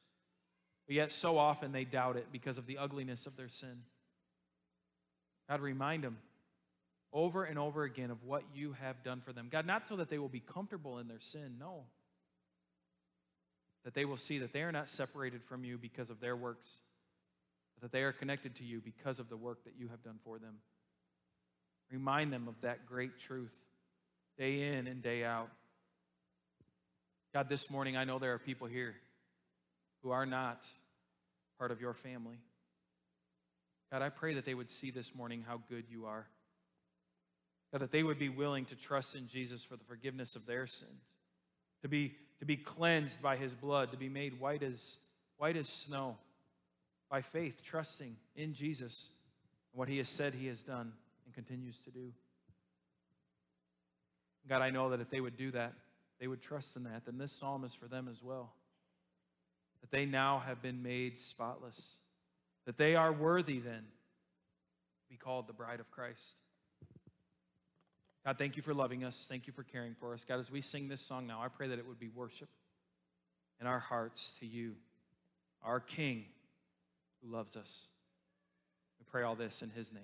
but 0.87 0.95
yet 0.95 1.11
so 1.11 1.37
often 1.37 1.71
they 1.71 1.85
doubt 1.85 2.17
it 2.17 2.27
because 2.31 2.57
of 2.57 2.65
the 2.65 2.77
ugliness 2.77 3.25
of 3.25 3.37
their 3.37 3.49
sin. 3.49 3.83
God, 5.49 5.61
remind 5.61 6.03
them 6.03 6.17
over 7.11 7.43
and 7.43 7.59
over 7.59 7.83
again 7.83 8.11
of 8.11 8.23
what 8.23 8.43
you 8.55 8.75
have 8.81 9.03
done 9.03 9.21
for 9.21 9.33
them. 9.33 9.47
God, 9.51 9.65
not 9.65 9.87
so 9.87 9.95
that 9.97 10.09
they 10.09 10.17
will 10.17 10.29
be 10.29 10.39
comfortable 10.39 10.97
in 10.99 11.07
their 11.07 11.19
sin, 11.19 11.57
no. 11.59 11.83
That 13.85 13.93
they 13.93 14.05
will 14.05 14.17
see 14.17 14.39
that 14.39 14.53
they 14.53 14.63
are 14.63 14.71
not 14.71 14.89
separated 14.89 15.43
from 15.43 15.63
you 15.63 15.77
because 15.77 16.09
of 16.09 16.19
their 16.19 16.35
works, 16.35 16.79
but 17.75 17.83
that 17.83 17.95
they 17.95 18.03
are 18.03 18.13
connected 18.13 18.55
to 18.55 18.63
you 18.63 18.81
because 18.81 19.19
of 19.19 19.29
the 19.29 19.37
work 19.37 19.63
that 19.65 19.73
you 19.77 19.89
have 19.89 20.03
done 20.03 20.19
for 20.23 20.39
them. 20.39 20.55
Remind 21.91 22.33
them 22.33 22.47
of 22.47 22.59
that 22.61 22.85
great 22.85 23.19
truth 23.19 23.53
day 24.37 24.73
in 24.73 24.87
and 24.87 25.03
day 25.03 25.23
out. 25.23 25.49
God, 27.33 27.49
this 27.49 27.69
morning 27.69 27.95
I 27.95 28.03
know 28.03 28.17
there 28.19 28.33
are 28.33 28.39
people 28.39 28.67
here 28.67 28.95
who 30.03 30.11
are 30.11 30.25
not 30.25 30.67
part 31.57 31.71
of 31.71 31.81
your 31.81 31.93
family. 31.93 32.37
God, 33.91 34.01
I 34.01 34.09
pray 34.09 34.33
that 34.33 34.45
they 34.45 34.53
would 34.53 34.69
see 34.69 34.91
this 34.91 35.15
morning 35.15 35.45
how 35.47 35.61
good 35.69 35.85
you 35.89 36.05
are. 36.05 36.27
God, 37.71 37.81
that 37.81 37.91
they 37.91 38.03
would 38.03 38.19
be 38.19 38.29
willing 38.29 38.65
to 38.65 38.75
trust 38.75 39.15
in 39.15 39.27
Jesus 39.27 39.63
for 39.63 39.77
the 39.77 39.83
forgiveness 39.85 40.35
of 40.35 40.45
their 40.45 40.67
sins, 40.67 41.01
to 41.81 41.87
be, 41.87 42.13
to 42.39 42.45
be 42.45 42.57
cleansed 42.57 43.21
by 43.21 43.37
his 43.37 43.53
blood, 43.53 43.91
to 43.91 43.97
be 43.97 44.09
made 44.09 44.39
white 44.39 44.61
as, 44.61 44.97
white 45.37 45.55
as 45.55 45.69
snow 45.69 46.17
by 47.09 47.21
faith, 47.21 47.61
trusting 47.63 48.15
in 48.35 48.53
Jesus 48.53 49.11
and 49.71 49.79
what 49.79 49.87
he 49.87 49.97
has 49.99 50.09
said 50.09 50.33
he 50.33 50.47
has 50.47 50.63
done 50.63 50.91
and 51.25 51.33
continues 51.33 51.77
to 51.79 51.91
do. 51.91 52.11
God, 54.49 54.61
I 54.61 54.69
know 54.71 54.89
that 54.89 54.99
if 54.99 55.09
they 55.09 55.21
would 55.21 55.37
do 55.37 55.51
that, 55.51 55.73
they 56.19 56.27
would 56.27 56.41
trust 56.41 56.75
in 56.75 56.83
that, 56.83 57.05
then 57.05 57.17
this 57.17 57.31
psalm 57.31 57.63
is 57.63 57.73
for 57.73 57.87
them 57.87 58.07
as 58.11 58.21
well. 58.21 58.53
That 59.83 59.91
they 59.91 60.05
now 60.05 60.39
have 60.39 60.61
been 60.61 60.81
made 60.81 61.19
spotless, 61.19 61.97
that 62.65 62.77
they 62.79 62.95
are 62.95 63.13
worthy 63.13 63.59
then 63.59 63.83
to 63.83 65.09
be 65.09 65.17
called 65.17 65.45
the 65.45 65.53
bride 65.53 65.79
of 65.79 65.91
Christ. 65.91 66.37
God, 68.25 68.37
thank 68.37 68.55
you 68.55 68.63
for 68.63 68.73
loving 68.73 69.03
us. 69.03 69.27
Thank 69.29 69.45
you 69.45 69.53
for 69.53 69.63
caring 69.63 69.93
for 69.93 70.13
us. 70.13 70.23
God, 70.23 70.39
as 70.39 70.49
we 70.49 70.61
sing 70.61 70.87
this 70.87 71.01
song 71.01 71.27
now, 71.27 71.41
I 71.41 71.49
pray 71.49 71.67
that 71.67 71.77
it 71.77 71.85
would 71.85 71.99
be 71.99 72.07
worship 72.07 72.47
in 73.59 73.67
our 73.67 73.79
hearts 73.79 74.33
to 74.39 74.45
you, 74.45 74.75
our 75.61 75.81
King 75.81 76.25
who 77.21 77.31
loves 77.31 77.57
us. 77.57 77.87
We 78.99 79.05
pray 79.11 79.23
all 79.23 79.35
this 79.35 79.61
in 79.61 79.69
his 79.69 79.91
name. 79.91 80.03